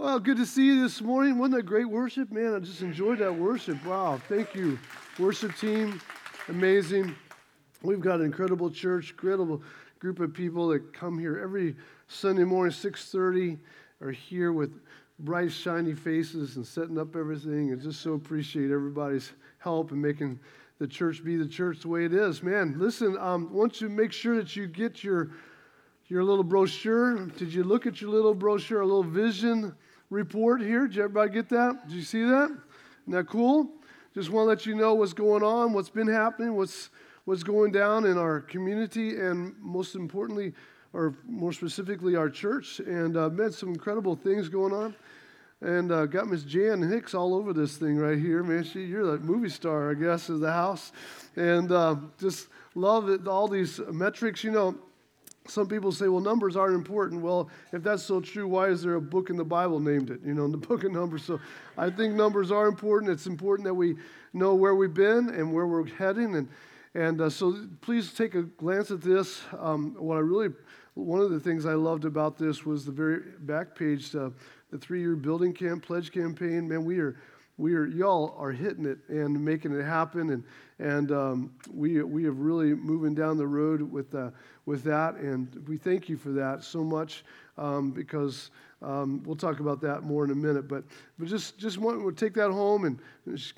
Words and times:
Well, 0.00 0.18
good 0.18 0.38
to 0.38 0.46
see 0.46 0.64
you 0.64 0.80
this 0.80 1.02
morning. 1.02 1.36
Wasn't 1.36 1.54
that 1.56 1.64
great 1.64 1.84
worship? 1.84 2.32
Man, 2.32 2.54
I 2.54 2.58
just 2.60 2.80
enjoyed 2.80 3.18
that 3.18 3.34
worship. 3.34 3.84
Wow, 3.84 4.18
thank 4.30 4.54
you. 4.54 4.78
Worship 5.18 5.54
team, 5.58 6.00
amazing. 6.48 7.14
We've 7.82 8.00
got 8.00 8.20
an 8.20 8.24
incredible 8.24 8.70
church, 8.70 9.10
incredible 9.10 9.62
group 9.98 10.18
of 10.20 10.32
people 10.32 10.68
that 10.68 10.94
come 10.94 11.18
here 11.18 11.38
every 11.38 11.76
Sunday 12.08 12.44
morning, 12.44 12.72
6.30, 12.72 13.58
are 14.00 14.10
here 14.10 14.52
with 14.52 14.72
bright, 15.18 15.52
shiny 15.52 15.92
faces 15.92 16.56
and 16.56 16.66
setting 16.66 16.98
up 16.98 17.14
everything. 17.14 17.70
And 17.70 17.82
just 17.82 18.00
so 18.00 18.14
appreciate 18.14 18.70
everybody's 18.70 19.32
help 19.58 19.90
and 19.90 20.00
making 20.00 20.40
the 20.78 20.86
church 20.86 21.22
be 21.22 21.36
the 21.36 21.46
church 21.46 21.80
the 21.80 21.88
way 21.88 22.06
it 22.06 22.14
is. 22.14 22.42
Man, 22.42 22.74
listen, 22.78 23.18
um, 23.18 23.52
once 23.52 23.82
you 23.82 23.90
make 23.90 24.12
sure 24.12 24.36
that 24.36 24.56
you 24.56 24.66
get 24.66 25.04
your 25.04 25.32
your 26.08 26.24
little 26.24 26.42
brochure. 26.42 27.26
Did 27.26 27.54
you 27.54 27.62
look 27.62 27.86
at 27.86 28.00
your 28.00 28.10
little 28.10 28.34
brochure, 28.34 28.80
a 28.80 28.84
little 28.84 29.04
vision 29.04 29.76
report 30.10 30.60
here. 30.60 30.86
Did 30.86 30.98
everybody 30.98 31.30
get 31.32 31.48
that? 31.50 31.88
Did 31.88 31.96
you 31.96 32.02
see 32.02 32.24
that? 32.24 32.50
Isn't 32.50 33.12
that 33.12 33.26
cool? 33.26 33.70
Just 34.14 34.30
want 34.30 34.44
to 34.44 34.48
let 34.48 34.66
you 34.66 34.74
know 34.74 34.94
what's 34.94 35.12
going 35.12 35.42
on, 35.42 35.72
what's 35.72 35.88
been 35.88 36.08
happening, 36.08 36.56
what's 36.56 36.90
what's 37.24 37.42
going 37.44 37.70
down 37.70 38.06
in 38.06 38.18
our 38.18 38.40
community, 38.40 39.20
and 39.20 39.54
most 39.60 39.94
importantly, 39.94 40.52
or 40.92 41.14
more 41.28 41.52
specifically, 41.52 42.16
our 42.16 42.28
church. 42.28 42.80
And 42.80 43.16
uh, 43.16 43.28
met 43.28 43.54
some 43.54 43.68
incredible 43.68 44.16
things 44.16 44.48
going 44.48 44.72
on. 44.72 44.94
And 45.62 45.92
uh, 45.92 46.06
got 46.06 46.26
Miss 46.26 46.42
Jan 46.42 46.80
Hicks 46.80 47.14
all 47.14 47.34
over 47.34 47.52
this 47.52 47.76
thing 47.76 47.98
right 47.98 48.18
here, 48.18 48.42
man. 48.42 48.64
She, 48.64 48.84
you're 48.84 49.04
the 49.04 49.18
movie 49.18 49.50
star, 49.50 49.90
I 49.90 49.94
guess, 49.94 50.28
of 50.30 50.40
the 50.40 50.50
house. 50.50 50.90
And 51.36 51.70
uh, 51.70 51.96
just 52.18 52.48
love 52.74 53.10
it, 53.10 53.28
all 53.28 53.46
these 53.46 53.78
metrics. 53.92 54.42
You 54.42 54.52
know, 54.52 54.78
some 55.46 55.66
people 55.66 55.90
say, 55.90 56.08
well, 56.08 56.20
numbers 56.20 56.56
aren't 56.56 56.74
important. 56.74 57.22
Well, 57.22 57.48
if 57.72 57.82
that's 57.82 58.02
so 58.02 58.20
true, 58.20 58.46
why 58.46 58.68
is 58.68 58.82
there 58.82 58.94
a 58.94 59.00
book 59.00 59.30
in 59.30 59.36
the 59.36 59.44
Bible 59.44 59.80
named 59.80 60.10
it? 60.10 60.20
You 60.24 60.34
know, 60.34 60.44
in 60.44 60.50
the 60.52 60.58
book 60.58 60.84
of 60.84 60.92
Numbers. 60.92 61.24
So 61.24 61.40
I 61.76 61.90
think 61.90 62.14
numbers 62.14 62.50
are 62.50 62.66
important. 62.66 63.10
It's 63.10 63.26
important 63.26 63.66
that 63.66 63.74
we 63.74 63.96
know 64.32 64.54
where 64.54 64.74
we've 64.74 64.94
been 64.94 65.30
and 65.30 65.52
where 65.52 65.66
we're 65.66 65.86
heading. 65.86 66.36
And, 66.36 66.48
and 66.94 67.20
uh, 67.20 67.30
so 67.30 67.56
please 67.80 68.12
take 68.12 68.34
a 68.34 68.42
glance 68.42 68.90
at 68.90 69.00
this. 69.00 69.40
Um, 69.58 69.94
what 69.98 70.16
I 70.16 70.20
really, 70.20 70.50
one 70.94 71.20
of 71.20 71.30
the 71.30 71.40
things 71.40 71.66
I 71.66 71.74
loved 71.74 72.04
about 72.04 72.36
this 72.36 72.64
was 72.66 72.84
the 72.84 72.92
very 72.92 73.20
back 73.40 73.74
page, 73.74 74.14
uh, 74.14 74.30
the 74.70 74.78
three 74.78 75.00
year 75.00 75.16
building 75.16 75.52
camp 75.52 75.84
pledge 75.84 76.12
campaign. 76.12 76.68
Man, 76.68 76.84
we 76.84 76.98
are 77.00 77.16
we 77.56 77.74
are 77.74 77.86
y'all 77.86 78.34
are 78.38 78.52
hitting 78.52 78.86
it 78.86 78.98
and 79.08 79.44
making 79.44 79.78
it 79.78 79.84
happen 79.84 80.30
and 80.30 80.44
and 80.78 81.12
um, 81.12 81.52
we 81.72 82.02
we 82.02 82.24
have 82.24 82.38
really 82.38 82.74
moving 82.74 83.14
down 83.14 83.36
the 83.36 83.46
road 83.46 83.82
with 83.82 84.14
uh, 84.14 84.30
with 84.70 84.84
that 84.84 85.16
and 85.16 85.62
we 85.66 85.76
thank 85.76 86.08
you 86.08 86.16
for 86.16 86.30
that 86.30 86.62
so 86.62 86.84
much 86.84 87.24
um, 87.58 87.90
because 87.90 88.50
um, 88.82 89.22
we'll 89.24 89.36
talk 89.36 89.58
about 89.58 89.80
that 89.80 90.04
more 90.04 90.24
in 90.24 90.30
a 90.30 90.34
minute 90.34 90.68
but 90.68 90.84
but 91.18 91.26
just 91.26 91.58
just 91.58 91.76
want 91.76 92.00
to 92.00 92.12
take 92.12 92.34
that 92.34 92.50
home 92.50 92.84
and 92.84 92.98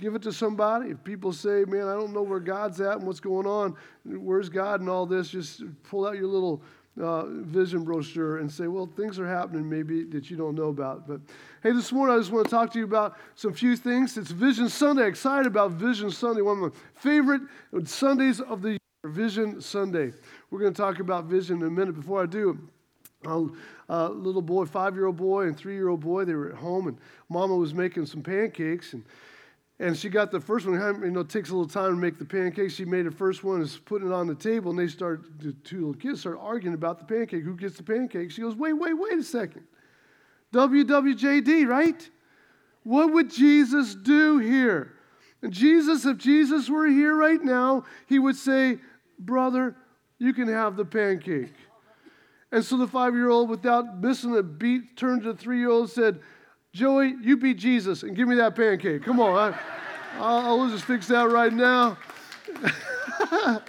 give 0.01 0.15
it 0.15 0.23
to 0.23 0.33
somebody 0.33 0.91
if 0.91 1.05
people 1.05 1.31
say 1.31 1.65
man 1.69 1.87
I 1.87 1.95
don't 1.95 2.13
know 2.15 2.23
where 2.23 2.41
God's 2.41 2.81
at 2.81 2.97
and 2.97 3.07
what's 3.07 3.21
going 3.21 3.47
on 3.47 3.77
where's 4.05 4.49
God 4.49 4.81
and 4.81 4.89
all 4.89 5.05
this 5.05 5.29
just 5.29 5.63
pull 5.85 6.07
out 6.07 6.17
your 6.17 6.29
little 6.29 6.63
uh, 7.01 7.25
vision 7.27 7.85
brochure 7.85 8.39
and 8.39 8.51
say, 8.51 8.67
well, 8.67 8.87
things 8.87 9.19
are 9.19 9.27
happening 9.27 9.69
maybe 9.69 10.05
that 10.05 10.31
you 10.31 10.37
don't 10.37 10.55
know 10.55 10.69
about. 10.69 11.09
But 11.09 11.21
hey, 11.63 11.73
this 11.73 11.91
morning 11.91 12.15
I 12.15 12.19
just 12.19 12.31
want 12.31 12.45
to 12.45 12.51
talk 12.51 12.71
to 12.73 12.79
you 12.79 12.85
about 12.85 13.17
some 13.35 13.55
few 13.55 13.77
things. 13.77 14.17
It's 14.19 14.31
Vision 14.31 14.69
Sunday. 14.69 15.07
Excited 15.07 15.47
about 15.47 15.73
Vision 15.73 16.11
Sunday, 16.11 16.43
one 16.43 16.63
of 16.63 16.73
my 16.73 16.79
favorite 16.97 17.43
Sundays 17.85 18.41
of 18.41 18.61
the 18.63 18.71
year, 18.71 18.79
Vision 19.05 19.61
Sunday. 19.61 20.13
We're 20.51 20.61
going 20.61 20.73
to 20.73 20.81
talk 20.81 21.01
about 21.01 21.25
vision 21.25 21.61
in 21.61 21.67
a 21.67 21.71
minute. 21.71 21.95
Before 21.95 22.23
I 22.23 22.27
do, 22.27 22.69
a 23.25 23.49
uh, 23.89 24.09
little 24.09 24.43
boy, 24.43 24.65
five 24.65 24.95
year 24.95 25.07
old 25.07 25.17
boy, 25.17 25.47
and 25.47 25.57
three 25.57 25.75
year 25.75 25.89
old 25.89 26.01
boy, 26.01 26.25
they 26.25 26.35
were 26.35 26.51
at 26.51 26.57
home, 26.57 26.89
and 26.89 26.99
mama 27.29 27.57
was 27.57 27.75
making 27.75 28.07
some 28.07 28.23
pancakes. 28.23 28.93
and 28.93 29.05
and 29.83 29.97
she 29.97 30.09
got 30.09 30.31
the 30.31 30.41
first 30.41 30.65
one. 30.65 30.75
You 31.03 31.11
know, 31.11 31.21
it 31.21 31.29
takes 31.29 31.51
a 31.51 31.57
little 31.57 31.69
time 31.69 31.91
to 31.91 31.97
make 31.97 32.17
the 32.17 32.25
pancakes. 32.25 32.75
She 32.75 32.85
made 32.85 33.05
the 33.05 33.11
first 33.11 33.43
one, 33.43 33.61
is 33.61 33.79
putting 33.79 34.09
it 34.09 34.15
on 34.15 34.29
the 34.29 34.35
table, 34.37 34.71
and 34.71 34.79
they 34.79 34.87
start, 34.87 35.25
the 35.41 35.53
two 35.65 35.79
little 35.79 35.95
kids 35.95 36.21
start 36.21 36.39
arguing 36.41 36.75
about 36.75 37.01
the 37.01 37.05
pancake. 37.05 37.43
Who 37.43 37.57
gets 37.57 37.79
the 37.79 37.83
pancake? 37.83 38.31
She 38.31 38.43
goes, 38.43 38.55
wait, 38.55 38.75
wait, 38.75 38.95
wait 38.95 39.15
a 39.15 39.25
second. 39.25 39.65
WWJD, 40.53 41.67
right? 41.67 42.09
What 42.85 43.13
would 43.13 43.29
Jesus 43.29 43.97
do 43.97 44.39
here? 44.39 44.93
And 45.43 45.53
Jesus, 45.53 46.05
if 46.05 46.17
Jesus 46.19 46.71
were 46.71 46.87
here 46.87 47.17
right 47.17 47.43
now, 47.43 47.85
he 48.07 48.21
would 48.21 48.37
say, 48.37 48.79
Brother, 49.27 49.77
you 50.19 50.33
can 50.33 50.49
have 50.49 50.77
the 50.77 50.85
pancake. 50.85 51.55
And 52.51 52.65
so 52.65 52.77
the 52.77 52.87
five 52.87 53.15
year 53.15 53.31
old, 53.31 53.49
without 53.49 53.99
missing 54.01 54.37
a 54.37 54.43
beat, 54.43 54.97
turned 54.97 55.23
to 55.23 55.33
the 55.33 55.39
three 55.39 55.59
year 55.59 55.71
old 55.71 55.85
and 55.85 55.91
said, 55.91 56.21
Joey, 56.73 57.15
you 57.23 57.37
beat 57.37 57.59
Jesus 57.59 58.03
and 58.03 58.17
give 58.17 58.29
me 58.29 58.37
that 58.37 58.55
pancake. 58.55 59.03
Come 59.03 59.21
on. 59.21 59.55
I, 59.55 59.59
I'll 60.19 60.69
just 60.69 60.85
fix 60.85 61.09
that 61.09 61.31
right 61.31 61.53
now. 61.53 61.97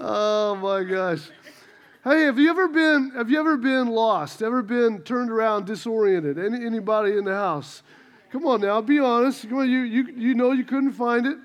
oh 0.00 0.54
my 0.56 0.84
gosh. 0.84 1.28
Hey, 2.04 2.24
have 2.24 2.38
you 2.38 2.50
ever 2.50 2.68
been 2.68 3.12
have 3.14 3.30
you 3.30 3.38
ever 3.38 3.56
been 3.56 3.88
lost? 3.88 4.42
Ever 4.42 4.62
been 4.62 5.02
turned 5.02 5.30
around, 5.30 5.66
disoriented? 5.66 6.38
Any, 6.38 6.64
anybody 6.64 7.16
in 7.16 7.24
the 7.24 7.34
house? 7.34 7.82
Come 8.30 8.46
on 8.46 8.62
now, 8.62 8.80
be 8.80 8.98
honest. 8.98 9.48
Come 9.48 9.58
on, 9.58 9.70
you 9.70 9.80
you 9.80 10.06
you 10.16 10.34
know 10.34 10.52
you 10.52 10.64
couldn't 10.64 10.92
find 10.92 11.26
it. 11.26 11.38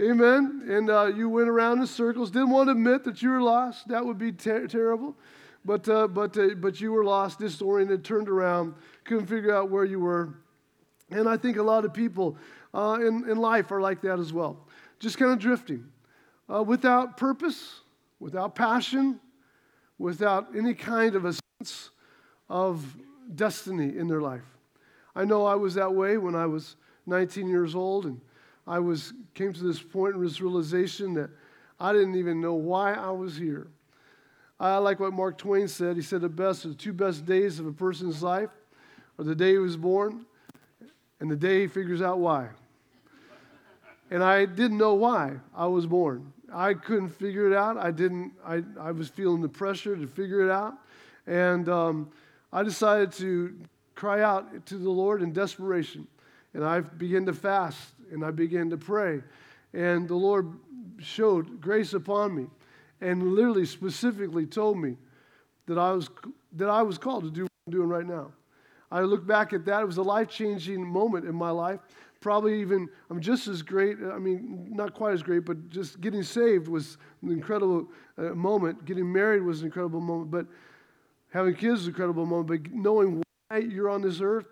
Amen. 0.00 0.64
And 0.68 0.90
uh, 0.90 1.06
you 1.06 1.28
went 1.28 1.48
around 1.48 1.80
in 1.80 1.86
circles. 1.86 2.30
Didn't 2.30 2.50
want 2.50 2.68
to 2.68 2.72
admit 2.72 3.04
that 3.04 3.22
you 3.22 3.30
were 3.30 3.42
lost. 3.42 3.88
That 3.88 4.04
would 4.04 4.18
be 4.18 4.32
ter- 4.32 4.66
terrible. 4.66 5.14
But 5.64 5.88
uh, 5.88 6.08
but 6.08 6.36
uh, 6.36 6.54
but 6.56 6.80
you 6.80 6.92
were 6.92 7.04
lost, 7.04 7.38
disoriented, 7.38 8.04
turned 8.04 8.28
around 8.28 8.74
couldn't 9.04 9.26
figure 9.26 9.54
out 9.54 9.70
where 9.70 9.84
you 9.84 10.00
were. 10.00 10.34
And 11.10 11.28
I 11.28 11.36
think 11.36 11.56
a 11.56 11.62
lot 11.62 11.84
of 11.84 11.92
people 11.92 12.36
uh, 12.72 12.98
in, 13.00 13.28
in 13.28 13.36
life 13.36 13.70
are 13.70 13.80
like 13.80 14.00
that 14.02 14.18
as 14.18 14.32
well, 14.32 14.66
just 14.98 15.18
kind 15.18 15.32
of 15.32 15.38
drifting 15.38 15.84
uh, 16.52 16.62
without 16.62 17.16
purpose, 17.16 17.80
without 18.18 18.54
passion, 18.54 19.20
without 19.98 20.48
any 20.56 20.74
kind 20.74 21.14
of 21.14 21.24
a 21.24 21.34
sense 21.58 21.90
of 22.48 22.96
destiny 23.34 23.96
in 23.96 24.08
their 24.08 24.20
life. 24.20 24.44
I 25.14 25.24
know 25.24 25.44
I 25.44 25.54
was 25.54 25.74
that 25.74 25.92
way 25.92 26.16
when 26.16 26.34
I 26.34 26.46
was 26.46 26.76
19 27.06 27.48
years 27.48 27.74
old, 27.74 28.06
and 28.06 28.20
I 28.66 28.78
was 28.78 29.12
came 29.34 29.52
to 29.52 29.62
this 29.62 29.82
point 29.82 30.14
in 30.14 30.22
this 30.22 30.40
realization 30.40 31.14
that 31.14 31.30
I 31.80 31.92
didn't 31.92 32.16
even 32.16 32.40
know 32.40 32.54
why 32.54 32.94
I 32.94 33.10
was 33.10 33.36
here. 33.36 33.68
I 34.60 34.76
like 34.78 35.00
what 35.00 35.12
Mark 35.12 35.38
Twain 35.38 35.66
said. 35.66 35.96
He 35.96 36.02
said 36.02 36.20
the 36.20 36.28
best, 36.28 36.62
the 36.62 36.74
two 36.74 36.92
best 36.92 37.26
days 37.26 37.58
of 37.58 37.66
a 37.66 37.72
person's 37.72 38.22
life 38.22 38.50
are 39.18 39.24
the 39.24 39.34
day 39.34 39.52
he 39.52 39.58
was 39.58 39.76
born 39.76 40.24
and 41.18 41.28
the 41.28 41.36
day 41.36 41.62
he 41.62 41.66
figures 41.66 42.00
out 42.00 42.20
why. 42.20 42.48
And 44.12 44.22
I 44.22 44.44
didn't 44.44 44.78
know 44.78 44.94
why 44.94 45.32
I 45.56 45.66
was 45.66 45.86
born. 45.86 46.32
I 46.52 46.74
couldn't 46.74 47.08
figure 47.08 47.50
it 47.50 47.56
out. 47.56 47.76
I 47.76 47.90
didn't, 47.90 48.32
I, 48.46 48.62
I 48.78 48.92
was 48.92 49.08
feeling 49.08 49.40
the 49.40 49.48
pressure 49.48 49.96
to 49.96 50.06
figure 50.06 50.44
it 50.44 50.50
out. 50.50 50.74
And 51.26 51.68
um, 51.68 52.10
I 52.52 52.62
decided 52.62 53.10
to 53.14 53.58
cry 53.94 54.20
out 54.20 54.66
to 54.66 54.76
the 54.76 54.90
Lord 54.90 55.22
in 55.22 55.32
desperation. 55.32 56.06
And 56.54 56.64
I 56.64 56.80
began 56.80 57.24
to 57.26 57.32
fast 57.32 57.78
and 58.10 58.24
I 58.24 58.30
began 58.30 58.70
to 58.70 58.76
pray. 58.76 59.22
And 59.72 60.08
the 60.08 60.14
Lord 60.14 60.52
showed 60.98 61.60
grace 61.60 61.94
upon 61.94 62.34
me 62.34 62.46
and 63.00 63.34
literally 63.34 63.66
specifically 63.66 64.46
told 64.46 64.78
me 64.78 64.96
that 65.66 65.78
I 65.78 65.92
was, 65.92 66.08
that 66.52 66.68
I 66.68 66.82
was 66.82 66.98
called 66.98 67.24
to 67.24 67.30
do 67.30 67.42
what 67.42 67.50
I'm 67.66 67.72
doing 67.72 67.88
right 67.88 68.06
now. 68.06 68.32
I 68.90 69.00
look 69.00 69.26
back 69.26 69.52
at 69.52 69.64
that. 69.64 69.82
It 69.82 69.86
was 69.86 69.96
a 69.96 70.02
life 70.02 70.28
changing 70.28 70.86
moment 70.86 71.26
in 71.26 71.34
my 71.34 71.50
life. 71.50 71.80
Probably 72.20 72.60
even, 72.60 72.88
I'm 73.10 73.20
just 73.20 73.48
as 73.48 73.62
great, 73.62 73.96
I 74.04 74.18
mean, 74.18 74.68
not 74.70 74.94
quite 74.94 75.14
as 75.14 75.22
great, 75.22 75.44
but 75.44 75.70
just 75.70 76.00
getting 76.00 76.22
saved 76.22 76.68
was 76.68 76.98
an 77.22 77.30
incredible 77.30 77.88
uh, 78.18 78.34
moment. 78.34 78.84
Getting 78.84 79.10
married 79.10 79.42
was 79.42 79.60
an 79.60 79.66
incredible 79.66 80.00
moment. 80.00 80.30
But 80.30 80.46
having 81.32 81.54
kids 81.54 81.80
is 81.80 81.86
an 81.86 81.92
incredible 81.92 82.26
moment. 82.26 82.48
But 82.48 82.72
knowing 82.72 83.22
why 83.48 83.58
you're 83.58 83.88
on 83.88 84.02
this 84.02 84.20
earth 84.20 84.46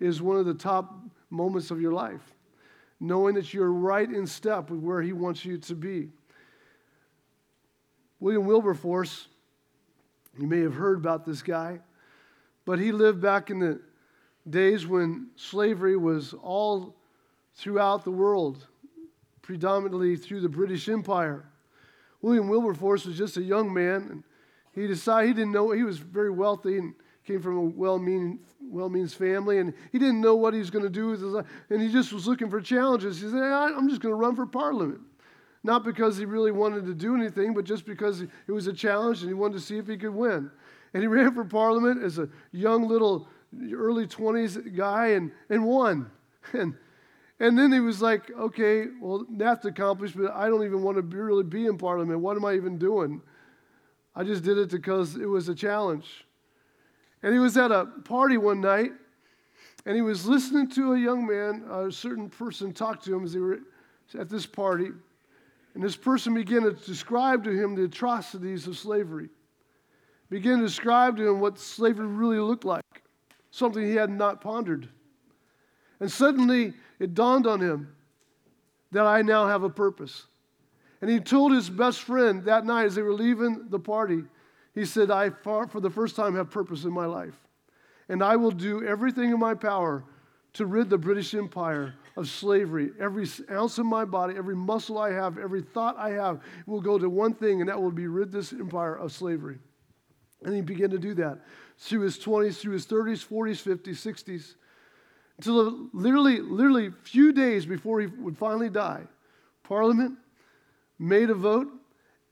is 0.00 0.22
one 0.22 0.36
of 0.36 0.46
the 0.46 0.54
top 0.54 0.94
moments 1.28 1.70
of 1.70 1.80
your 1.80 1.92
life. 1.92 2.32
Knowing 3.02 3.34
that 3.34 3.52
you're 3.52 3.72
right 3.72 4.08
in 4.08 4.28
step 4.28 4.70
with 4.70 4.78
where 4.78 5.02
He 5.02 5.12
wants 5.12 5.44
you 5.44 5.58
to 5.58 5.74
be. 5.74 6.08
William 8.20 8.46
Wilberforce, 8.46 9.26
you 10.38 10.46
may 10.46 10.60
have 10.60 10.74
heard 10.74 10.98
about 10.98 11.26
this 11.26 11.42
guy. 11.42 11.80
But 12.64 12.78
he 12.78 12.92
lived 12.92 13.20
back 13.20 13.50
in 13.50 13.58
the 13.58 13.80
days 14.48 14.86
when 14.86 15.30
slavery 15.34 15.96
was 15.96 16.32
all 16.32 16.94
throughout 17.56 18.04
the 18.04 18.12
world, 18.12 18.68
predominantly 19.42 20.14
through 20.14 20.40
the 20.40 20.48
British 20.48 20.88
Empire. 20.88 21.44
William 22.20 22.46
Wilberforce 22.46 23.04
was 23.04 23.18
just 23.18 23.36
a 23.36 23.42
young 23.42 23.74
man, 23.74 24.06
and 24.12 24.24
he 24.72 24.86
decided 24.86 25.26
he 25.26 25.34
didn't 25.34 25.50
know 25.50 25.72
he 25.72 25.82
was 25.82 25.98
very 25.98 26.30
wealthy 26.30 26.78
and 26.78 26.94
came 27.26 27.40
from 27.40 27.56
a 27.56 27.62
well-meaning, 27.62 28.40
well-means 28.60 29.14
family, 29.14 29.58
and 29.58 29.74
he 29.90 29.98
didn't 29.98 30.20
know 30.20 30.34
what 30.34 30.54
he 30.54 30.60
was 30.60 30.70
going 30.70 30.84
to 30.84 30.90
do 30.90 31.08
with 31.08 31.20
his 31.20 31.32
life, 31.32 31.46
and 31.70 31.80
he 31.80 31.90
just 31.90 32.12
was 32.12 32.26
looking 32.26 32.50
for 32.50 32.60
challenges. 32.60 33.20
He 33.20 33.28
said, 33.28 33.42
"I'm 33.42 33.88
just 33.88 34.00
going 34.00 34.12
to 34.12 34.16
run 34.16 34.34
for 34.36 34.46
parliament." 34.46 35.00
Not 35.64 35.84
because 35.84 36.16
he 36.16 36.24
really 36.24 36.50
wanted 36.50 36.86
to 36.86 36.94
do 36.94 37.14
anything, 37.14 37.54
but 37.54 37.64
just 37.64 37.86
because 37.86 38.20
it 38.22 38.30
was 38.48 38.66
a 38.66 38.72
challenge 38.72 39.20
and 39.20 39.28
he 39.28 39.34
wanted 39.34 39.54
to 39.54 39.60
see 39.60 39.78
if 39.78 39.86
he 39.86 39.96
could 39.96 40.14
win. 40.14 40.50
And 40.92 41.02
he 41.02 41.06
ran 41.06 41.32
for 41.34 41.44
parliament 41.44 42.02
as 42.02 42.18
a 42.18 42.28
young 42.50 42.88
little 42.88 43.28
early 43.72 44.06
20s 44.06 44.76
guy 44.76 45.08
and, 45.08 45.30
and 45.48 45.64
won. 45.64 46.10
And, 46.54 46.74
and 47.38 47.58
then 47.58 47.72
he 47.72 47.80
was 47.80 48.02
like, 48.02 48.30
okay, 48.30 48.86
well, 49.00 49.26
that's 49.30 49.64
accomplished, 49.64 50.16
but 50.16 50.32
I 50.32 50.48
don't 50.48 50.64
even 50.64 50.82
want 50.82 50.96
to 50.96 51.02
be, 51.02 51.16
really 51.16 51.42
be 51.42 51.66
in 51.66 51.76
Parliament. 51.76 52.20
What 52.20 52.36
am 52.36 52.44
I 52.44 52.54
even 52.54 52.78
doing? 52.78 53.20
I 54.14 54.22
just 54.22 54.44
did 54.44 54.58
it 54.58 54.70
because 54.70 55.16
it 55.16 55.26
was 55.26 55.48
a 55.48 55.54
challenge. 55.54 56.24
And 57.22 57.32
he 57.32 57.38
was 57.38 57.56
at 57.56 57.70
a 57.70 57.86
party 58.04 58.36
one 58.36 58.60
night, 58.60 58.92
and 59.86 59.96
he 59.96 60.02
was 60.02 60.26
listening 60.26 60.68
to 60.70 60.92
a 60.92 60.98
young 60.98 61.26
man, 61.26 61.64
a 61.70 61.90
certain 61.90 62.28
person, 62.28 62.72
talk 62.72 63.02
to 63.02 63.14
him 63.14 63.24
as 63.24 63.32
they 63.32 63.40
were 63.40 63.60
at 64.18 64.28
this 64.28 64.46
party. 64.46 64.90
And 65.74 65.82
this 65.82 65.96
person 65.96 66.34
began 66.34 66.62
to 66.62 66.72
describe 66.72 67.44
to 67.44 67.50
him 67.50 67.74
the 67.74 67.84
atrocities 67.84 68.66
of 68.66 68.76
slavery, 68.76 69.28
began 70.30 70.58
to 70.58 70.66
describe 70.66 71.16
to 71.16 71.28
him 71.28 71.40
what 71.40 71.58
slavery 71.58 72.06
really 72.06 72.38
looked 72.38 72.64
like, 72.64 73.02
something 73.50 73.82
he 73.82 73.94
had 73.94 74.10
not 74.10 74.40
pondered. 74.40 74.88
And 76.00 76.10
suddenly 76.10 76.74
it 76.98 77.14
dawned 77.14 77.46
on 77.46 77.60
him 77.60 77.94
that 78.90 79.06
I 79.06 79.22
now 79.22 79.46
have 79.46 79.62
a 79.62 79.70
purpose. 79.70 80.26
And 81.00 81.10
he 81.10 81.18
told 81.18 81.52
his 81.52 81.70
best 81.70 82.02
friend 82.02 82.44
that 82.44 82.66
night 82.66 82.84
as 82.84 82.94
they 82.94 83.02
were 83.02 83.14
leaving 83.14 83.68
the 83.70 83.78
party, 83.78 84.22
he 84.74 84.84
said, 84.84 85.10
I, 85.10 85.30
for 85.30 85.80
the 85.80 85.90
first 85.90 86.16
time, 86.16 86.34
have 86.36 86.50
purpose 86.50 86.84
in 86.84 86.92
my 86.92 87.06
life. 87.06 87.34
And 88.08 88.22
I 88.22 88.36
will 88.36 88.50
do 88.50 88.84
everything 88.84 89.30
in 89.30 89.38
my 89.38 89.54
power 89.54 90.04
to 90.54 90.66
rid 90.66 90.90
the 90.90 90.98
British 90.98 91.34
Empire 91.34 91.94
of 92.16 92.28
slavery. 92.28 92.90
Every 93.00 93.26
ounce 93.50 93.78
of 93.78 93.86
my 93.86 94.04
body, 94.04 94.34
every 94.36 94.56
muscle 94.56 94.98
I 94.98 95.12
have, 95.12 95.38
every 95.38 95.62
thought 95.62 95.96
I 95.98 96.10
have 96.10 96.40
will 96.66 96.80
go 96.80 96.98
to 96.98 97.08
one 97.08 97.34
thing, 97.34 97.60
and 97.60 97.68
that 97.68 97.80
will 97.80 97.90
be 97.90 98.06
rid 98.06 98.32
this 98.32 98.52
empire 98.52 98.94
of 98.94 99.12
slavery. 99.12 99.58
And 100.44 100.54
he 100.54 100.60
began 100.60 100.90
to 100.90 100.98
do 100.98 101.14
that 101.14 101.40
through 101.78 102.00
his 102.00 102.18
20s, 102.18 102.56
through 102.56 102.72
his 102.72 102.86
30s, 102.86 103.26
40s, 103.26 103.78
50s, 103.78 104.24
60s, 104.24 104.54
until 105.38 105.88
literally, 105.92 106.40
literally 106.40 106.90
few 107.02 107.32
days 107.32 107.64
before 107.64 108.00
he 108.00 108.06
would 108.06 108.36
finally 108.36 108.68
die. 108.68 109.02
Parliament 109.62 110.18
made 110.98 111.30
a 111.30 111.34
vote, 111.34 111.68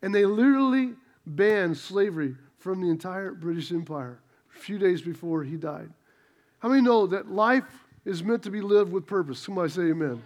and 0.03 0.15
they 0.15 0.25
literally 0.25 0.95
banned 1.37 1.77
slavery 1.77 2.37
from 2.59 2.81
the 2.81 2.89
entire 2.89 3.33
British 3.33 3.73
Empire 3.73 4.21
a 4.55 4.59
few 4.59 4.79
days 4.79 5.03
before 5.03 5.43
he 5.43 5.57
died. 5.57 5.91
How 6.59 6.69
many 6.69 6.83
know 6.83 7.07
that 7.07 7.31
life 7.31 7.65
is 8.05 8.23
meant 8.23 8.43
to 8.45 8.51
be 8.51 8.61
lived 8.61 8.93
with 8.93 9.07
purpose. 9.07 9.39
Somebody 9.39 9.71
say 9.71 9.83
amen. 9.83 10.11
amen. 10.11 10.23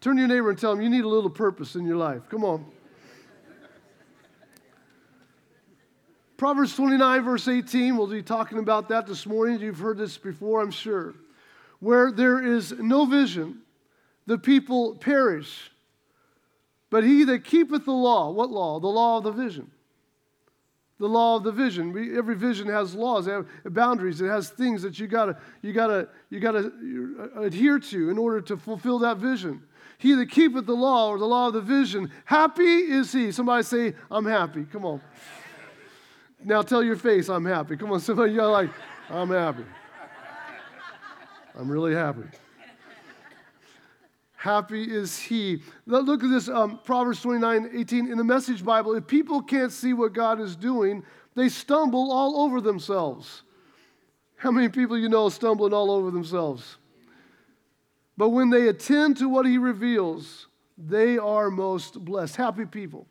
Turn 0.00 0.16
to 0.16 0.20
your 0.20 0.28
neighbor 0.28 0.50
and 0.50 0.58
tell 0.58 0.72
him 0.72 0.80
you 0.80 0.88
need 0.88 1.04
a 1.04 1.08
little 1.08 1.30
purpose 1.30 1.74
in 1.74 1.84
your 1.86 1.96
life. 1.96 2.22
Come 2.28 2.44
on. 2.44 2.64
Proverbs 6.36 6.74
29, 6.74 7.22
verse 7.22 7.46
18, 7.46 7.96
we'll 7.96 8.08
be 8.08 8.22
talking 8.22 8.58
about 8.58 8.88
that 8.88 9.06
this 9.06 9.24
morning. 9.24 9.60
You've 9.60 9.78
heard 9.78 9.98
this 9.98 10.18
before, 10.18 10.60
I'm 10.60 10.72
sure. 10.72 11.14
Where 11.78 12.10
there 12.10 12.44
is 12.44 12.72
no 12.72 13.06
vision, 13.06 13.60
the 14.26 14.36
people 14.36 14.96
perish. 14.96 15.70
But 16.90 17.04
he 17.04 17.24
that 17.24 17.44
keepeth 17.44 17.84
the 17.84 17.92
law, 17.92 18.30
what 18.30 18.50
law? 18.50 18.80
The 18.80 18.88
law 18.88 19.18
of 19.18 19.24
the 19.24 19.30
vision 19.30 19.70
the 20.98 21.08
law 21.08 21.36
of 21.36 21.42
the 21.42 21.52
vision. 21.52 21.92
We, 21.92 22.16
every 22.16 22.36
vision 22.36 22.68
has 22.68 22.94
laws, 22.94 23.28
boundaries. 23.64 24.20
It 24.20 24.28
has 24.28 24.50
things 24.50 24.82
that 24.82 24.98
you 24.98 25.06
gotta, 25.06 25.36
you 25.62 25.72
gotta, 25.72 26.08
you 26.30 26.40
gotta 26.40 26.70
uh, 27.36 27.42
adhere 27.42 27.78
to 27.78 28.10
in 28.10 28.18
order 28.18 28.40
to 28.42 28.56
fulfill 28.56 29.00
that 29.00 29.18
vision. 29.18 29.62
He 29.98 30.14
that 30.14 30.30
keepeth 30.30 30.66
the 30.66 30.74
law 30.74 31.08
or 31.08 31.18
the 31.18 31.26
law 31.26 31.48
of 31.48 31.54
the 31.54 31.60
vision, 31.60 32.10
happy 32.24 32.62
is 32.62 33.12
he. 33.12 33.32
Somebody 33.32 33.62
say, 33.62 33.94
I'm 34.10 34.26
happy. 34.26 34.64
Come 34.64 34.84
on. 34.84 35.00
Now 36.44 36.62
tell 36.62 36.82
your 36.82 36.96
face, 36.96 37.28
I'm 37.28 37.44
happy. 37.44 37.76
Come 37.76 37.90
on, 37.90 38.00
somebody 38.00 38.32
yell 38.32 38.52
like, 38.52 38.70
I'm 39.08 39.30
happy. 39.30 39.64
I'm 41.56 41.70
really 41.70 41.94
happy. 41.94 42.24
Happy 44.44 44.82
is 44.82 45.18
he. 45.18 45.62
Look 45.86 46.22
at 46.22 46.28
this 46.28 46.50
um, 46.50 46.78
Proverbs 46.84 47.22
29 47.22 47.70
18 47.72 48.12
in 48.12 48.18
the 48.18 48.24
Message 48.24 48.62
Bible. 48.62 48.94
If 48.94 49.06
people 49.06 49.40
can't 49.40 49.72
see 49.72 49.94
what 49.94 50.12
God 50.12 50.38
is 50.38 50.54
doing, 50.54 51.02
they 51.34 51.48
stumble 51.48 52.12
all 52.12 52.42
over 52.42 52.60
themselves. 52.60 53.42
How 54.36 54.50
many 54.50 54.68
people 54.68 54.98
you 54.98 55.08
know 55.08 55.30
stumbling 55.30 55.72
all 55.72 55.90
over 55.90 56.10
themselves? 56.10 56.76
But 58.18 58.28
when 58.28 58.50
they 58.50 58.68
attend 58.68 59.16
to 59.16 59.30
what 59.30 59.46
he 59.46 59.56
reveals, 59.56 60.48
they 60.76 61.16
are 61.16 61.50
most 61.50 62.04
blessed. 62.04 62.36
Happy 62.36 62.66
people. 62.66 63.06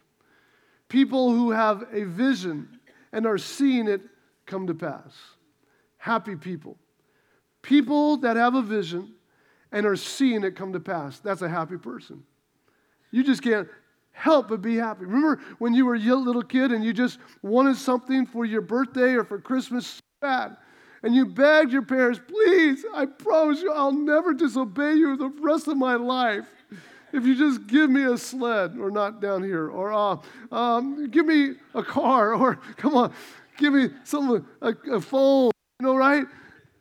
People 0.88 1.31
who 1.31 1.50
have 1.50 1.83
a 1.91 2.03
vision 2.03 2.77
and 3.12 3.25
are 3.25 3.39
seeing 3.39 3.88
it 3.88 4.01
come 4.45 4.68
to 4.68 4.75
pass. 4.75 5.15
Happy 5.97 6.35
people. 6.35 6.77
People 7.63 8.18
that 8.18 8.38
have 8.38 8.53
a 8.53 8.62
vision 8.62 9.15
and 9.74 9.86
are 9.86 9.96
seeing 9.98 10.44
it 10.44 10.56
come 10.56 10.72
to 10.72 10.80
pass. 10.80 11.20
That's 11.20 11.42
a 11.42 11.50
happy 11.50 11.78
person. 11.78 12.24
You 13.12 13.24
just 13.24 13.42
can't 13.42 13.68
help 14.12 14.48
but 14.48 14.62
be 14.62 14.78
happy. 14.78 15.06
Remember 15.06 15.42
when 15.58 15.74
you 15.74 15.86
were 15.86 15.96
a 15.96 16.16
little 16.16 16.44
kid 16.44 16.72
and 16.72 16.86
you 16.86 16.94
just 16.94 17.18
wanted 17.42 17.75
something 17.75 18.25
for 18.25 18.46
your 18.46 18.62
birthday 18.62 19.14
or 19.16 19.25
for 19.25 19.40
Christmas 19.40 20.00
bad, 20.22 20.56
and 21.02 21.14
you 21.14 21.25
begged 21.25 21.74
your 21.74 21.81
parents, 21.81 22.22
please, 22.25 22.86
I 22.94 23.06
promise 23.06 23.62
you, 23.62 23.74
I'll 23.74 23.92
never 23.92 24.34
disobey 24.34 24.94
you 24.94 25.18
the 25.18 25.28
rest 25.42 25.68
of 25.68 25.76
my 25.76 25.96
life. 25.96 26.48
If 27.12 27.26
you 27.26 27.36
just 27.36 27.68
give 27.68 27.90
me 27.90 28.06
a 28.06 28.18
sled, 28.18 28.78
or 28.80 28.90
not 28.90 29.22
down 29.22 29.44
here, 29.44 29.69
or 29.69 29.92
uh, 29.94 30.18
um, 30.52 31.10
give 31.10 31.26
me 31.26 31.56
a 31.76 31.84
car, 31.84 32.34
or 32.34 32.56
come 32.78 32.96
on, 32.96 33.14
give 33.58 33.74
me 33.74 33.90
some 34.04 34.48
a, 34.62 34.74
a 34.92 35.02
phone, 35.02 35.52
you 35.80 35.88
know, 35.88 35.96
right? 35.96 36.26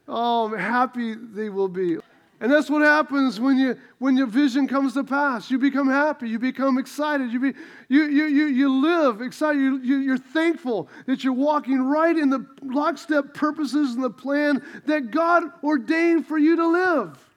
Oh, 0.06 0.55
happy 0.56 1.15
they 1.15 1.49
will 1.49 1.69
be. 1.69 1.99
And 2.43 2.50
that's 2.50 2.69
what 2.69 2.83
happens 2.83 3.39
when, 3.39 3.56
you, 3.56 3.79
when 4.00 4.17
your 4.17 4.27
vision 4.27 4.67
comes 4.67 4.94
to 4.94 5.05
pass. 5.05 5.49
You 5.49 5.59
become 5.59 5.89
happy. 5.89 6.29
You 6.29 6.41
become 6.41 6.77
excited. 6.77 7.33
You, 7.33 7.39
be, 7.39 7.53
you, 7.89 8.03
you, 8.03 8.25
you, 8.25 8.47
you 8.47 8.83
live 8.83 9.23
excited. 9.23 9.61
You, 9.61 9.79
you, 9.79 9.97
you're 9.99 10.19
thankful 10.19 10.89
that 11.06 11.23
you're 11.23 11.35
walking 11.35 11.81
right 11.81 12.17
in 12.17 12.31
the 12.31 12.44
lockstep 12.65 13.33
purposes 13.33 13.94
and 13.94 14.03
the 14.03 14.11
plan 14.11 14.61
that 14.87 15.12
God 15.12 15.44
ordained 15.62 16.27
for 16.27 16.37
you 16.37 16.56
to 16.56 16.67
live. 16.67 17.31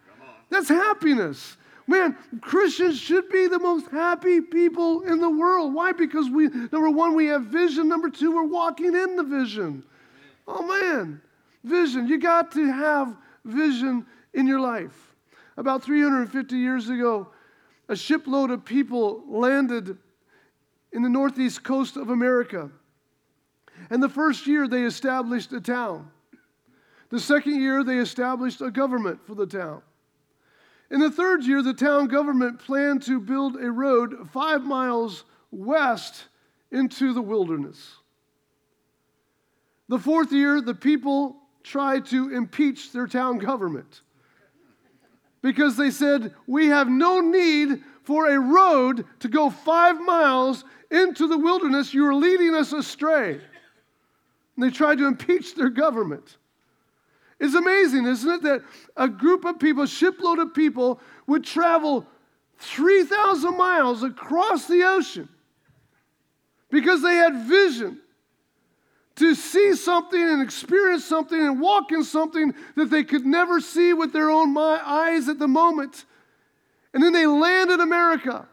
That's 0.50 0.70
happiness. 0.70 1.56
Man, 1.86 2.18
Christians 2.42 3.00
should 3.00 3.30
be 3.30 3.48
the 3.48 3.60
most 3.60 3.88
happy 3.90 4.42
people 4.42 5.02
in 5.04 5.22
the 5.22 5.30
world. 5.30 5.72
Why? 5.72 5.92
Because 5.92 6.32
we, 6.32 6.48
number 6.48 6.90
one, 6.90 7.14
we 7.14 7.28
have 7.28 7.44
vision. 7.44 7.88
Number 7.88 8.10
two, 8.10 8.34
we're 8.34 8.44
walking 8.44 8.96
in 8.96 9.18
the 9.18 9.24
vision. 9.24 9.84
Oh, 10.48 10.66
man, 10.66 11.22
vision. 11.64 12.08
You 12.08 12.18
got 12.18 12.52
to 12.54 12.72
have 12.72 13.16
vision 13.44 14.08
in 14.36 14.46
your 14.46 14.60
life. 14.60 15.16
About 15.58 15.84
350 15.84 16.56
years 16.58 16.90
ago, 16.90 17.30
a 17.88 17.96
shipload 17.96 18.52
of 18.52 18.66
people 18.66 19.24
landed 19.28 19.98
in 20.92 21.02
the 21.02 21.10
northeast 21.10 21.64
coast 21.64 21.98
of 21.98 22.10
America. 22.10 22.70
And 23.90 24.04
the 24.04 24.10
first 24.10 24.46
year, 24.46 24.68
they 24.68 24.84
established 24.84 25.54
a 25.54 25.62
town. 25.62 26.12
The 27.10 27.20
second 27.20 27.62
year, 27.62 27.84
they 27.84 27.98
established 27.98 28.62
a 28.62 28.70
government 28.70 29.26
for 29.26 29.36
the 29.36 29.46
town. 29.46 29.82
In 30.92 31.00
the 31.00 31.12
third 31.12 31.44
year, 31.44 31.62
the 31.62 31.74
town 31.74 32.08
government 32.08 32.60
planned 32.60 33.04
to 33.04 33.20
build 33.20 33.56
a 33.56 33.72
road 33.72 34.30
five 34.32 34.64
miles 34.64 35.24
west 35.52 36.26
into 36.72 37.14
the 37.14 37.22
wilderness. 37.22 37.96
The 39.88 40.00
fourth 40.00 40.32
year, 40.32 40.62
the 40.62 40.76
people 40.76 41.38
tried 41.64 42.06
to 42.08 42.36
impeach 42.36 42.92
their 42.92 43.08
town 43.08 43.38
government 43.38 44.02
because 45.46 45.78
they 45.78 45.92
said, 45.92 46.34
We 46.48 46.70
have 46.70 46.90
no 46.90 47.22
need 47.22 47.84
for 48.02 48.32
a 48.32 48.40
road 48.40 49.06
to 49.20 49.28
go 49.28 49.52
five 49.52 50.02
miles 50.02 50.66
into 50.90 51.28
the 51.28 51.38
wilderness. 51.38 51.94
You 51.94 52.08
are 52.08 52.16
leading 52.16 52.56
us 52.56 52.74
astray. 52.74 53.34
And 53.34 54.64
they 54.64 54.72
tried 54.72 54.98
to 54.98 55.06
impeach 55.06 55.54
their 55.54 55.70
government. 55.70 56.38
It's 57.40 57.54
amazing, 57.54 58.08
isn't 58.08 58.28
it, 58.28 58.42
that 58.42 58.64
a 58.98 59.08
group 59.08 59.46
of 59.46 59.60
people, 59.60 59.86
shipload 59.86 60.40
of 60.40 60.56
people, 60.56 61.00
would 61.28 61.44
travel 61.44 62.08
3,000 62.58 63.56
miles 63.56 64.02
across 64.02 64.68
the 64.68 64.82
ocean 64.84 65.30
because 66.72 67.04
they 67.04 67.18
had 67.18 67.46
vision 67.46 68.00
to 69.16 69.34
see 69.34 69.76
something 69.76 70.22
and 70.22 70.42
experience 70.42 71.06
something 71.06 71.40
and 71.40 71.62
walk 71.62 71.92
in 71.92 72.04
something 72.04 72.54
that 72.76 72.90
they 72.90 73.04
could 73.04 73.26
never 73.26 73.62
see 73.62 73.94
with 73.94 74.12
their 74.12 74.30
own 74.30 74.58
eyes 74.58 75.30
at 75.30 75.40
the 75.40 75.48
moment. 75.48 76.06
And 76.94 77.02
then 77.02 77.14
they 77.14 77.26
land 77.26 77.72
in 77.72 77.80
America. 77.80 78.48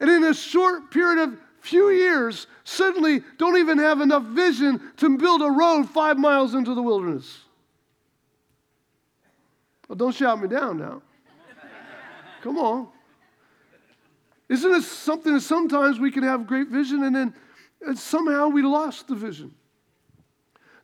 And 0.00 0.08
in 0.08 0.24
a 0.24 0.34
short 0.34 0.90
period 0.90 1.22
of 1.22 1.38
few 1.60 1.90
years, 1.90 2.46
suddenly 2.64 3.22
don't 3.36 3.56
even 3.58 3.78
have 3.78 4.00
enough 4.00 4.22
vision 4.24 4.80
to 4.96 5.18
build 5.18 5.42
a 5.42 5.50
road 5.50 5.88
five 5.88 6.18
miles 6.18 6.54
into 6.54 6.74
the 6.74 6.82
wilderness. 6.82 7.40
Well, 9.88 9.96
don't 9.96 10.14
shout 10.14 10.40
me 10.40 10.48
down 10.48 10.78
now. 10.78 11.02
Come 12.42 12.58
on. 12.58 12.88
Isn't 14.48 14.72
it 14.72 14.82
something 14.82 15.34
that 15.34 15.40
sometimes 15.40 15.98
we 15.98 16.10
can 16.10 16.22
have 16.22 16.46
great 16.46 16.68
vision 16.68 17.02
and 17.04 17.14
then 17.14 17.34
and 17.80 17.98
somehow 17.98 18.48
we 18.48 18.62
lost 18.62 19.08
the 19.08 19.14
vision? 19.14 19.54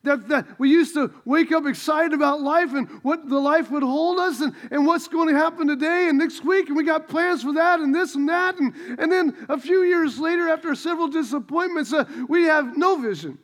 That, 0.05 0.29
that 0.29 0.59
we 0.59 0.71
used 0.71 0.95
to 0.95 1.11
wake 1.25 1.51
up 1.51 1.67
excited 1.67 2.13
about 2.13 2.43
life 2.43 2.75
and 2.75 2.89
what 3.03 3.29
the 3.29 3.39
life 3.39 3.71
would 3.71 3.83
hold 3.83 4.19
us 4.19 4.41
and, 4.41 4.55
and 4.71 4.87
what's 4.87 5.09
going 5.09 5.29
to 5.29 5.35
happen 5.35 5.67
today 5.67 6.09
and 6.09 6.19
next 6.19 6.45
week. 6.45 6.69
And 6.69 6.77
we 6.77 6.85
got 6.85 7.09
plans 7.09 7.43
for 7.43 7.55
that 7.55 7.81
and 7.81 7.95
this 7.95 8.15
and 8.15 8.29
that. 8.29 8.59
And, 8.59 8.75
and 8.99 9.11
then 9.11 9.47
a 9.49 9.59
few 9.59 9.83
years 9.83 10.19
later, 10.19 10.49
after 10.51 10.75
several 10.75 11.09
disappointments, 11.09 11.93
uh, 11.93 12.05
we 12.29 12.45
have 12.45 12.77
no 12.77 12.97
vision. 12.97 13.39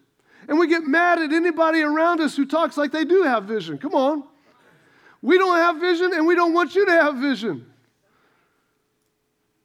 And 0.48 0.58
we 0.58 0.66
get 0.66 0.84
mad 0.84 1.18
at 1.18 1.32
anybody 1.32 1.80
around 1.80 2.20
us 2.20 2.36
who 2.36 2.44
talks 2.44 2.76
like 2.76 2.92
they 2.92 3.04
do 3.04 3.22
have 3.22 3.44
vision. 3.44 3.78
Come 3.78 3.94
on. 3.94 4.24
We 5.22 5.38
don't 5.38 5.56
have 5.56 5.80
vision 5.80 6.12
and 6.12 6.26
we 6.26 6.34
don't 6.34 6.52
want 6.52 6.74
you 6.74 6.84
to 6.84 6.92
have 6.92 7.16
vision. 7.16 7.66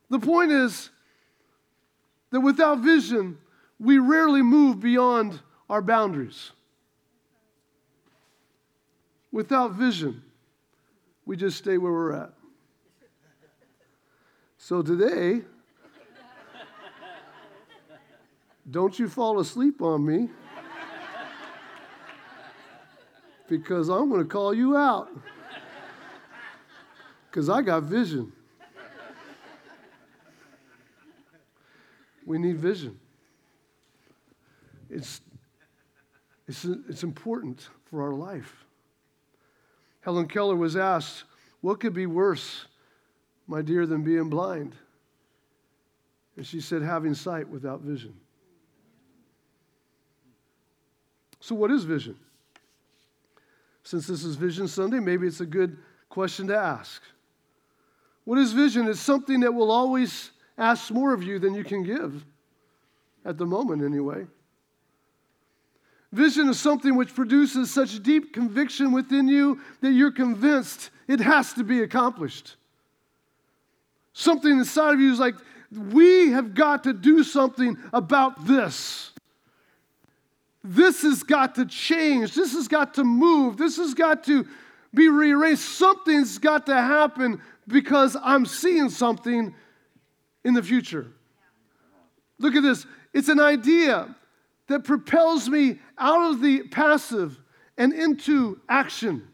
The 0.10 0.20
point 0.20 0.52
is 0.52 0.90
that 2.32 2.40
without 2.40 2.80
vision, 2.80 3.38
we 3.80 3.98
rarely 3.98 4.42
move 4.42 4.80
beyond 4.80 5.42
our 5.70 5.82
boundaries. 5.82 6.52
Without 9.36 9.74
vision, 9.74 10.24
we 11.26 11.36
just 11.36 11.58
stay 11.58 11.78
where 11.78 11.92
we're 11.92 12.14
at. 12.14 12.32
So 14.58 14.82
today, 14.82 15.42
don't 18.72 18.98
you 18.98 19.10
fall 19.10 19.42
asleep 19.42 19.82
on 19.82 20.06
me 20.06 20.30
because 23.50 23.90
I'm 23.90 24.08
going 24.08 24.22
to 24.22 24.26
call 24.26 24.54
you 24.54 24.78
out 24.78 25.10
because 27.30 27.50
I 27.50 27.62
got 27.62 27.84
vision. 27.84 28.32
We 32.26 32.38
need 32.38 32.56
vision. 32.56 32.98
It's, 34.90 35.20
it's, 36.48 36.64
it's 36.64 37.04
important 37.04 37.68
for 37.84 38.02
our 38.02 38.14
life. 38.14 38.65
Helen 40.06 40.28
Keller 40.28 40.56
was 40.56 40.76
asked, 40.76 41.24
What 41.62 41.80
could 41.80 41.96
be 41.96 42.06
worse, 42.06 42.66
my 43.48 43.64
dear, 43.64 43.88
than 43.88 44.04
being 44.04 44.30
blind? 44.30 44.76
And 46.38 46.46
she 46.46 46.62
said, 46.62 46.84
Having 46.84 47.16
sight 47.16 47.50
without 47.50 47.82
vision. 47.82 48.14
So, 51.40 51.56
what 51.56 51.72
is 51.72 51.86
vision? 51.86 52.16
Since 53.82 54.06
this 54.06 54.24
is 54.24 54.36
Vision 54.36 54.68
Sunday, 54.68 55.00
maybe 55.00 55.26
it's 55.26 55.42
a 55.42 55.46
good 55.46 55.78
question 56.08 56.48
to 56.48 56.56
ask. 56.56 57.02
What 58.26 58.38
is 58.38 58.54
vision? 58.54 58.88
It's 58.88 59.00
something 59.00 59.40
that 59.40 59.54
will 59.54 59.72
always 59.72 60.32
ask 60.56 60.92
more 60.92 61.16
of 61.16 61.24
you 61.24 61.40
than 61.40 61.56
you 61.56 61.64
can 61.64 61.84
give, 61.84 62.24
at 63.24 63.40
the 63.40 63.46
moment, 63.46 63.84
anyway. 63.84 64.28
Vision 66.16 66.48
is 66.48 66.58
something 66.58 66.96
which 66.96 67.14
produces 67.14 67.74
such 67.74 68.02
deep 68.02 68.32
conviction 68.32 68.94
within 68.94 69.28
you 69.28 69.60
that 69.82 69.92
you're 69.92 70.14
convinced 70.14 70.90
it 71.10 71.20
has 71.20 71.52
to 71.52 71.64
be 71.64 71.82
accomplished. 71.82 72.56
Something 74.14 74.54
inside 74.54 74.94
of 74.94 75.02
you 75.02 75.12
is 75.12 75.20
like, 75.20 75.36
we 75.92 76.30
have 76.30 76.56
got 76.56 76.86
to 76.86 76.94
do 76.94 77.22
something 77.22 77.78
about 77.92 78.48
this. 78.48 79.12
This 80.64 81.02
has 81.02 81.22
got 81.22 81.56
to 81.56 81.66
change. 81.66 82.34
This 82.34 82.54
has 82.54 82.70
got 82.70 82.94
to 82.94 83.04
move. 83.04 83.58
This 83.58 83.76
has 83.76 83.94
got 83.94 84.24
to 84.24 84.48
be 84.94 85.10
rearranged. 85.10 85.60
Something's 85.60 86.38
got 86.38 86.66
to 86.68 86.76
happen 86.76 87.42
because 87.68 88.16
I'm 88.24 88.46
seeing 88.46 88.90
something 88.90 89.54
in 90.46 90.54
the 90.54 90.64
future. 90.64 91.08
Look 92.40 92.56
at 92.56 92.64
this. 92.64 92.86
It's 93.14 93.28
an 93.28 93.42
idea 93.42 94.16
that 94.68 94.84
propels 94.84 95.50
me 95.50 95.80
out 95.98 96.32
of 96.32 96.42
the 96.42 96.64
passive 96.64 97.40
and 97.78 97.94
into 97.94 98.60
action. 98.68 99.28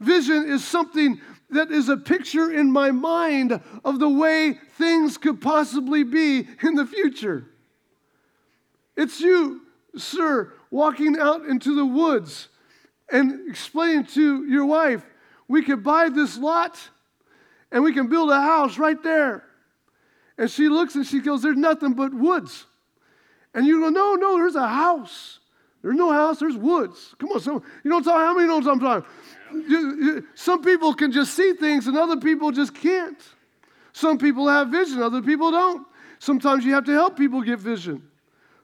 Vision 0.00 0.48
is 0.48 0.64
something 0.64 1.20
that 1.50 1.70
is 1.70 1.88
a 1.88 1.96
picture 1.96 2.50
in 2.50 2.70
my 2.70 2.90
mind 2.90 3.60
of 3.84 3.98
the 3.98 4.08
way 4.08 4.58
things 4.78 5.18
could 5.18 5.40
possibly 5.40 6.04
be 6.04 6.46
in 6.62 6.74
the 6.74 6.86
future. 6.86 7.46
It's 8.96 9.20
you, 9.20 9.62
sir, 9.96 10.52
walking 10.70 11.18
out 11.18 11.44
into 11.44 11.74
the 11.74 11.84
woods 11.84 12.48
and 13.12 13.48
explaining 13.48 14.06
to 14.06 14.44
your 14.46 14.64
wife, 14.64 15.04
we 15.48 15.62
could 15.62 15.82
buy 15.82 16.08
this 16.08 16.38
lot 16.38 16.78
and 17.72 17.82
we 17.82 17.92
can 17.92 18.08
build 18.08 18.30
a 18.30 18.40
house 18.40 18.78
right 18.78 19.02
there. 19.02 19.44
And 20.38 20.50
she 20.50 20.68
looks 20.68 20.94
and 20.94 21.06
she 21.06 21.20
goes, 21.20 21.42
There's 21.42 21.56
nothing 21.56 21.92
but 21.92 22.14
woods. 22.14 22.64
And 23.54 23.66
you 23.66 23.80
go, 23.80 23.88
no, 23.88 24.14
no, 24.14 24.36
there's 24.36 24.54
a 24.54 24.68
house. 24.68 25.40
There's 25.82 25.96
no 25.96 26.12
house, 26.12 26.38
there's 26.40 26.56
woods. 26.56 27.14
Come 27.18 27.30
on, 27.30 27.40
so 27.40 27.62
you 27.82 27.90
don't 27.90 28.02
talk, 28.02 28.18
how 28.18 28.34
many 28.34 28.46
know 28.46 28.58
what 28.58 28.66
I'm 28.66 28.80
talking? 28.80 30.26
Some 30.34 30.62
people 30.62 30.94
can 30.94 31.10
just 31.10 31.34
see 31.34 31.54
things 31.54 31.86
and 31.86 31.96
other 31.96 32.18
people 32.18 32.52
just 32.52 32.74
can't. 32.74 33.18
Some 33.92 34.18
people 34.18 34.46
have 34.46 34.68
vision, 34.68 35.02
other 35.02 35.22
people 35.22 35.50
don't. 35.50 35.86
Sometimes 36.18 36.64
you 36.64 36.74
have 36.74 36.84
to 36.84 36.92
help 36.92 37.16
people 37.16 37.40
get 37.40 37.58
vision. 37.58 38.02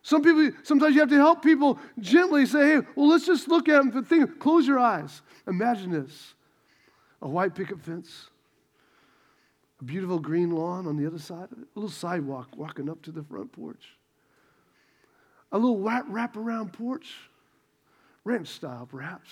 Some 0.03 0.23
people, 0.23 0.51
sometimes 0.63 0.95
you 0.95 1.01
have 1.01 1.09
to 1.09 1.17
help 1.17 1.43
people 1.43 1.79
gently 1.99 2.47
say, 2.47 2.77
hey, 2.77 2.81
well, 2.95 3.09
let's 3.09 3.27
just 3.27 3.49
look 3.49 3.69
at 3.69 3.79
them 3.79 3.97
and 3.97 4.07
think, 4.07 4.39
close 4.39 4.67
your 4.67 4.79
eyes. 4.79 5.23
Imagine 5.49 5.91
this 5.91 6.35
a 7.23 7.29
white 7.29 7.55
picket 7.55 7.81
fence, 7.81 8.29
a 9.81 9.85
beautiful 9.85 10.19
green 10.19 10.51
lawn 10.51 10.87
on 10.87 10.97
the 10.97 11.07
other 11.07 11.19
side 11.19 11.51
of 11.51 11.59
it, 11.59 11.67
a 11.75 11.81
little 11.81 11.91
sidewalk 11.91 12.49
walking 12.57 12.91
up 12.91 13.01
to 13.03 13.11
the 13.11 13.23
front 13.23 13.51
porch 13.51 13.97
a 15.57 15.59
little 15.59 15.79
wrap 15.79 16.37
around 16.37 16.75
porch, 16.75 17.15
ranch 18.25 18.49
style 18.49 18.87
perhaps, 18.91 19.31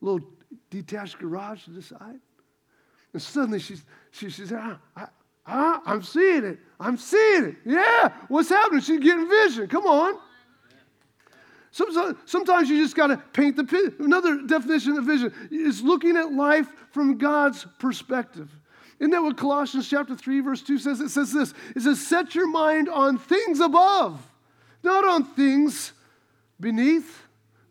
a 0.00 0.04
little 0.04 0.28
detached 0.70 1.20
garage 1.20 1.64
to 1.64 1.70
the 1.70 1.82
side. 1.82 2.18
And 3.12 3.22
suddenly 3.22 3.60
she's, 3.60 3.84
she, 4.10 4.28
she 4.28 4.44
said, 4.44 4.58
ah, 4.60 4.78
I, 4.96 5.06
ah, 5.46 5.82
I'm 5.86 6.02
seeing 6.02 6.44
it. 6.44 6.58
I'm 6.80 6.96
seeing 6.96 7.44
it. 7.44 7.56
Yeah, 7.64 8.12
what's 8.26 8.48
happening? 8.48 8.80
She's 8.80 8.98
getting 8.98 9.28
vision. 9.28 9.68
Come 9.68 9.86
on. 9.86 10.18
Sometimes 11.70 12.68
you 12.68 12.82
just 12.82 12.96
got 12.96 13.06
to 13.06 13.16
paint 13.32 13.54
the 13.54 13.64
picture. 13.64 13.94
Another 14.00 14.42
definition 14.42 14.98
of 14.98 15.04
vision 15.04 15.32
is 15.52 15.80
looking 15.80 16.16
at 16.16 16.32
life 16.32 16.66
from 16.90 17.18
God's 17.18 17.66
perspective. 17.78 18.50
Isn't 18.98 19.12
that 19.12 19.22
what 19.22 19.36
Colossians 19.36 19.88
chapter 19.88 20.16
3, 20.16 20.40
verse 20.40 20.60
2 20.60 20.78
says? 20.78 21.00
It 21.00 21.10
says 21.10 21.32
this 21.32 21.54
it 21.76 21.82
says, 21.82 22.04
Set 22.04 22.34
your 22.34 22.48
mind 22.48 22.88
on 22.88 23.16
things 23.16 23.60
above 23.60 24.20
not 24.82 25.04
on 25.04 25.24
things 25.24 25.92
beneath, 26.60 27.22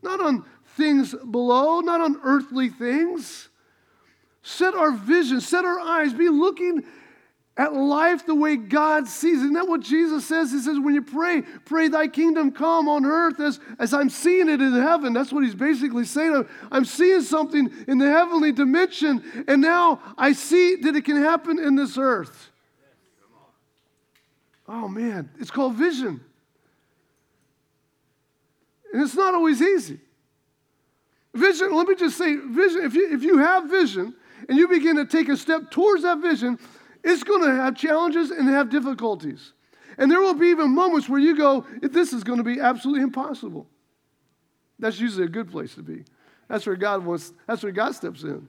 not 0.02 0.22
on 0.22 0.46
things 0.78 1.14
below, 1.14 1.80
not 1.80 2.02
on 2.02 2.20
earthly 2.24 2.70
things. 2.70 3.50
Set 4.44 4.74
our 4.74 4.92
vision, 4.92 5.40
set 5.42 5.66
our 5.66 5.80
eyes, 5.80 6.14
be 6.14 6.30
looking 6.30 6.84
at 7.58 7.74
life 7.74 8.26
the 8.26 8.34
way 8.34 8.56
God 8.56 9.08
sees. 9.08 9.40
Isn't 9.40 9.54
that 9.54 9.68
what 9.68 9.82
Jesus 9.82 10.26
says? 10.26 10.52
He 10.52 10.60
says, 10.60 10.80
when 10.80 10.96
you 10.96 11.02
pray, 11.02 11.44
pray 11.66 11.90
thy 11.90 12.08
kingdom 12.08 12.52
come 12.52 12.88
on 12.88 13.06
earth 13.06 13.40
as, 13.40 13.60
as 13.78 13.94
I'm 13.94 14.10
seeing 14.10 14.50
it 14.50 14.62
in 14.62 14.74
heaven. 14.74 15.14
That's 15.14 15.32
what 15.32 15.44
he's 15.44 15.54
basically 15.54 16.06
saying. 16.06 16.48
I'm 16.72 16.86
seeing 16.86 17.22
something 17.22 17.70
in 17.88 17.98
the 17.98 18.10
heavenly 18.10 18.52
dimension, 18.52 19.46
and 19.48 19.62
now 19.62 20.02
I 20.18 20.34
see 20.34 20.78
that 20.78 20.96
it 20.96 21.06
can 21.06 21.18
happen 21.18 21.60
in 21.60 21.76
this 21.76 21.98
earth. 21.98 22.50
Oh 24.68 24.88
man, 24.88 25.30
it's 25.40 25.52
called 25.52 25.76
vision. 25.76 26.22
And 29.02 29.08
it's 29.08 29.18
not 29.18 29.34
always 29.34 29.64
easy. 29.64 30.00
Vision, 31.34 31.74
let 31.74 31.88
me 31.88 31.96
just 31.96 32.20
say, 32.20 32.36
vision, 32.36 32.84
if 32.84 32.94
you, 32.94 33.12
if 33.12 33.24
you 33.24 33.40
have 33.40 33.68
vision 33.68 34.14
and 34.48 34.56
you 34.56 34.68
begin 34.68 34.96
to 34.98 35.06
take 35.06 35.28
a 35.28 35.36
step 35.36 35.72
towards 35.72 36.04
that 36.04 36.20
vision, 36.20 36.60
it's 37.04 37.24
going 37.24 37.42
to 37.42 37.56
have 37.56 37.76
challenges 37.76 38.30
and 38.30 38.48
have 38.48 38.70
difficulties. 38.70 39.54
And 39.98 40.12
there 40.12 40.22
will 40.22 40.36
be 40.36 40.50
even 40.50 40.70
moments 40.70 41.10
where 41.10 41.20
you 41.20 41.36
go, 41.36 41.66
this 41.82 42.14
is 42.14 42.24
going 42.24 42.38
to 42.38 42.44
be 42.44 42.60
absolutely 42.60 43.02
impossible. 43.02 43.66
That's 44.78 45.00
usually 45.00 45.26
a 45.26 45.30
good 45.30 45.50
place 45.50 45.74
to 45.74 45.82
be. 45.82 46.04
That's 46.48 46.68
where 46.68 46.76
God 46.76 47.04
wants, 47.04 47.34
that's 47.48 47.64
where 47.64 47.72
God 47.72 47.96
steps 47.96 48.22
in. 48.22 48.48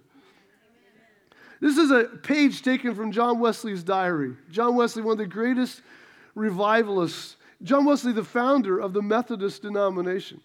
This 1.62 1.78
is 1.78 1.90
a 1.90 2.04
page 2.04 2.60
taken 2.60 2.94
from 2.94 3.10
John 3.10 3.38
Wesley's 3.38 3.82
diary. 3.82 4.36
John 4.50 4.76
Wesley, 4.76 5.02
one 5.02 5.12
of 5.12 5.18
the 5.18 5.24
greatest 5.24 5.80
revivalists 6.34 7.36
John 7.62 7.84
Wesley, 7.84 8.12
the 8.12 8.24
founder 8.24 8.78
of 8.78 8.92
the 8.92 9.02
Methodist 9.02 9.62
denomination. 9.62 10.40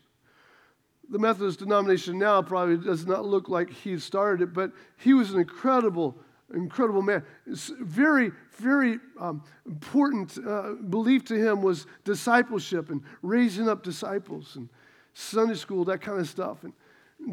The 1.09 1.19
Methodist 1.19 1.59
denomination 1.59 2.19
now 2.19 2.41
probably 2.41 2.77
does 2.77 3.07
not 3.07 3.25
look 3.25 3.50
like 3.50 3.69
he 3.71 3.97
started 3.97 4.41
it, 4.41 4.53
but 4.53 4.71
he 4.97 5.13
was 5.13 5.31
an 5.31 5.39
incredible, 5.39 6.17
incredible 6.53 7.01
man. 7.01 7.24
Very, 7.47 8.31
very 8.57 9.00
um, 9.19 9.43
important 9.65 10.38
uh, 10.45 10.74
belief 10.89 11.24
to 11.25 11.36
him 11.36 11.62
was 11.62 11.88
discipleship 12.03 12.89
and 12.89 13.01
raising 13.21 13.69
up 13.69 13.83
disciples 13.83 14.55
and 14.57 14.69
Sunday 15.13 15.55
school, 15.55 15.86
that 15.86 16.01
kind 16.01 16.19
of 16.19 16.27
stuff. 16.27 16.63
And 16.63 16.74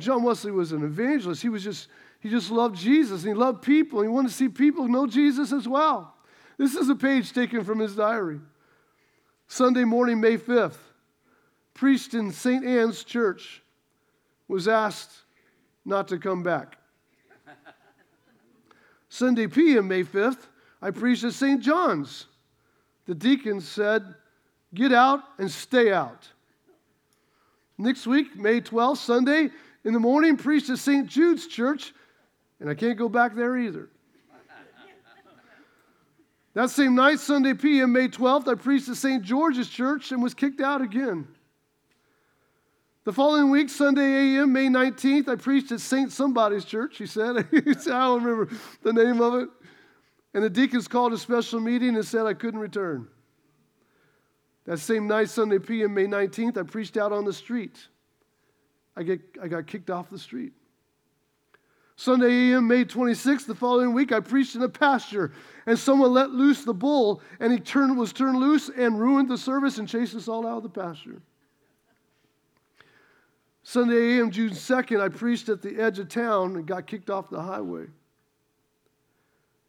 John 0.01 0.23
Wesley 0.23 0.53
was 0.53 0.73
an 0.73 0.85
evangelist. 0.85 1.43
He 1.43 1.49
was 1.49 1.63
just, 1.63 1.89
he 2.21 2.31
just 2.31 2.51
loved 2.51 2.77
Jesus 2.77 3.25
and 3.25 3.35
he 3.35 3.35
loved 3.35 3.61
people. 3.61 4.01
And 4.01 4.09
he 4.09 4.15
wanted 4.15 4.29
to 4.29 4.35
see 4.35 4.49
people 4.49 4.89
know 4.89 5.07
Jesus 5.07 5.53
as 5.53 5.69
well. 5.69 6.15
This 6.57 6.75
is 6.75 6.89
a 6.89 6.95
page 6.95 7.33
taken 7.33 7.65
from 7.65 7.81
his 7.81 7.97
diary. 7.97 8.41
Sunday 9.47 9.85
morning, 9.85 10.21
May 10.21 10.37
5th, 10.37 10.79
preached 11.75 12.15
in 12.15 12.33
St. 12.33 12.65
Anne's 12.65 13.05
Church, 13.05 13.63
was 14.49 14.69
asked 14.69 15.23
not 15.85 16.09
to 16.09 16.19
come 16.19 16.43
back. 16.43 16.79
Sunday 19.09 19.47
PM, 19.47 19.89
May 19.89 20.05
5th, 20.05 20.39
I 20.81 20.91
preached 20.91 21.25
at 21.25 21.35
St. 21.35 21.63
John's. 21.63 22.27
The 23.07 23.15
deacons 23.15 23.69
said, 23.69 24.15
Get 24.75 24.93
out 24.93 25.21
and 25.39 25.51
stay 25.51 25.93
out. 25.93 26.29
Next 27.79 28.07
week, 28.07 28.37
May 28.37 28.61
12th, 28.61 28.99
Sunday, 28.99 29.51
in 29.85 29.93
the 29.93 30.01
morning, 30.01 30.37
preached 30.37 30.71
at 30.71 30.79
St. 30.79 31.07
Jude's 31.07 31.47
Church, 31.47 31.93
and 32.61 32.69
I 32.69 32.75
can't 32.75 32.99
go 32.99 33.09
back 33.09 33.35
there 33.35 33.57
either. 33.57 33.89
That 36.55 36.71
same 36.71 36.95
night, 36.95 37.19
Sunday 37.19 37.55
PM, 37.55 37.93
May 37.93 38.09
12th, 38.09 38.49
I 38.49 38.55
preached 38.55 38.89
at 38.89 38.97
St. 38.97 39.23
George's 39.23 39.69
Church 39.69 40.13
and 40.13 40.23
was 40.23 40.35
kicked 40.35 40.61
out 40.61 40.81
again. 40.81 41.27
The 43.05 43.13
following 43.13 43.51
week, 43.51 43.69
Sunday 43.69 44.37
AM, 44.37 44.53
May 44.53 44.69
19th, 44.69 45.29
I 45.29 45.35
preached 45.35 45.73
at 45.73 45.81
St. 45.81 46.11
Somebody's 46.11 46.65
Church, 46.65 46.97
he 46.99 47.07
said. 47.07 47.37
I 47.37 47.61
don't 47.61 48.23
remember 48.23 48.55
the 48.83 48.93
name 48.93 49.21
of 49.21 49.35
it. 49.35 49.49
And 50.33 50.43
the 50.43 50.51
deacons 50.51 50.89
called 50.89 51.13
a 51.13 51.19
special 51.19 51.61
meeting 51.61 51.97
and 51.97 52.05
said 52.05 52.25
I 52.25 52.35
couldn't 52.35 52.61
return. 52.61 53.09
That 54.65 54.79
same 54.79 55.07
night, 55.07 55.29
Sunday 55.29 55.59
PM, 55.59 55.93
May 55.93 56.07
19th, 56.07 56.57
I 56.57 56.63
preached 56.63 56.97
out 56.97 57.13
on 57.13 57.25
the 57.25 57.33
street. 57.33 57.77
I, 58.97 59.03
get, 59.03 59.21
I 59.43 59.49
got 59.49 59.67
kicked 59.67 59.91
off 59.91 60.09
the 60.09 60.19
street. 60.19 60.53
Sunday 61.97 62.53
AM, 62.53 62.67
May 62.67 62.85
26th, 62.85 63.47
the 63.47 63.55
following 63.55 63.93
week, 63.93 64.11
I 64.11 64.19
preached 64.19 64.57
in 64.57 64.63
a 64.63 64.69
pasture, 64.69 65.33
and 65.67 65.79
someone 65.79 66.13
let 66.13 66.31
loose 66.31 66.65
the 66.65 66.75
bull, 66.75 67.23
and 67.39 67.53
he 67.53 67.61
turned, 67.61 67.97
was 67.97 68.13
turned 68.13 68.39
loose 68.39 68.69
and 68.69 68.99
ruined 68.99 69.29
the 69.29 69.39
service 69.39 69.79
and 69.79 69.89
chased 69.89 70.15
us 70.15 70.27
all 70.27 70.47
out 70.47 70.59
of 70.59 70.63
the 70.65 70.69
pasture. 70.69 71.23
Sunday 73.63 74.19
AM, 74.19 74.31
June 74.31 74.51
2nd, 74.51 75.01
I 75.01 75.09
preached 75.09 75.49
at 75.49 75.63
the 75.63 75.81
edge 75.81 75.99
of 75.99 76.09
town 76.09 76.57
and 76.57 76.67
got 76.67 76.87
kicked 76.87 77.11
off 77.11 77.31
the 77.31 77.41
highway. 77.41 77.87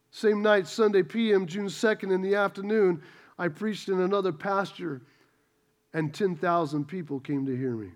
Same 0.10 0.42
night, 0.42 0.68
Sunday 0.68 1.04
PM, 1.04 1.46
June 1.46 1.68
2nd, 1.68 2.12
in 2.12 2.22
the 2.22 2.36
afternoon, 2.36 3.04
I 3.38 3.50
preached 3.50 3.88
in 3.88 4.02
another 4.02 4.32
pasture, 4.32 5.02
and 5.94 6.14
10,000 6.14 6.86
people 6.86 7.20
came 7.20 7.46
to 7.46 7.56
hear 7.56 7.76
me. 7.76 7.92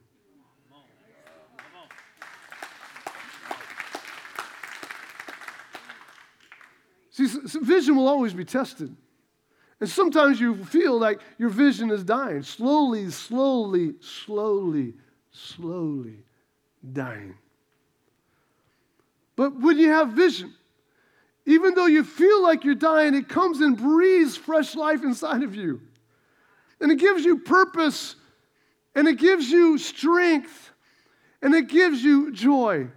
See, 7.27 7.59
vision 7.61 7.95
will 7.95 8.07
always 8.07 8.33
be 8.33 8.45
tested. 8.45 8.95
And 9.81 9.89
sometimes 9.89 10.39
you 10.39 10.63
feel 10.65 10.97
like 10.97 11.19
your 11.37 11.49
vision 11.49 11.91
is 11.91 12.03
dying. 12.03 12.43
Slowly, 12.43 13.09
slowly, 13.11 13.95
slowly, 14.01 14.93
slowly 15.31 16.23
dying. 16.93 17.35
But 19.35 19.59
when 19.59 19.77
you 19.77 19.89
have 19.89 20.09
vision, 20.09 20.53
even 21.45 21.73
though 21.73 21.85
you 21.85 22.03
feel 22.03 22.43
like 22.43 22.63
you're 22.63 22.75
dying, 22.75 23.15
it 23.15 23.29
comes 23.29 23.61
and 23.61 23.77
breathes 23.77 24.37
fresh 24.37 24.75
life 24.75 25.03
inside 25.03 25.43
of 25.43 25.55
you. 25.55 25.81
And 26.81 26.91
it 26.91 26.99
gives 26.99 27.25
you 27.25 27.39
purpose, 27.39 28.15
and 28.95 29.07
it 29.07 29.17
gives 29.17 29.49
you 29.49 29.77
strength, 29.77 30.71
and 31.41 31.53
it 31.53 31.67
gives 31.67 32.03
you 32.03 32.31
joy. 32.31 32.87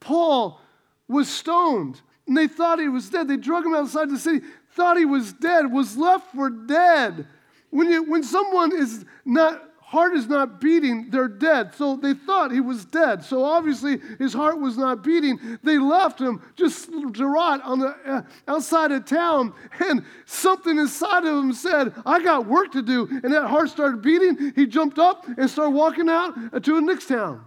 Paul 0.00 0.60
was 1.08 1.28
stoned 1.28 2.00
and 2.28 2.36
they 2.36 2.46
thought 2.46 2.78
he 2.78 2.88
was 2.88 3.08
dead. 3.08 3.26
They 3.26 3.38
drug 3.38 3.64
him 3.64 3.74
outside 3.74 4.10
the 4.10 4.18
city, 4.18 4.44
thought 4.74 4.98
he 4.98 5.06
was 5.06 5.32
dead, 5.32 5.72
was 5.72 5.96
left 5.96 6.34
for 6.34 6.50
dead. 6.50 7.26
When, 7.70 7.88
you, 7.88 8.02
when 8.04 8.22
someone 8.22 8.76
is 8.76 9.04
not, 9.24 9.64
heart 9.80 10.14
is 10.14 10.28
not 10.28 10.60
beating, 10.60 11.08
they're 11.10 11.28
dead. 11.28 11.74
So 11.74 11.96
they 11.96 12.12
thought 12.12 12.52
he 12.52 12.60
was 12.60 12.84
dead. 12.84 13.24
So 13.24 13.44
obviously 13.44 13.98
his 14.18 14.34
heart 14.34 14.60
was 14.60 14.76
not 14.76 15.02
beating. 15.02 15.58
They 15.62 15.78
left 15.78 16.20
him 16.20 16.42
just 16.54 16.90
to 16.92 17.26
rot 17.26 17.62
on 17.62 17.78
the 17.78 17.96
uh, 18.06 18.22
outside 18.46 18.92
of 18.92 19.06
town, 19.06 19.54
and 19.80 20.04
something 20.26 20.78
inside 20.78 21.24
of 21.24 21.38
him 21.38 21.54
said, 21.54 21.94
"I 22.04 22.22
got 22.22 22.46
work 22.46 22.72
to 22.72 22.82
do." 22.82 23.08
And 23.22 23.32
that 23.32 23.46
heart 23.46 23.70
started 23.70 24.02
beating. 24.02 24.52
He 24.54 24.66
jumped 24.66 24.98
up 24.98 25.26
and 25.26 25.48
started 25.48 25.70
walking 25.70 26.10
out 26.10 26.62
to 26.62 26.74
the 26.74 26.82
next 26.82 27.08
town. 27.08 27.44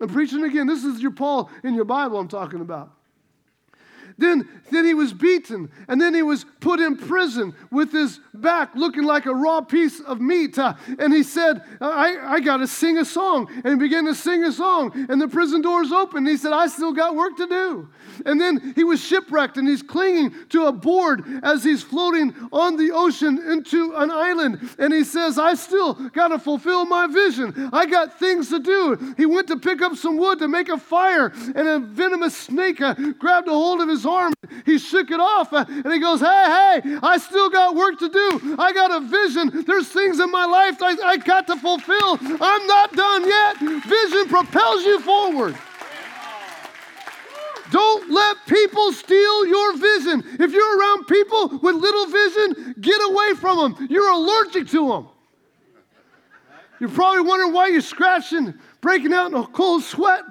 I'm 0.00 0.08
preaching 0.08 0.44
again. 0.44 0.66
This 0.66 0.84
is 0.84 1.00
your 1.00 1.10
Paul 1.10 1.50
in 1.64 1.74
your 1.74 1.86
Bible 1.86 2.18
I'm 2.18 2.28
talking 2.28 2.60
about. 2.60 2.97
Then, 4.18 4.48
then 4.72 4.84
he 4.84 4.94
was 4.94 5.12
beaten, 5.12 5.70
and 5.86 6.00
then 6.00 6.12
he 6.12 6.22
was 6.22 6.44
put 6.58 6.80
in 6.80 6.96
prison 6.96 7.54
with 7.70 7.92
his 7.92 8.18
back 8.34 8.74
looking 8.74 9.04
like 9.04 9.26
a 9.26 9.34
raw 9.34 9.60
piece 9.60 10.00
of 10.00 10.20
meat. 10.20 10.58
Uh, 10.58 10.74
and 10.98 11.14
he 11.14 11.22
said, 11.22 11.62
I, 11.80 12.16
I 12.34 12.40
got 12.40 12.56
to 12.56 12.66
sing 12.66 12.98
a 12.98 13.04
song. 13.04 13.48
And 13.64 13.80
he 13.80 13.88
began 13.88 14.06
to 14.06 14.14
sing 14.16 14.42
a 14.42 14.50
song, 14.50 15.06
and 15.08 15.20
the 15.20 15.28
prison 15.28 15.62
doors 15.62 15.92
opened. 15.92 16.26
he 16.26 16.36
said, 16.36 16.52
I 16.52 16.66
still 16.66 16.92
got 16.92 17.14
work 17.14 17.36
to 17.36 17.46
do. 17.46 17.88
And 18.26 18.40
then 18.40 18.72
he 18.74 18.82
was 18.82 19.02
shipwrecked, 19.02 19.56
and 19.56 19.68
he's 19.68 19.82
clinging 19.82 20.34
to 20.48 20.66
a 20.66 20.72
board 20.72 21.24
as 21.44 21.62
he's 21.62 21.84
floating 21.84 22.34
on 22.52 22.76
the 22.76 22.90
ocean 22.90 23.38
into 23.48 23.94
an 23.94 24.10
island. 24.10 24.68
And 24.80 24.92
he 24.92 25.04
says, 25.04 25.38
I 25.38 25.54
still 25.54 25.94
got 25.94 26.28
to 26.28 26.40
fulfill 26.40 26.84
my 26.86 27.06
vision. 27.06 27.70
I 27.72 27.86
got 27.86 28.18
things 28.18 28.48
to 28.48 28.58
do. 28.58 29.14
He 29.16 29.26
went 29.26 29.46
to 29.48 29.56
pick 29.56 29.80
up 29.80 29.94
some 29.94 30.16
wood 30.16 30.40
to 30.40 30.48
make 30.48 30.68
a 30.68 30.78
fire, 30.78 31.32
and 31.54 31.68
a 31.68 31.78
venomous 31.78 32.36
snake 32.36 32.80
uh, 32.80 32.94
grabbed 33.18 33.46
a 33.46 33.52
hold 33.52 33.80
of 33.80 33.88
his 33.88 34.07
arm. 34.08 34.32
He 34.64 34.78
shook 34.78 35.10
it 35.10 35.20
off 35.20 35.52
uh, 35.52 35.64
and 35.68 35.92
he 35.92 35.98
goes, 36.00 36.20
Hey, 36.20 36.80
hey, 36.84 36.98
I 37.02 37.18
still 37.18 37.50
got 37.50 37.76
work 37.76 37.98
to 38.00 38.08
do. 38.08 38.56
I 38.58 38.72
got 38.72 38.90
a 38.90 39.00
vision. 39.00 39.64
There's 39.66 39.88
things 39.88 40.20
in 40.20 40.30
my 40.30 40.44
life 40.44 40.82
I, 40.82 40.96
I 41.02 41.16
got 41.16 41.46
to 41.48 41.56
fulfill. 41.56 42.18
I'm 42.40 42.66
not 42.66 42.92
done 42.92 43.26
yet. 43.26 43.58
Vision 43.60 44.28
propels 44.28 44.84
you 44.84 45.00
forward. 45.00 45.56
Don't 47.70 48.10
let 48.10 48.36
people 48.46 48.92
steal 48.92 49.46
your 49.46 49.76
vision. 49.76 50.24
If 50.40 50.52
you're 50.52 50.78
around 50.78 51.06
people 51.06 51.48
with 51.58 51.74
little 51.74 52.06
vision, 52.06 52.74
get 52.80 53.00
away 53.10 53.34
from 53.34 53.74
them. 53.74 53.88
You're 53.90 54.10
allergic 54.10 54.68
to 54.68 54.88
them. 54.88 55.08
You're 56.80 56.88
probably 56.90 57.22
wondering 57.22 57.52
why 57.52 57.68
you're 57.68 57.80
scratching, 57.80 58.54
breaking 58.80 59.12
out 59.12 59.32
in 59.32 59.36
a 59.36 59.46
cold 59.46 59.82
sweat. 59.82 60.22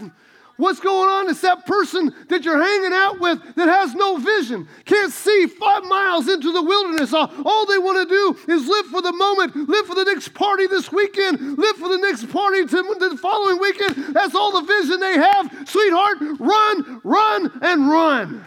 What's 0.57 0.79
going 0.79 1.07
on? 1.07 1.29
It's 1.29 1.41
that 1.41 1.67
person 1.67 2.13
that 2.29 2.43
you're 2.43 2.61
hanging 2.61 2.93
out 2.93 3.19
with 3.19 3.39
that 3.55 3.67
has 3.67 3.93
no 3.93 4.17
vision, 4.17 4.67
can't 4.85 5.13
see 5.13 5.45
five 5.45 5.83
miles 5.83 6.27
into 6.27 6.51
the 6.51 6.63
wilderness. 6.63 7.13
All 7.13 7.65
they 7.67 7.77
want 7.77 8.09
to 8.09 8.13
do 8.13 8.53
is 8.53 8.67
live 8.67 8.87
for 8.87 9.03
the 9.03 9.13
moment, 9.13 9.55
live 9.55 9.85
for 9.85 9.93
the 9.93 10.03
next 10.03 10.33
party 10.33 10.65
this 10.65 10.91
weekend, 10.91 11.57
live 11.59 11.75
for 11.75 11.89
the 11.89 11.99
next 11.99 12.31
party 12.31 12.65
to 12.65 12.95
the 12.99 13.17
following 13.21 13.59
weekend. 13.59 14.15
That's 14.15 14.33
all 14.33 14.59
the 14.59 14.65
vision 14.65 14.99
they 14.99 15.13
have. 15.13 15.69
Sweetheart, 15.69 16.17
run, 16.39 17.01
run, 17.03 17.59
and 17.61 17.89
run. 17.89 18.45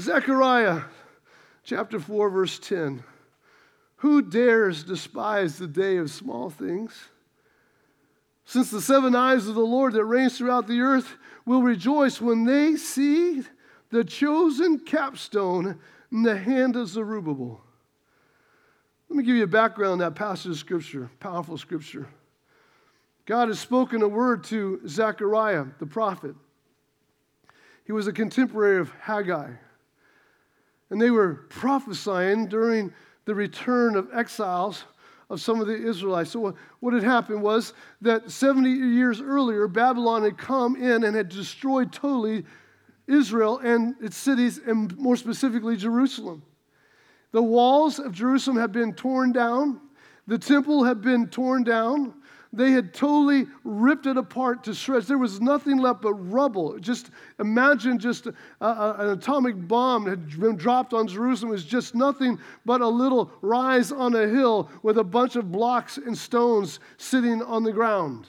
Zechariah 0.00 0.80
chapter 1.64 2.00
4, 2.00 2.30
verse 2.30 2.58
10. 2.58 3.04
Who 3.96 4.22
dares 4.22 4.84
despise 4.84 5.58
the 5.58 5.66
day 5.66 5.96
of 5.96 6.10
small 6.10 6.50
things? 6.50 7.08
Since 8.44 8.70
the 8.70 8.80
seven 8.80 9.14
eyes 9.14 9.46
of 9.46 9.54
the 9.54 9.60
Lord 9.60 9.94
that 9.94 10.04
reigns 10.04 10.36
throughout 10.36 10.66
the 10.66 10.80
earth 10.80 11.16
will 11.46 11.62
rejoice 11.62 12.20
when 12.20 12.44
they 12.44 12.76
see 12.76 13.42
the 13.90 14.04
chosen 14.04 14.80
capstone 14.80 15.78
in 16.12 16.22
the 16.22 16.36
hand 16.36 16.76
of 16.76 16.88
Zerubbabel. 16.88 17.60
Let 19.08 19.16
me 19.16 19.24
give 19.24 19.36
you 19.36 19.44
a 19.44 19.48
background 19.48 19.92
on 19.92 19.98
that 19.98 20.14
passage 20.14 20.50
of 20.50 20.58
scripture, 20.58 21.10
powerful 21.20 21.56
scripture. 21.56 22.08
God 23.26 23.48
has 23.48 23.58
spoken 23.58 24.02
a 24.02 24.08
word 24.08 24.44
to 24.44 24.80
Zechariah, 24.86 25.66
the 25.78 25.86
prophet. 25.86 26.34
He 27.84 27.92
was 27.92 28.06
a 28.06 28.12
contemporary 28.12 28.80
of 28.80 28.90
Haggai. 29.00 29.52
And 30.90 31.00
they 31.00 31.10
were 31.10 31.46
prophesying 31.48 32.48
during 32.48 32.92
the 33.24 33.34
return 33.34 33.96
of 33.96 34.08
exiles 34.12 34.84
of 35.30 35.40
some 35.40 35.60
of 35.60 35.66
the 35.66 35.74
Israelites. 35.74 36.30
So, 36.30 36.54
what 36.80 36.94
had 36.94 37.02
happened 37.02 37.42
was 37.42 37.72
that 38.02 38.30
70 38.30 38.70
years 38.70 39.20
earlier, 39.20 39.66
Babylon 39.66 40.22
had 40.22 40.36
come 40.36 40.76
in 40.76 41.04
and 41.04 41.16
had 41.16 41.28
destroyed 41.28 41.92
totally 41.92 42.44
Israel 43.06 43.58
and 43.58 43.94
its 44.00 44.16
cities, 44.16 44.60
and 44.64 44.96
more 44.98 45.16
specifically, 45.16 45.76
Jerusalem. 45.76 46.42
The 47.32 47.42
walls 47.42 47.98
of 47.98 48.12
Jerusalem 48.12 48.56
had 48.56 48.72
been 48.72 48.94
torn 48.94 49.32
down, 49.32 49.80
the 50.26 50.38
temple 50.38 50.84
had 50.84 51.02
been 51.02 51.28
torn 51.28 51.64
down, 51.64 52.14
they 52.56 52.72
had 52.72 52.94
totally 52.94 53.46
ripped 53.64 54.06
it 54.06 54.16
apart 54.16 54.64
to 54.64 54.74
shreds. 54.74 55.08
There 55.08 55.18
was 55.18 55.40
nothing 55.40 55.78
left 55.78 56.02
but 56.02 56.14
rubble. 56.14 56.78
Just 56.78 57.10
imagine 57.38 57.98
just 57.98 58.26
a, 58.26 58.34
a, 58.60 58.94
an 58.98 59.10
atomic 59.10 59.68
bomb 59.68 60.06
had 60.06 60.38
been 60.38 60.56
dropped 60.56 60.92
on 60.92 61.06
Jerusalem. 61.06 61.50
It 61.50 61.54
was 61.54 61.64
just 61.64 61.94
nothing 61.94 62.38
but 62.64 62.80
a 62.80 62.88
little 62.88 63.30
rise 63.42 63.92
on 63.92 64.14
a 64.14 64.26
hill 64.26 64.70
with 64.82 64.98
a 64.98 65.04
bunch 65.04 65.36
of 65.36 65.52
blocks 65.52 65.96
and 65.96 66.16
stones 66.16 66.80
sitting 66.96 67.42
on 67.42 67.62
the 67.62 67.72
ground. 67.72 68.28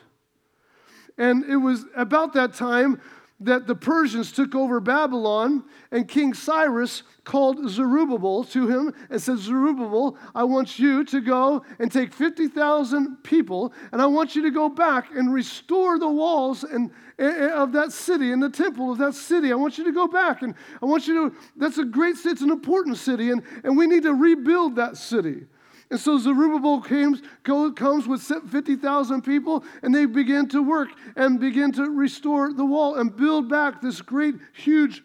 And 1.17 1.45
it 1.45 1.55
was 1.55 1.85
about 1.95 2.33
that 2.33 2.53
time 2.53 3.01
that 3.41 3.67
the 3.67 3.76
Persians 3.76 4.32
took 4.32 4.56
over 4.56 4.80
Babylon, 4.80 5.65
and 5.91 6.08
King 6.08 6.34
Cyrus 6.34 7.04
called 7.26 7.69
Zerubbabel 7.69 8.45
to 8.45 8.67
him 8.67 8.93
and 9.10 9.21
said, 9.21 9.39
Zerubbabel, 9.39 10.17
I 10.34 10.45
want 10.45 10.80
you 10.80 11.04
to 11.04 11.19
go 11.19 11.65
and 11.80 11.91
take 11.91 12.13
50,000 12.13 13.24
people, 13.24 13.74
and 13.91 14.02
I 14.02 14.06
want 14.06 14.36
you 14.36 14.41
to 14.43 14.52
go 14.52 14.69
back 14.69 15.13
and 15.13 15.34
restore 15.34 16.00
the 16.00 16.08
walls 16.08 16.63
and, 16.63 16.91
eh, 17.19 17.26
eh, 17.26 17.50
of 17.52 17.74
that 17.74 17.91
city 17.91 18.32
and 18.32 18.41
the 18.41 18.50
temple 18.50 18.89
of 18.89 19.00
that 19.00 19.15
city. 19.15 19.52
I 19.52 19.56
want 19.56 19.78
you 19.78 19.84
to 19.84 19.91
go 19.91 20.08
back, 20.08 20.41
and 20.41 20.56
I 20.82 20.86
want 20.86 21.06
you 21.06 21.30
to, 21.30 21.36
that's 21.58 21.78
a 21.78 21.86
great 21.86 22.15
city, 22.15 22.30
it's 22.30 22.41
an 22.41 22.52
important 22.52 22.98
city, 22.98 23.32
and, 23.32 23.43
and 23.65 23.76
we 23.76 23.86
need 23.86 24.04
to 24.04 24.13
rebuild 24.13 24.78
that 24.78 24.95
city. 24.95 25.45
And 25.91 26.00
so 26.00 26.17
Zerubbabel 26.17 26.82
comes, 26.82 27.21
comes 27.43 28.08
with 28.08 28.21
50,000 28.21 29.21
people, 29.21 29.63
and 29.84 29.93
they 29.93 30.06
begin 30.06 30.48
to 30.50 30.63
work 30.63 30.89
and 31.15 31.39
begin 31.39 31.71
to 31.74 31.89
restore 31.89 32.52
the 32.54 32.65
wall 32.65 32.95
and 32.95 33.15
build 33.15 33.50
back 33.50 33.82
this 33.82 34.02
great, 34.02 34.36
huge 34.54 35.04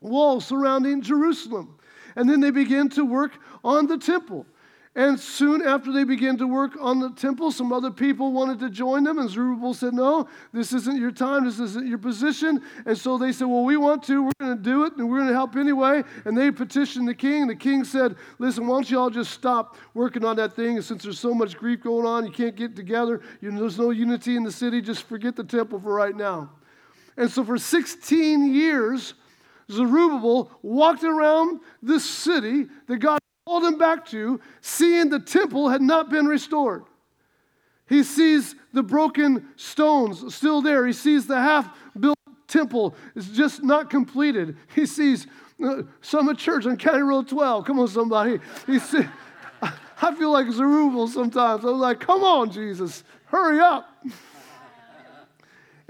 wall 0.00 0.40
surrounding 0.40 1.00
Jerusalem. 1.00 1.78
And 2.16 2.28
then 2.28 2.40
they 2.40 2.50
begin 2.50 2.88
to 2.90 3.04
work 3.04 3.32
on 3.64 3.86
the 3.86 3.96
temple. 3.96 4.46
And 4.96 5.20
soon 5.20 5.62
after 5.62 5.92
they 5.92 6.02
began 6.02 6.36
to 6.38 6.48
work 6.48 6.72
on 6.80 6.98
the 6.98 7.10
temple, 7.10 7.52
some 7.52 7.72
other 7.72 7.92
people 7.92 8.32
wanted 8.32 8.58
to 8.58 8.68
join 8.68 9.04
them. 9.04 9.18
And 9.20 9.30
Zerubbabel 9.30 9.72
said, 9.72 9.94
No, 9.94 10.28
this 10.52 10.72
isn't 10.72 11.00
your 11.00 11.12
time. 11.12 11.44
This 11.44 11.60
isn't 11.60 11.86
your 11.86 11.98
position. 11.98 12.60
And 12.86 12.98
so 12.98 13.16
they 13.16 13.30
said, 13.30 13.46
Well, 13.46 13.62
we 13.62 13.76
want 13.76 14.02
to. 14.04 14.24
We're 14.24 14.32
going 14.40 14.56
to 14.56 14.62
do 14.62 14.84
it. 14.84 14.96
And 14.96 15.08
we're 15.08 15.18
going 15.18 15.28
to 15.28 15.34
help 15.34 15.54
anyway. 15.54 16.02
And 16.24 16.36
they 16.36 16.50
petitioned 16.50 17.06
the 17.06 17.14
king. 17.14 17.42
And 17.42 17.50
the 17.50 17.54
king 17.54 17.84
said, 17.84 18.16
Listen, 18.40 18.66
why 18.66 18.76
don't 18.76 18.90
you 18.90 18.98
all 18.98 19.10
just 19.10 19.30
stop 19.30 19.76
working 19.94 20.24
on 20.24 20.34
that 20.36 20.54
thing? 20.54 20.74
And 20.74 20.84
since 20.84 21.04
there's 21.04 21.20
so 21.20 21.34
much 21.34 21.56
grief 21.56 21.82
going 21.82 22.04
on, 22.04 22.26
you 22.26 22.32
can't 22.32 22.56
get 22.56 22.74
together. 22.74 23.20
You 23.40 23.52
know, 23.52 23.60
there's 23.60 23.78
no 23.78 23.90
unity 23.90 24.34
in 24.34 24.42
the 24.42 24.50
city. 24.50 24.80
Just 24.80 25.04
forget 25.04 25.36
the 25.36 25.44
temple 25.44 25.78
for 25.78 25.94
right 25.94 26.16
now. 26.16 26.50
And 27.16 27.30
so 27.30 27.44
for 27.44 27.58
16 27.58 28.52
years, 28.52 29.14
Zerubbabel 29.70 30.50
walked 30.62 31.04
around 31.04 31.60
this 31.80 32.04
city 32.04 32.66
that 32.88 32.96
God 32.98 33.20
called 33.50 33.64
him 33.64 33.78
back 33.78 34.06
to, 34.06 34.40
seeing 34.60 35.08
the 35.08 35.18
temple 35.18 35.70
had 35.70 35.82
not 35.82 36.08
been 36.08 36.26
restored. 36.26 36.84
He 37.88 38.04
sees 38.04 38.54
the 38.72 38.84
broken 38.84 39.48
stones 39.56 40.32
still 40.32 40.62
there. 40.62 40.86
He 40.86 40.92
sees 40.92 41.26
the 41.26 41.34
half 41.34 41.68
built 41.98 42.16
temple 42.46 42.94
is 43.16 43.28
just 43.28 43.64
not 43.64 43.90
completed. 43.90 44.56
He 44.72 44.86
sees 44.86 45.26
uh, 45.64 45.82
Summit 46.00 46.38
Church 46.38 46.64
on 46.64 46.76
County 46.76 47.02
Road 47.02 47.26
12. 47.26 47.64
Come 47.64 47.80
on, 47.80 47.88
somebody. 47.88 48.38
He 48.68 48.78
see, 48.78 49.02
I 49.62 50.14
feel 50.14 50.30
like 50.30 50.48
Zerubbabel 50.52 51.08
sometimes. 51.08 51.64
I'm 51.64 51.80
like, 51.80 51.98
come 51.98 52.22
on, 52.22 52.52
Jesus, 52.52 53.02
hurry 53.24 53.58
up. 53.58 53.92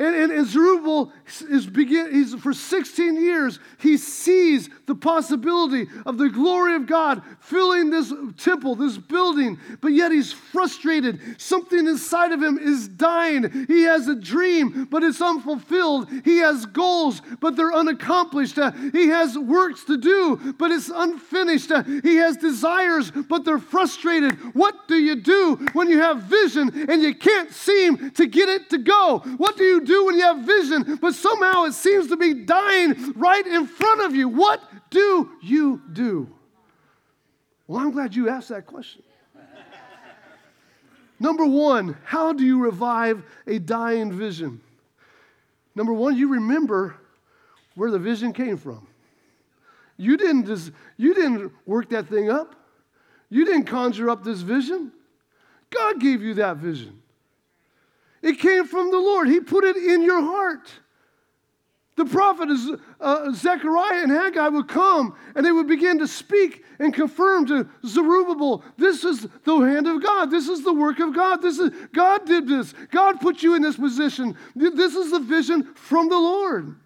And, 0.01 0.17
and, 0.17 0.33
and 0.33 0.47
Zerubbabel 0.47 1.13
is 1.51 1.67
begin, 1.67 2.11
he's, 2.11 2.35
for 2.35 2.55
16 2.55 3.21
years, 3.21 3.59
he 3.79 3.99
sees 3.99 4.71
the 4.87 4.95
possibility 4.95 5.89
of 6.07 6.17
the 6.17 6.31
glory 6.31 6.75
of 6.75 6.87
God 6.87 7.23
filling 7.41 7.91
this 7.91 8.11
temple, 8.39 8.77
this 8.77 8.97
building, 8.97 9.59
but 9.83 9.93
yet 9.93 10.11
he's 10.11 10.33
frustrated. 10.33 11.21
Something 11.39 11.87
inside 11.87 12.33
of 12.33 12.43
him 12.43 12.57
is 12.57 12.89
dying. 12.89 13.67
He 13.69 13.83
has 13.83 14.09
a 14.09 14.15
dream, 14.15 14.89
but 14.91 15.03
it's 15.03 15.21
unfulfilled. 15.21 16.09
He 16.25 16.39
has 16.39 16.65
goals, 16.65 17.21
but 17.39 17.57
they're 17.57 17.75
unaccomplished. 17.75 18.59
Uh, 18.59 18.73
he 18.93 19.09
has 19.09 19.37
works 19.37 19.85
to 19.85 19.99
do, 19.99 20.55
but 20.59 20.71
it's 20.71 20.89
unfinished. 20.89 21.73
Uh, 21.73 21.83
he 21.83 22.17
has 22.17 22.39
desires, 22.39 23.11
but 23.11 23.45
they're 23.45 23.59
frustrated. 23.59 24.33
What 24.55 24.89
do 24.89 24.97
you 24.97 25.17
do 25.17 25.57
when 25.75 25.91
you 25.91 25.99
have 25.99 26.23
vision 26.23 26.89
and 26.89 27.03
you 27.03 27.15
can't 27.15 27.53
seem 27.53 28.13
to 28.13 28.27
get 28.27 28.49
it 28.49 28.71
to 28.71 28.79
go? 28.79 29.19
What 29.37 29.59
do 29.59 29.65
you 29.65 29.83
do 29.83 29.90
when 30.05 30.17
you 30.17 30.23
have 30.23 30.45
vision, 30.45 30.99
but 31.01 31.15
somehow 31.15 31.65
it 31.65 31.73
seems 31.73 32.09
to 32.09 32.17
be 32.17 32.35
dying 32.35 33.13
right 33.15 33.47
in 33.47 33.67
front 33.67 34.03
of 34.03 34.15
you? 34.15 34.29
What 34.29 34.63
do 34.91 35.31
you 35.43 35.81
do? 35.93 36.29
Well, 37.67 37.81
I'm 37.81 37.91
glad 37.91 38.15
you 38.15 38.29
asked 38.29 38.49
that 38.49 38.67
question. 38.67 39.03
Number 41.21 41.45
one, 41.45 41.97
how 42.03 42.33
do 42.33 42.45
you 42.45 42.59
revive 42.59 43.23
a 43.47 43.59
dying 43.59 44.11
vision? 44.11 44.61
Number 45.75 45.93
one, 45.93 46.17
you 46.17 46.33
remember 46.33 46.97
where 47.75 47.91
the 47.91 47.99
vision 47.99 48.33
came 48.33 48.57
from. 48.57 48.87
You 49.97 50.17
didn't, 50.17 50.47
just, 50.47 50.73
you 50.97 51.15
didn't 51.15 51.53
work 51.67 51.91
that 51.91 52.09
thing 52.09 52.31
up. 52.31 52.57
You 53.29 53.45
didn't 53.45 53.65
conjure 53.65 54.09
up 54.09 54.25
this 54.25 54.41
vision. 54.41 54.93
God 55.69 56.01
gave 56.01 56.23
you 56.23 56.35
that 56.35 56.57
vision. 56.57 57.00
It 58.23 58.39
came 58.39 58.67
from 58.67 58.91
the 58.91 58.99
Lord. 58.99 59.29
He 59.29 59.41
put 59.41 59.65
it 59.65 59.77
in 59.77 60.03
your 60.03 60.21
heart. 60.21 60.71
The 61.97 62.05
prophet 62.07 62.49
uh, 63.01 63.33
Zechariah 63.33 64.03
and 64.03 64.11
Haggai 64.11 64.49
would 64.49 64.69
come 64.69 65.15
and 65.35 65.45
they 65.45 65.53
would 65.53 65.69
begin 65.69 65.99
to 65.99 66.09
speak 66.09 66.65
and 66.79 66.95
confirm 66.95 67.47
to 67.49 67.69
Zerubbabel, 67.85 68.65
this 68.79 69.05
is 69.05 69.27
the 69.45 69.59
hand 69.59 69.87
of 69.87 70.03
God. 70.03 70.31
This 70.31 70.49
is 70.49 70.65
the 70.65 70.73
work 70.73 70.99
of 70.99 71.15
God. 71.15 71.43
This 71.43 71.59
is 71.59 71.71
God 71.93 72.25
did 72.25 72.49
this. 72.49 72.73
God 72.91 73.21
put 73.21 73.43
you 73.43 73.55
in 73.55 73.61
this 73.61 73.77
position. 73.77 74.35
This 74.57 74.95
is 74.95 75.11
the 75.11 75.21
vision 75.21 75.75
from 75.75 76.09
the 76.09 76.17
Lord. 76.17 76.77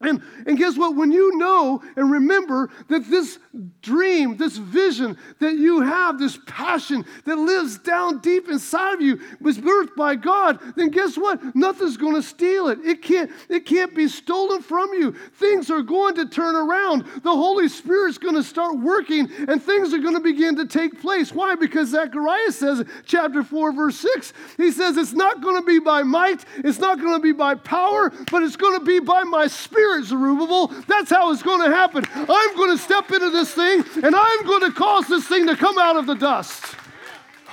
And, 0.00 0.22
and 0.46 0.56
guess 0.56 0.78
what? 0.78 0.94
When 0.94 1.10
you 1.10 1.36
know 1.38 1.82
and 1.96 2.08
remember 2.12 2.70
that 2.88 3.10
this 3.10 3.40
dream, 3.80 4.36
this 4.36 4.56
vision 4.56 5.18
that 5.40 5.56
you 5.56 5.80
have, 5.80 6.20
this 6.20 6.38
passion 6.46 7.04
that 7.24 7.34
lives 7.34 7.78
down 7.78 8.20
deep 8.20 8.48
inside 8.48 8.94
of 8.94 9.00
you 9.00 9.20
was 9.40 9.58
birthed 9.58 9.96
by 9.96 10.14
God, 10.14 10.60
then 10.76 10.90
guess 10.90 11.18
what? 11.18 11.56
Nothing's 11.56 11.96
going 11.96 12.14
to 12.14 12.22
steal 12.22 12.68
it. 12.68 12.78
It 12.84 13.02
can't, 13.02 13.28
it 13.48 13.66
can't 13.66 13.92
be 13.92 14.06
stolen 14.06 14.62
from 14.62 14.92
you. 14.92 15.16
Things 15.34 15.68
are 15.68 15.82
going 15.82 16.14
to 16.14 16.26
turn 16.26 16.54
around. 16.54 17.04
The 17.24 17.34
Holy 17.34 17.68
Spirit's 17.68 18.18
going 18.18 18.36
to 18.36 18.44
start 18.44 18.78
working 18.78 19.28
and 19.48 19.60
things 19.60 19.92
are 19.92 19.98
going 19.98 20.14
to 20.14 20.20
begin 20.20 20.54
to 20.56 20.66
take 20.66 21.00
place. 21.00 21.32
Why? 21.32 21.56
Because 21.56 21.88
Zechariah 21.88 22.52
says, 22.52 22.84
chapter 23.04 23.42
4, 23.42 23.72
verse 23.72 23.96
6, 23.96 24.32
he 24.58 24.70
says, 24.70 24.96
It's 24.96 25.12
not 25.12 25.40
going 25.40 25.60
to 25.60 25.66
be 25.66 25.80
by 25.80 26.04
might, 26.04 26.44
it's 26.58 26.78
not 26.78 27.00
going 27.00 27.14
to 27.14 27.22
be 27.22 27.32
by 27.32 27.56
power, 27.56 28.10
but 28.30 28.44
it's 28.44 28.56
going 28.56 28.78
to 28.78 28.84
be 28.84 29.00
by 29.00 29.24
my 29.24 29.48
spirit 29.48 29.87
Spirit, 29.88 30.04
Zerubbabel. 30.04 30.66
That's 30.86 31.10
how 31.10 31.32
it's 31.32 31.42
going 31.42 31.62
to 31.68 31.74
happen. 31.74 32.04
I'm 32.14 32.56
going 32.56 32.76
to 32.76 32.82
step 32.82 33.10
into 33.10 33.30
this 33.30 33.52
thing 33.52 33.82
and 34.04 34.14
I'm 34.14 34.46
going 34.46 34.70
to 34.70 34.72
cause 34.72 35.06
this 35.06 35.26
thing 35.26 35.46
to 35.46 35.56
come 35.56 35.78
out 35.78 35.96
of 35.96 36.06
the 36.06 36.14
dust. 36.14 36.62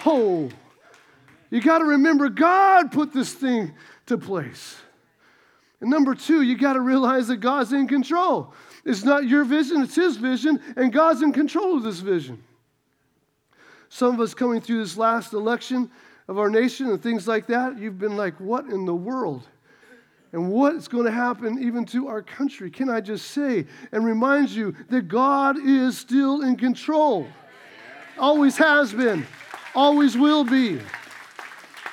Oh, 0.06 0.50
you 1.50 1.62
got 1.62 1.80
to 1.80 1.86
remember 1.86 2.28
God 2.28 2.92
put 2.92 3.14
this 3.14 3.34
thing 3.34 3.74
to 4.08 4.18
place. 4.18 4.76
And 5.80 5.90
number 5.90 6.14
two, 6.14 6.42
you 6.42 6.58
got 6.58 6.74
to 6.74 6.82
realize 6.82 7.28
that 7.30 7.38
God's 7.38 7.72
in 7.72 7.88
control. 7.88 8.54
It's 8.84 9.06
not 9.06 9.28
your 9.28 9.46
vision, 9.46 9.82
it's 9.82 9.96
His 9.96 10.18
vision, 10.18 10.60
and 10.76 10.92
God's 10.92 11.22
in 11.22 11.32
control 11.32 11.78
of 11.78 11.84
this 11.84 12.00
vision. 12.00 12.44
Some 13.88 14.14
of 14.14 14.20
us 14.20 14.34
coming 14.34 14.60
through 14.60 14.80
this 14.80 14.98
last 14.98 15.34
election 15.34 15.90
of 16.28 16.38
our 16.38 16.50
nation 16.50 16.90
and 16.90 17.02
things 17.02 17.28
like 17.28 17.48
that, 17.48 17.80
you've 17.80 18.00
been 18.00 18.18
like, 18.18 18.40
what 18.40 18.66
in 18.66 18.86
the 18.86 18.96
world? 18.96 19.48
And 20.36 20.50
what's 20.50 20.90
going 20.90 21.06
to 21.06 21.12
happen 21.12 21.64
even 21.64 21.86
to 21.86 22.10
our 22.10 22.22
country. 22.22 22.70
Can 22.70 22.90
I 22.90 23.00
just 23.00 23.32
say 23.32 23.66
and 23.94 24.04
remind 24.04 24.50
you 24.50 24.76
that 24.90 25.08
God 25.08 25.58
is 25.58 25.98
still 25.98 26.42
in 26.42 26.58
control? 26.58 27.26
Always 28.20 28.58
has 28.58 28.92
been, 28.92 29.26
always 29.74 30.18
will 30.18 30.44
be. 30.44 30.82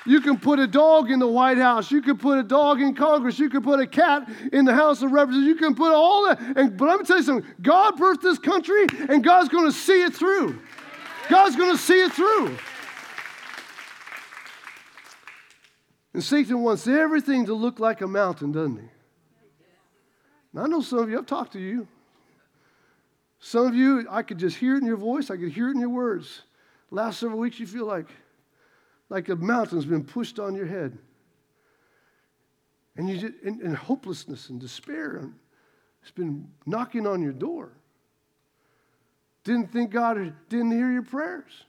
You 0.05 0.21
can 0.21 0.41
put 0.41 0.59
a 0.59 0.67
dog 0.67 1.13
in 1.13 1.21
the 1.21 1.29
White 1.29 1.59
House. 1.59 1.93
You 1.93 2.03
can 2.03 2.19
put 2.19 2.37
a 2.37 2.43
dog 2.43 2.81
in 2.81 2.97
Congress. 2.97 3.39
You 3.39 3.49
can 3.49 3.63
put 3.63 3.79
a 3.79 3.87
cat 3.87 4.29
in 4.53 4.65
the 4.65 4.75
House 4.75 5.03
of 5.03 5.13
Representatives. 5.13 5.47
You 5.47 5.55
can 5.65 5.77
put 5.77 5.93
all 5.93 6.27
that. 6.27 6.41
And, 6.57 6.77
but 6.77 6.87
going 6.87 6.99
to 6.99 7.05
tell 7.05 7.19
you 7.19 7.23
something 7.23 7.49
God 7.63 7.97
birthed 7.97 8.23
this 8.23 8.41
country, 8.41 8.87
and 9.09 9.23
God's 9.23 9.51
going 9.51 9.67
to 9.67 9.73
see 9.73 10.03
it 10.03 10.15
through. 10.15 10.59
God's 11.31 11.55
going 11.55 11.77
to 11.77 11.81
see 11.81 12.03
it 12.03 12.11
through. 12.11 12.59
And 16.15 16.23
Satan 16.23 16.61
wants 16.63 16.87
everything 16.87 17.47
to 17.47 17.55
look 17.55 17.81
like 17.81 18.01
a 18.01 18.07
mountain, 18.07 18.53
doesn't 18.53 18.79
he? 18.79 18.89
I 20.59 20.67
know 20.67 20.83
some 20.83 20.99
of 20.99 21.11
you, 21.11 21.19
I've 21.19 21.27
talked 21.27 21.55
to 21.55 21.61
you. 21.61 21.89
Some 23.39 23.67
of 23.67 23.75
you, 23.75 24.07
I 24.11 24.23
could 24.23 24.39
just 24.39 24.57
hear 24.57 24.75
it 24.75 24.83
in 24.83 24.87
your 24.87 24.97
voice, 24.97 25.31
I 25.31 25.37
could 25.37 25.53
hear 25.53 25.69
it 25.69 25.73
in 25.73 25.81
your 25.81 25.89
words. 25.89 26.43
Last 26.91 27.21
several 27.21 27.39
weeks, 27.39 27.59
you 27.59 27.67
feel 27.67 27.87
like, 27.87 28.09
like 29.09 29.31
a 29.31 29.37
mountain's 29.37 29.87
been 29.87 30.05
pushed 30.05 30.39
on 30.39 30.55
your 30.55 30.67
head. 30.67 30.99
And, 32.97 33.09
you 33.09 33.17
just, 33.17 33.33
and, 33.45 33.63
and 33.63 33.75
hopelessness 33.75 34.51
and 34.51 34.61
despair 34.61 35.31
it's 36.03 36.11
been 36.11 36.49
knocking 36.67 37.07
on 37.07 37.23
your 37.23 37.33
door. 37.33 37.73
Didn't 39.45 39.73
think 39.73 39.91
God 39.91 40.35
didn't 40.49 40.73
hear 40.73 40.91
your 40.91 41.03
prayers. 41.03 41.65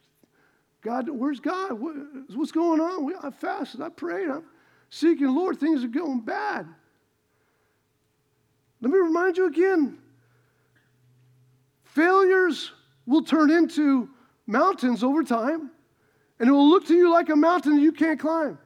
God, 0.83 1.09
where's 1.09 1.39
God? 1.39 1.79
what's 1.79 2.51
going 2.51 2.81
on? 2.81 3.13
I 3.21 3.29
fasted, 3.29 3.81
I 3.81 3.89
prayed, 3.89 4.29
I'm 4.29 4.43
seeking 4.89 5.27
the 5.27 5.31
Lord. 5.31 5.59
Things 5.59 5.83
are 5.83 5.87
going 5.87 6.19
bad. 6.19 6.67
Let 8.81 8.91
me 8.91 8.99
remind 8.99 9.37
you 9.37 9.47
again 9.47 9.97
failures 11.85 12.71
will 13.05 13.23
turn 13.23 13.51
into 13.51 14.09
mountains 14.45 15.03
over 15.03 15.23
time, 15.23 15.71
and 16.39 16.49
it 16.49 16.51
will 16.51 16.69
look 16.69 16.87
to 16.87 16.93
you 16.93 17.11
like 17.11 17.29
a 17.29 17.35
mountain 17.35 17.79
you 17.79 17.91
can't 17.91 18.19
climb. 18.19 18.57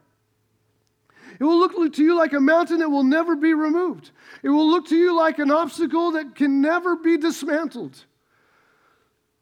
It 1.39 1.43
will 1.43 1.59
look 1.59 1.93
to 1.93 2.03
you 2.03 2.17
like 2.17 2.33
a 2.33 2.39
mountain 2.39 2.79
that 2.79 2.89
will 2.89 3.03
never 3.03 3.35
be 3.35 3.53
removed. 3.53 4.09
It 4.41 4.49
will 4.49 4.67
look 4.67 4.87
to 4.87 4.95
you 4.95 5.15
like 5.15 5.37
an 5.37 5.51
obstacle 5.51 6.13
that 6.13 6.35
can 6.35 6.61
never 6.61 6.95
be 6.95 7.17
dismantled. 7.17 8.05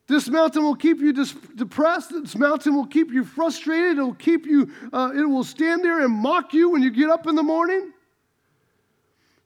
This 0.07 0.29
mountain 0.29 0.63
will 0.63 0.75
keep 0.75 0.99
you 0.99 1.13
dis- 1.13 1.35
depressed. 1.55 2.11
This 2.11 2.35
mountain 2.35 2.75
will 2.75 2.85
keep 2.85 3.11
you 3.11 3.23
frustrated. 3.23 3.97
It 3.97 4.01
will 4.01 4.13
keep 4.13 4.45
you, 4.45 4.71
uh, 4.93 5.11
it 5.15 5.25
will 5.25 5.43
stand 5.43 5.83
there 5.83 6.01
and 6.01 6.13
mock 6.13 6.53
you 6.53 6.69
when 6.69 6.83
you 6.83 6.91
get 6.91 7.09
up 7.09 7.25
in 7.25 7.35
the 7.35 7.43
morning. 7.43 7.91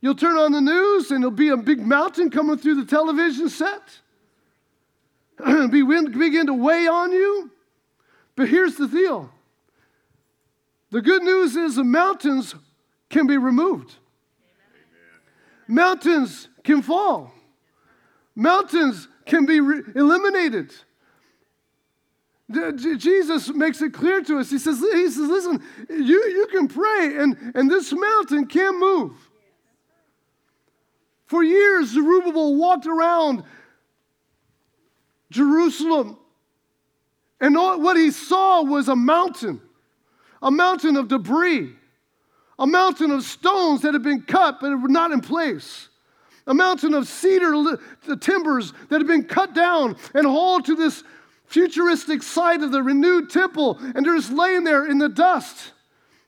You'll 0.02 0.16
turn 0.16 0.38
on 0.38 0.52
the 0.52 0.62
news 0.62 1.12
and 1.12 1.24
there'll 1.24 1.32
be 1.32 1.50
a 1.50 1.58
big 1.58 1.80
mountain 1.80 2.30
coming 2.30 2.58
through 2.58 2.76
the 2.76 2.86
television 2.86 3.50
set. 3.50 4.00
begin 5.72 6.46
to 6.48 6.54
weigh 6.54 6.88
on 6.88 7.12
you. 7.12 7.52
But 8.36 8.50
here's 8.50 8.76
the 8.76 8.88
deal 8.88 9.30
the 10.92 11.02
good 11.02 11.24
news 11.24 11.56
is 11.56 11.76
the 11.76 11.84
mountains 11.84 12.56
can 13.10 13.28
be 13.28 13.38
removed, 13.38 13.96
mountains 15.68 16.48
can 16.64 16.82
fall, 16.82 17.34
mountains 18.36 19.08
can 19.30 19.46
be 19.46 19.62
re- 19.62 19.84
eliminated. 19.96 20.74
Jesus 22.76 23.48
makes 23.50 23.80
it 23.82 23.94
clear 23.94 24.22
to 24.24 24.40
us. 24.40 24.50
He 24.50 24.58
says, 24.58 24.80
he 24.80 25.10
says 25.10 25.18
listen, 25.18 25.64
you, 25.88 26.26
you 26.26 26.48
can 26.52 26.68
pray 26.68 27.18
and, 27.18 27.38
and 27.54 27.70
this 27.70 27.94
mountain 27.94 28.48
can't 28.48 28.80
move. 28.80 29.14
For 31.28 31.44
years, 31.44 31.90
Zerubbabel 31.90 32.56
walked 32.56 32.88
around 32.88 33.44
Jerusalem, 35.30 36.18
and 37.40 37.56
all, 37.56 37.80
what 37.80 37.98
he 37.98 38.10
saw 38.10 38.64
was 38.64 38.88
a 38.88 38.96
mountain, 38.96 39.62
a 40.42 40.50
mountain 40.50 40.98
of 40.98 41.08
debris, 41.08 41.76
a 42.58 42.66
mountain 42.66 43.12
of 43.12 43.22
stones 43.24 43.84
that 43.84 43.94
had 43.94 44.02
been 44.02 44.24
cut 44.24 44.58
but 44.60 44.76
were 44.82 44.90
not 44.90 45.12
in 45.12 45.22
place, 45.22 45.90
a 46.50 46.54
mountain 46.54 46.94
of 46.94 47.08
cedar 47.08 47.52
the 48.06 48.18
timbers 48.20 48.74
that 48.90 49.00
had 49.00 49.08
been 49.08 49.24
cut 49.24 49.54
down 49.54 49.96
and 50.14 50.26
hauled 50.26 50.66
to 50.66 50.76
this 50.76 51.04
futuristic 51.46 52.22
site 52.22 52.62
of 52.62 52.72
the 52.72 52.84
renewed 52.84 53.30
temple, 53.30 53.78
and 53.80 54.06
they're 54.06 54.16
just 54.16 54.32
laying 54.32 54.64
there 54.64 54.86
in 54.86 54.98
the 54.98 55.08
dust. 55.08 55.74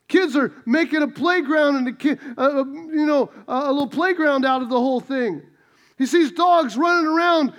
Kids 0.08 0.36
are 0.36 0.52
making 0.64 1.02
a 1.02 1.08
playground 1.08 1.76
and 1.76 1.88
a 1.88 2.18
uh, 2.40 2.64
you 2.64 3.06
know, 3.06 3.30
a 3.48 3.72
little 3.72 3.88
playground 3.88 4.44
out 4.44 4.62
of 4.62 4.68
the 4.68 4.78
whole 4.78 5.00
thing. 5.00 5.42
He 5.98 6.06
sees 6.06 6.32
dogs 6.32 6.76
running 6.76 7.06
around 7.06 7.52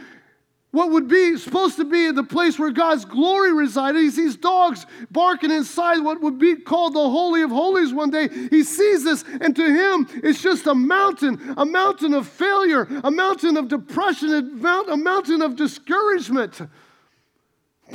what 0.74 0.90
would 0.90 1.08
be 1.08 1.38
supposed 1.38 1.76
to 1.76 1.86
be 1.86 2.10
the 2.10 2.24
place 2.24 2.58
where 2.58 2.72
God's 2.72 3.06
glory 3.06 3.54
resided. 3.54 4.02
He 4.02 4.10
sees 4.10 4.36
dogs 4.36 4.88
barking 5.12 5.52
inside 5.52 6.00
what 6.00 6.20
would 6.22 6.40
be 6.40 6.56
called 6.56 6.96
the 6.96 7.00
Holy 7.00 7.44
of 7.44 7.52
Holies 7.52 7.94
one 7.94 8.10
day. 8.10 8.28
He 8.50 8.64
sees 8.64 9.04
this, 9.04 9.24
and 9.40 9.56
to 9.56 9.64
him, 9.64 10.10
it's 10.24 10.42
just 10.42 10.66
a 10.66 10.74
mountain, 10.74 11.54
a 11.58 11.66
mountain 11.66 12.16
of 12.16 12.28
failure, 12.28 12.88
a 13.04 13.12
mountain 13.12 13.56
of 13.56 13.68
depression, 13.68 14.32
a 14.66 14.98
mountain 14.98 15.44
of 15.44 15.56
discouragement. 15.56 16.60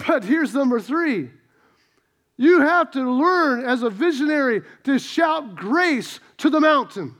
But 0.06 0.22
here's 0.22 0.54
number 0.54 0.78
three 0.78 1.30
you 2.36 2.60
have 2.60 2.92
to 2.92 3.10
learn 3.10 3.64
as 3.64 3.82
a 3.82 3.90
visionary 3.90 4.62
to 4.84 5.00
shout 5.00 5.56
grace 5.56 6.20
to 6.36 6.48
the 6.48 6.60
mountain. 6.60 7.16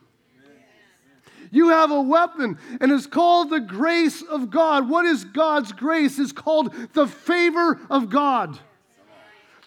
You 1.50 1.70
have 1.70 1.90
a 1.90 2.00
weapon, 2.00 2.58
and 2.80 2.92
it's 2.92 3.06
called 3.06 3.50
the 3.50 3.61
grace 3.61 4.22
of 4.22 4.50
God. 4.50 4.88
What 4.88 5.06
is 5.06 5.24
God's 5.24 5.72
grace? 5.72 6.18
It's 6.18 6.32
called 6.32 6.74
the 6.92 7.06
favor 7.06 7.80
of 7.90 8.11
God. 8.11 8.58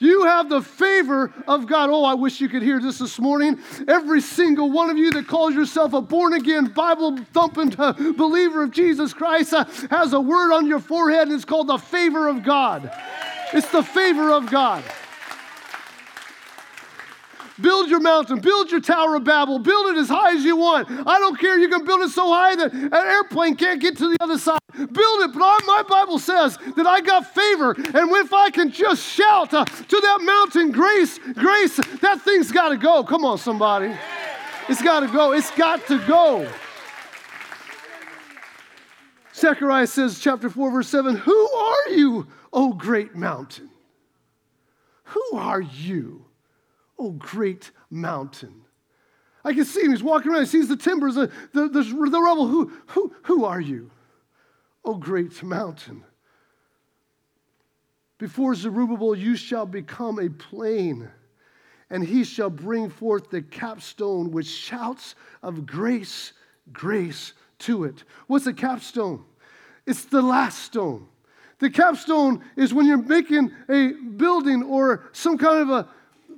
You 0.02 0.24
have 0.24 0.50
the 0.50 0.64
favor 0.64 1.32
of 1.48 1.68
God. 1.68 1.92
Oh, 1.92 2.04
I 2.04 2.16
wish 2.16 2.42
you 2.42 2.50
could 2.50 2.64
hear 2.64 2.80
this 2.80 2.98
this 2.98 3.20
morning. 3.20 3.60
Every 3.88 4.20
single 4.20 4.72
one 4.72 4.90
of 4.90 4.98
you 4.98 5.12
that 5.12 5.28
calls 5.28 5.54
yourself 5.54 5.94
a 5.94 6.02
born 6.02 6.34
again, 6.34 6.66
Bible 6.66 7.18
thumping 7.34 7.70
believer 8.18 8.64
of 8.64 8.72
Jesus 8.72 9.14
Christ 9.14 9.54
uh, 9.54 9.66
has 9.92 10.14
a 10.14 10.20
word 10.20 10.54
on 10.54 10.66
your 10.66 10.80
forehead, 10.80 11.28
and 11.28 11.34
it's 11.34 11.46
called 11.46 11.68
the 11.68 11.78
favor 11.78 12.28
of 12.28 12.42
God. 12.44 12.92
It's 13.54 13.70
the 13.72 13.84
favor 13.84 14.32
of 14.32 14.50
God. 14.50 14.84
Build 17.62 17.90
your 17.90 18.00
mountain, 18.00 18.40
build 18.40 18.72
your 18.72 18.82
Tower 18.82 19.16
of 19.16 19.24
Babel, 19.24 19.60
build 19.60 19.96
it 19.96 20.00
as 20.00 20.10
high 20.10 20.36
as 20.36 20.44
you 20.44 20.56
want. 20.56 20.88
I 20.90 21.20
don't 21.20 21.40
care, 21.40 21.58
you 21.60 21.70
can 21.70 21.86
build 21.86 22.02
it 22.02 22.10
so 22.10 22.28
high 22.32 22.56
that 22.56 22.74
an 22.74 22.94
airplane 22.94 23.56
can't 23.56 23.82
get 23.82 23.98
to 23.98 24.10
the 24.10 24.18
other 24.20 24.38
side. 24.38 24.60
Build 24.74 25.22
it, 25.22 25.34
but 25.34 25.62
my 25.66 25.84
Bible 25.88 26.18
says 26.18 26.58
that 26.76 26.88
I 26.88 27.02
got 27.02 27.34
favor, 27.34 27.72
and 27.72 28.12
if 28.12 28.34
I 28.34 28.50
can 28.50 28.72
just 28.72 29.06
shout 29.06 29.54
uh, 29.54 29.66
to 29.66 30.00
that 30.02 30.20
mountain, 30.22 30.72
grace, 30.72 31.20
grace, 31.36 31.78
that 32.00 32.22
thing's 32.22 32.52
got 32.52 32.70
to 32.70 32.78
go. 32.78 33.04
Come 33.04 33.26
on, 33.26 33.38
somebody. 33.38 33.94
It's 34.70 34.82
got 34.82 35.02
to 35.02 35.08
go. 35.08 35.34
It's 35.34 35.52
got 35.52 35.86
to 35.88 36.00
go. 36.08 36.50
Zechariah 39.36 39.88
says, 39.88 40.20
chapter 40.20 40.50
4, 40.50 40.72
verse 40.72 40.88
7 40.88 41.16
Who 41.16 41.50
are 41.52 41.90
you, 41.90 42.28
O 42.54 42.74
great 42.74 43.16
mountain? 43.16 43.70
Who 45.06 45.24
are 45.34 45.62
you? 45.62 46.26
Oh, 47.02 47.10
great 47.10 47.72
mountain. 47.90 48.62
I 49.44 49.54
can 49.54 49.66
see 49.66 49.82
him. 49.82 49.90
He's 49.90 50.04
walking 50.04 50.32
around. 50.32 50.42
He 50.42 50.48
sees 50.48 50.68
the 50.68 50.78
timbers, 50.78 51.16
the, 51.16 51.32
the, 51.52 51.68
the, 51.68 51.82
the 51.82 52.22
rubble. 52.22 52.46
Who, 52.46 52.72
who, 52.90 53.12
who 53.24 53.44
are 53.44 53.60
you? 53.60 53.90
Oh, 54.86 54.94
great 54.94 55.42
mountain. 55.42 56.04
Before 58.20 58.54
Zerubbabel, 58.54 59.16
you 59.16 59.36
shall 59.36 59.66
become 59.66 60.20
a 60.20 60.30
plain, 60.30 61.10
and 61.90 62.04
he 62.04 62.24
shall 62.24 62.52
bring 62.52 62.92
forth 62.92 63.32
the 63.32 63.42
capstone 63.42 64.30
with 64.30 64.46
shouts 64.46 65.16
of 65.42 65.66
grace, 65.66 66.34
grace 66.72 67.34
to 67.60 67.86
it. 67.86 68.04
What's 68.28 68.46
a 68.46 68.54
capstone? 68.54 69.26
It's 69.88 70.06
the 70.06 70.22
last 70.22 70.60
stone. 70.60 71.08
The 71.58 71.72
capstone 71.72 72.44
is 72.56 72.76
when 72.76 72.86
you're 72.86 73.02
making 73.02 73.52
a 73.68 73.94
building 73.94 74.62
or 74.62 75.06
some 75.14 75.40
kind 75.40 75.62
of 75.62 75.70
a 75.72 75.90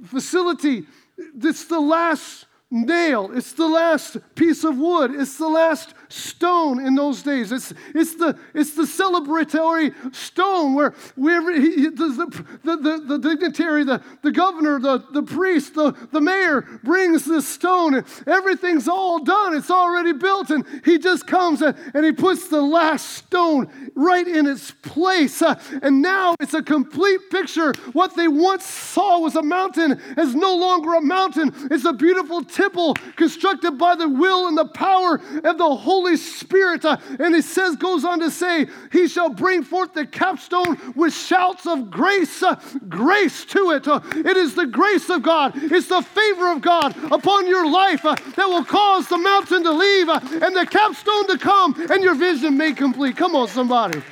facility, 0.05 0.85
it's 1.17 1.65
the 1.65 1.79
last 1.79 2.45
nail, 2.71 3.31
it's 3.33 3.53
the 3.53 3.67
last 3.67 4.17
piece 4.35 4.63
of 4.63 4.77
wood, 4.77 5.11
it's 5.13 5.37
the 5.37 5.47
last 5.47 5.93
stone 6.13 6.85
in 6.85 6.93
those 6.95 7.23
days. 7.23 7.51
It's, 7.51 7.73
it's, 7.95 8.15
the, 8.15 8.37
it's 8.53 8.75
the 8.75 8.83
celebratory 8.83 9.93
stone 10.13 10.75
where 10.75 10.91
wherever 11.15 11.51
he, 11.51 11.87
the, 11.89 12.45
the, 12.63 12.75
the, 12.75 13.03
the, 13.07 13.17
dignitary, 13.17 13.83
the, 13.83 14.01
the 14.21 14.31
governor, 14.31 14.79
the, 14.79 14.99
the 15.11 15.23
priest, 15.23 15.73
the, 15.73 15.91
the 16.11 16.21
mayor 16.21 16.61
brings 16.83 17.25
this 17.25 17.47
stone 17.47 17.95
and 17.95 18.05
everything's 18.27 18.87
all 18.87 19.23
done. 19.23 19.55
It's 19.55 19.71
already 19.71 20.13
built. 20.13 20.51
And 20.51 20.65
he 20.85 20.99
just 20.99 21.25
comes 21.25 21.61
and, 21.61 21.75
and 21.93 22.05
he 22.05 22.11
puts 22.11 22.47
the 22.47 22.61
last 22.61 23.09
stone 23.09 23.91
right 23.95 24.27
in 24.27 24.45
its 24.45 24.69
place. 24.69 25.41
Uh, 25.41 25.59
and 25.81 26.01
now 26.01 26.35
it's 26.39 26.53
a 26.53 26.61
complete 26.61 27.21
picture. 27.31 27.73
What 27.93 28.15
they 28.15 28.27
once 28.27 28.65
saw 28.65 29.19
was 29.19 29.35
a 29.35 29.43
mountain 29.43 29.99
is 30.17 30.35
no 30.35 30.55
longer 30.55 30.93
a 30.93 31.01
mountain. 31.01 31.51
It's 31.71 31.85
a 31.85 31.93
beautiful 31.93 32.43
temple 32.43 32.93
constructed 33.15 33.77
by 33.79 33.95
the 33.95 34.07
will 34.07 34.47
and 34.47 34.57
the 34.57 34.65
power 34.65 35.19
of 35.43 35.57
the 35.57 35.75
Holy 35.75 36.02
Holy 36.03 36.17
Spirit. 36.17 36.83
Uh, 36.83 36.97
and 37.17 37.33
he 37.33 37.41
says, 37.41 37.77
goes 37.77 38.03
on 38.03 38.19
to 38.19 38.29
say, 38.29 38.67
He 38.91 39.07
shall 39.07 39.29
bring 39.29 39.63
forth 39.63 39.93
the 39.93 40.05
capstone 40.05 40.77
with 40.97 41.13
shouts 41.13 41.65
of 41.65 41.89
grace, 41.89 42.43
uh, 42.43 42.59
grace 42.89 43.45
to 43.45 43.71
it. 43.71 43.87
Uh, 43.87 44.01
it 44.13 44.35
is 44.35 44.53
the 44.53 44.65
grace 44.65 45.09
of 45.09 45.23
God, 45.23 45.53
it's 45.55 45.87
the 45.87 46.01
favor 46.01 46.51
of 46.51 46.61
God 46.61 46.93
upon 47.09 47.47
your 47.47 47.71
life 47.71 48.03
uh, 48.03 48.15
that 48.35 48.45
will 48.45 48.65
cause 48.65 49.07
the 49.07 49.17
mountain 49.17 49.63
to 49.63 49.71
leave 49.71 50.09
uh, 50.09 50.19
and 50.41 50.53
the 50.53 50.67
capstone 50.69 51.25
to 51.27 51.37
come 51.37 51.73
and 51.89 52.03
your 52.03 52.15
vision 52.15 52.57
made 52.57 52.75
complete. 52.75 53.15
Come 53.15 53.33
on, 53.33 53.47
somebody. 53.47 54.03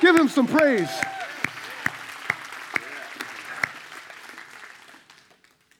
Give 0.00 0.16
Him 0.16 0.28
some 0.28 0.48
praise. 0.48 0.90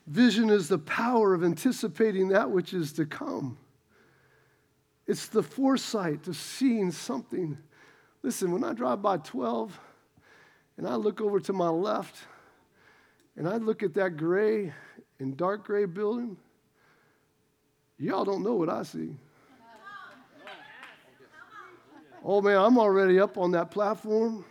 Vision 0.07 0.48
is 0.48 0.68
the 0.68 0.79
power 0.79 1.35
of 1.35 1.42
anticipating 1.42 2.29
that 2.29 2.48
which 2.48 2.72
is 2.72 2.92
to 2.92 3.05
come. 3.05 3.59
It's 5.07 5.29
the 5.29 5.42
foresight 5.42 6.27
of 6.27 6.37
seeing 6.37 6.90
something. 6.90 7.57
Listen, 8.23 8.51
when 8.51 8.64
I 8.64 8.73
drive 8.73 9.03
by 9.03 9.19
12 9.19 9.79
and 10.77 10.87
I 10.87 10.97
look 10.97 11.21
over 11.21 11.38
to 11.40 11.53
my 11.53 11.69
left 11.69 12.16
and 13.37 13.49
I 13.49 13.57
look 13.59 13.83
at 13.83 13.95
that 13.95 14.16
gray 14.16 14.73
and 15.19 15.37
dark 15.37 15.64
gray 15.64 15.85
building, 15.85 16.37
y'all 17.99 18.25
don't 18.25 18.42
know 18.42 18.55
what 18.55 18.69
I 18.69 18.83
see. 18.83 19.14
Oh 22.25 22.40
man, 22.40 22.57
I'm 22.57 22.77
already 22.77 23.21
up 23.21 23.38
on 23.38 23.53
that 23.53 23.71
platform. 23.71 24.45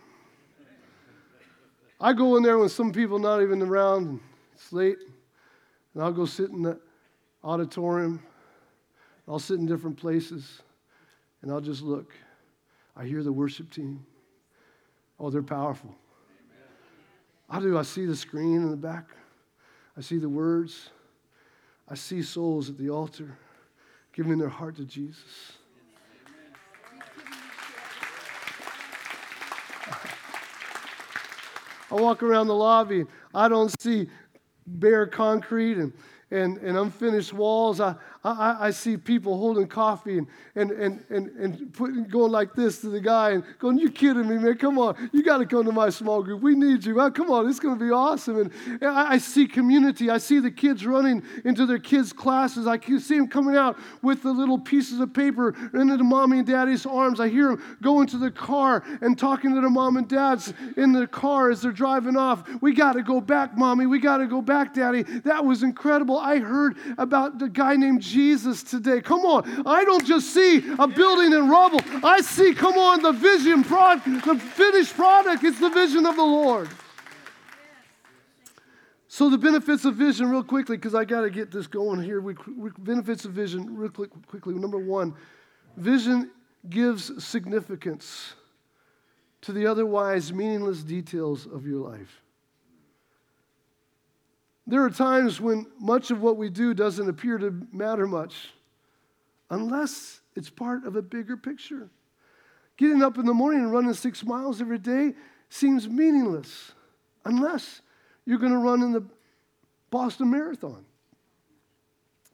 I 2.00 2.14
go 2.14 2.36
in 2.36 2.42
there 2.42 2.58
when 2.58 2.70
some 2.70 2.92
people 2.92 3.18
not 3.18 3.42
even 3.42 3.60
around, 3.60 4.20
it's 4.54 4.72
late, 4.72 4.98
and 5.92 6.02
I'll 6.02 6.12
go 6.12 6.24
sit 6.24 6.48
in 6.50 6.62
the 6.62 6.78
auditorium 7.44 8.22
I'll 9.28 9.38
sit 9.38 9.58
in 9.58 9.66
different 9.66 9.96
places 9.96 10.62
and 11.42 11.50
I'll 11.50 11.60
just 11.60 11.82
look. 11.82 12.12
I 12.96 13.04
hear 13.04 13.22
the 13.22 13.32
worship 13.32 13.70
team. 13.70 14.04
Oh, 15.18 15.30
they're 15.30 15.42
powerful. 15.42 15.94
I 17.48 17.60
do. 17.60 17.78
I 17.78 17.82
see 17.82 18.06
the 18.06 18.16
screen 18.16 18.56
in 18.56 18.70
the 18.70 18.76
back, 18.76 19.06
I 19.96 20.00
see 20.00 20.18
the 20.18 20.28
words. 20.28 20.90
I 21.88 21.94
see 21.94 22.20
souls 22.20 22.68
at 22.68 22.76
the 22.78 22.90
altar 22.90 23.38
giving 24.12 24.38
their 24.38 24.48
heart 24.48 24.74
to 24.76 24.84
Jesus. 24.84 25.52
I 31.92 31.94
walk 31.94 32.24
around 32.24 32.48
the 32.48 32.54
lobby, 32.54 33.04
I 33.32 33.48
don't 33.48 33.72
see 33.80 34.08
bare 34.66 35.06
concrete 35.06 35.78
and, 35.78 35.92
and, 36.32 36.58
and 36.58 36.76
unfinished 36.76 37.32
walls. 37.32 37.80
I, 37.80 37.94
I, 38.24 38.56
I 38.66 38.70
see 38.70 38.96
people 38.96 39.38
holding 39.38 39.66
coffee 39.66 40.18
and, 40.18 40.26
and, 40.56 40.70
and, 40.72 41.04
and, 41.10 41.28
and 41.36 41.72
putting, 41.72 42.04
going 42.04 42.32
like 42.32 42.54
this 42.54 42.80
to 42.80 42.88
the 42.88 43.00
guy 43.00 43.30
and 43.30 43.44
going, 43.58 43.78
You're 43.78 43.90
kidding 43.90 44.28
me, 44.28 44.38
man? 44.38 44.56
Come 44.56 44.78
on. 44.78 45.10
You 45.12 45.22
got 45.22 45.38
to 45.38 45.46
come 45.46 45.64
to 45.64 45.72
my 45.72 45.90
small 45.90 46.22
group. 46.22 46.42
We 46.42 46.54
need 46.54 46.84
you. 46.84 46.94
Come 47.10 47.30
on. 47.30 47.48
It's 47.48 47.60
going 47.60 47.78
to 47.78 47.84
be 47.84 47.90
awesome. 47.90 48.40
And, 48.40 48.52
and 48.66 48.84
I, 48.84 49.12
I, 49.12 49.18
see 49.18 49.46
community. 49.46 50.10
I 50.10 50.18
see 50.18 50.40
the 50.40 50.50
kids 50.50 50.86
running 50.86 51.22
into 51.44 51.66
their 51.66 51.78
kids' 51.78 52.12
classes. 52.12 52.66
I 52.66 52.78
can 52.78 53.00
see 53.00 53.16
them 53.16 53.28
coming 53.28 53.56
out 53.56 53.78
with 54.02 54.22
the 54.22 54.32
little 54.32 54.58
pieces 54.58 55.00
of 55.00 55.12
paper 55.12 55.54
into 55.74 55.96
the 55.96 56.04
mommy 56.04 56.38
and 56.38 56.46
daddy's 56.46 56.86
arms. 56.86 57.20
I 57.20 57.28
hear 57.28 57.48
them 57.48 57.78
go 57.82 58.00
into 58.00 58.18
the 58.18 58.30
car 58.30 58.82
and 59.00 59.18
talking 59.18 59.54
to 59.54 59.60
their 59.60 59.70
mom 59.70 59.96
and 59.96 60.08
dads 60.08 60.52
in 60.76 60.92
the 60.92 61.06
car 61.06 61.50
as 61.50 61.62
they're 61.62 61.72
driving 61.72 62.16
off. 62.16 62.44
We 62.60 62.72
got 62.72 62.94
to 62.94 63.02
go 63.02 63.20
back, 63.20 63.56
mommy. 63.56 63.86
We 63.86 63.98
got 63.98 64.18
to 64.18 64.26
go 64.26 64.40
back, 64.40 64.74
daddy. 64.74 65.02
That 65.02 65.44
was 65.44 65.62
incredible. 65.62 66.18
I 66.18 66.38
heard 66.38 66.76
about 66.98 67.38
the 67.38 67.48
guy 67.48 67.76
named 67.76 68.02
Jesus 68.06 68.62
today. 68.62 69.00
Come 69.00 69.20
on. 69.20 69.66
I 69.66 69.84
don't 69.84 70.06
just 70.06 70.32
see 70.32 70.58
a 70.78 70.86
building 70.86 71.32
in 71.32 71.48
rubble. 71.48 71.80
I 72.04 72.20
see, 72.20 72.54
come 72.54 72.78
on, 72.78 73.02
the 73.02 73.12
vision, 73.12 73.64
product, 73.64 74.04
the 74.24 74.36
finished 74.36 74.94
product. 74.94 75.44
It's 75.44 75.60
the 75.60 75.70
vision 75.70 76.06
of 76.06 76.16
the 76.16 76.22
Lord. 76.22 76.68
So, 79.08 79.30
the 79.30 79.38
benefits 79.38 79.86
of 79.86 79.94
vision, 79.94 80.28
real 80.28 80.42
quickly, 80.44 80.76
because 80.76 80.94
I 80.94 81.06
got 81.06 81.22
to 81.22 81.30
get 81.30 81.50
this 81.50 81.66
going 81.66 82.02
here. 82.02 82.20
We, 82.20 82.34
we, 82.54 82.70
benefits 82.76 83.24
of 83.24 83.32
vision, 83.32 83.74
real 83.74 83.88
quick, 83.88 84.10
quickly. 84.26 84.54
Number 84.54 84.76
one, 84.76 85.14
vision 85.78 86.30
gives 86.68 87.24
significance 87.24 88.34
to 89.40 89.52
the 89.52 89.66
otherwise 89.66 90.32
meaningless 90.32 90.82
details 90.82 91.46
of 91.46 91.66
your 91.66 91.88
life. 91.88 92.20
There 94.66 94.82
are 94.82 94.90
times 94.90 95.40
when 95.40 95.66
much 95.78 96.10
of 96.10 96.20
what 96.20 96.36
we 96.36 96.50
do 96.50 96.74
doesn't 96.74 97.08
appear 97.08 97.38
to 97.38 97.66
matter 97.72 98.06
much 98.06 98.48
unless 99.50 100.20
it's 100.34 100.50
part 100.50 100.84
of 100.84 100.96
a 100.96 101.02
bigger 101.02 101.36
picture. 101.36 101.88
Getting 102.76 103.02
up 103.02 103.16
in 103.16 103.26
the 103.26 103.34
morning 103.34 103.60
and 103.60 103.72
running 103.72 103.94
six 103.94 104.24
miles 104.24 104.60
every 104.60 104.78
day 104.78 105.14
seems 105.48 105.88
meaningless 105.88 106.72
unless 107.24 107.80
you're 108.24 108.38
going 108.38 108.52
to 108.52 108.58
run 108.58 108.82
in 108.82 108.92
the 108.92 109.04
Boston 109.90 110.30
Marathon. 110.30 110.84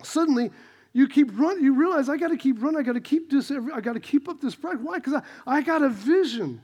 Suddenly, 0.02 0.50
you 0.94 1.08
keep 1.08 1.30
running, 1.38 1.62
you 1.62 1.74
realize 1.74 2.08
I 2.08 2.16
got 2.16 2.28
to 2.28 2.36
keep 2.36 2.62
running, 2.62 2.80
I 2.80 2.82
got 2.82 2.94
to 2.94 3.00
keep 3.00 3.30
this, 3.30 3.50
I 3.50 3.80
got 3.80 3.92
to 3.92 4.00
keep 4.00 4.28
up 4.28 4.40
this 4.40 4.54
practice. 4.54 4.84
Why? 4.84 4.98
Because 4.98 5.14
I, 5.14 5.22
I 5.46 5.60
got 5.60 5.82
a 5.82 5.88
vision, 5.88 6.60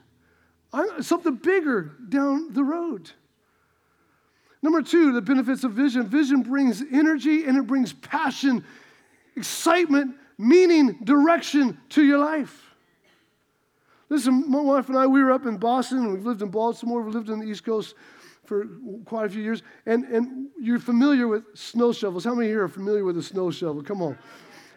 I, 0.72 1.00
something 1.00 1.37
bigger 1.37 1.92
down 2.09 2.52
the 2.52 2.64
road. 2.64 3.11
Number 4.62 4.83
two, 4.83 5.12
the 5.12 5.21
benefits 5.23 5.64
of 5.64 5.73
vision. 5.73 6.07
Vision 6.07 6.42
brings 6.42 6.83
energy 6.92 7.44
and 7.44 7.57
it 7.57 7.66
brings 7.66 7.92
passion, 7.92 8.64
excitement, 9.37 10.16
meaning, 10.37 10.99
direction 11.05 11.79
to 11.90 12.05
your 12.05 12.18
life. 12.18 12.75
Listen, 14.09 14.44
my 14.51 14.61
wife 14.61 14.88
and 14.88 14.97
I, 14.97 15.07
we 15.07 15.23
were 15.23 15.33
up 15.33 15.47
in 15.47 15.59
Boston, 15.59 16.12
we've 16.12 16.25
lived 16.25 16.40
in 16.40 16.49
Baltimore, 16.49 17.03
we've 17.03 17.14
lived 17.14 17.29
on 17.29 17.40
the 17.40 17.47
East 17.47 17.64
Coast 17.64 17.94
for 18.47 18.66
quite 19.05 19.27
a 19.27 19.29
few 19.29 19.42
years, 19.42 19.62
and, 19.85 20.05
and 20.05 20.49
you're 20.59 20.79
familiar 20.79 21.29
with 21.29 21.44
snow 21.55 21.92
shovels. 21.92 22.25
How 22.25 22.35
many 22.35 22.47
of 22.47 22.51
you 22.51 22.57
here 22.57 22.64
are 22.64 22.68
familiar 22.68 23.05
with 23.05 23.18
a 23.18 23.23
snow 23.23 23.51
shovel? 23.51 23.83
Come 23.83 24.01
on. 24.01 24.16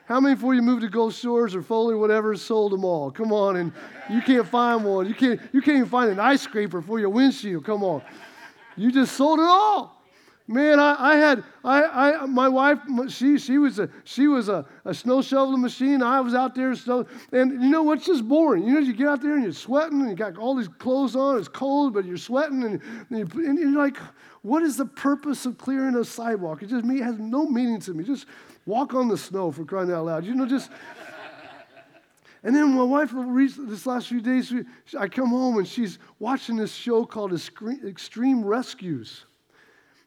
How 0.06 0.20
many 0.20 0.36
before 0.36 0.54
you 0.54 0.62
moved 0.62 0.82
to 0.82 0.89
Gulf 0.89 1.15
Shores 1.15 1.56
or 1.56 1.62
Foley, 1.62 1.96
whatever, 1.96 2.36
sold 2.36 2.74
them 2.74 2.84
all? 2.84 3.10
Come 3.10 3.32
on, 3.32 3.56
and 3.56 3.72
you 4.10 4.22
can't 4.22 4.46
find 4.46 4.84
one. 4.84 5.08
You 5.08 5.13
can't, 5.13 5.39
you 5.54 5.62
can't 5.62 5.78
even 5.78 5.89
find 5.89 6.12
an 6.12 6.20
ice 6.20 6.41
scraper 6.41 6.82
for 6.82 7.00
your 7.00 7.10
windshield. 7.10 7.63
Come 7.63 7.82
on. 7.84 8.02
You 8.82 8.91
just 8.91 9.15
sold 9.15 9.39
it 9.39 9.46
all. 9.46 10.02
Man, 10.48 10.80
I, 10.80 10.96
I 11.12 11.15
had 11.15 11.44
I, 11.63 11.84
I 11.84 12.26
my 12.26 12.50
wife 12.50 12.80
she 13.10 13.38
she 13.38 13.60
was 13.60 13.78
a 13.78 13.89
she 14.04 14.28
was 14.28 14.50
a, 14.50 14.65
a 14.86 14.94
snow 14.94 15.22
shoveling 15.22 15.62
machine. 15.62 16.02
I 16.02 16.20
was 16.20 16.34
out 16.34 16.56
there 16.56 16.74
snow, 16.74 17.06
and 17.32 17.52
you 17.63 17.70
know 17.70 17.84
what's 17.84 18.06
just 18.06 18.28
boring. 18.28 18.63
You 18.63 18.74
know, 18.74 18.80
you 18.80 18.94
get 18.94 19.08
out 19.08 19.22
there 19.22 19.36
and 19.36 19.44
you're 19.44 19.54
sweating 19.54 20.02
and 20.02 20.10
you 20.10 20.15
got 20.15 20.38
all 20.38 20.56
these 20.56 20.67
clothes 20.67 21.15
on. 21.15 21.38
It's 21.38 21.48
cold, 21.48 21.94
but 21.94 22.06
you're 22.06 22.17
sweating 22.17 22.63
and, 22.63 22.82
and, 23.12 23.20
you, 23.20 23.48
and 23.48 23.60
you're 23.60 23.78
like, 23.78 23.98
what 24.41 24.63
is 24.63 24.78
the 24.78 24.86
purpose 24.86 25.46
of 25.46 25.60
clearing 25.60 25.96
a 25.96 26.04
sidewalk? 26.04 26.63
It 26.63 26.70
just 26.70 26.84
me 26.84 27.00
has 27.02 27.20
no 27.20 27.46
meaning 27.46 27.80
to 27.82 27.94
me. 27.94 28.04
Just 28.04 28.26
walk 28.65 28.96
on 28.96 29.08
the 29.08 29.17
snow 29.17 29.52
for 29.52 29.63
crying 29.63 29.91
out 29.91 30.06
loud. 30.06 30.26
You 30.26 30.34
know, 30.34 30.48
just. 30.48 30.72
And 32.43 32.56
then 32.56 32.73
my 32.73 32.84
wife, 32.84 33.12
this 33.13 33.86
last 33.86 34.08
few 34.08 34.19
days, 34.19 34.51
I 34.97 35.08
come 35.08 35.30
home 35.30 35.60
and 35.60 35.67
she's 35.67 35.99
watching 36.17 36.56
this 36.56 36.73
show 36.73 37.06
called 37.06 37.34
Extreme 37.34 38.43
Rescues. 38.43 39.25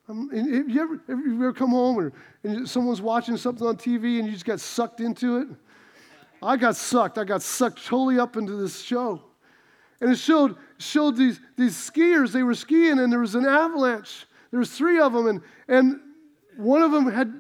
Um, 0.09 0.29
have, 0.31 0.69
you 0.69 0.83
ever, 0.83 1.01
have 1.09 1.19
you 1.21 1.35
ever 1.35 1.53
come 1.53 1.71
home 1.71 1.97
or, 1.97 2.13
and 2.43 2.69
someone's 2.69 3.01
watching 3.01 3.37
something 3.37 3.67
on 3.67 3.77
TV 3.77 4.19
and 4.19 4.27
you 4.27 4.33
just 4.33 4.45
got 4.45 4.61
sucked 4.61 5.01
into 5.01 5.39
it? 5.39 5.49
I 6.43 6.57
got 6.57 6.77
sucked. 6.77 7.17
I 7.17 7.25
got 7.25 7.41
sucked 7.41 7.87
totally 7.87 8.19
up 8.19 8.37
into 8.37 8.57
this 8.57 8.83
show. 8.83 9.23
And 10.01 10.11
it 10.11 10.17
showed, 10.17 10.57
showed 10.79 11.17
these, 11.17 11.41
these 11.57 11.75
skiers, 11.75 12.33
they 12.33 12.43
were 12.43 12.55
skiing 12.55 12.99
and 12.99 13.11
there 13.11 13.21
was 13.21 13.35
an 13.35 13.47
avalanche. 13.47 14.27
There 14.51 14.59
was 14.59 14.71
three 14.71 15.01
of 15.01 15.13
them 15.13 15.29
and, 15.29 15.41
and 15.69 16.01
one 16.57 16.83
of 16.83 16.93
them 16.93 17.11
had 17.11 17.33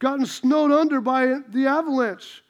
gotten 0.00 0.26
snowed 0.26 0.72
under 0.72 1.00
by 1.00 1.40
the 1.48 1.66
avalanche. 1.66 2.42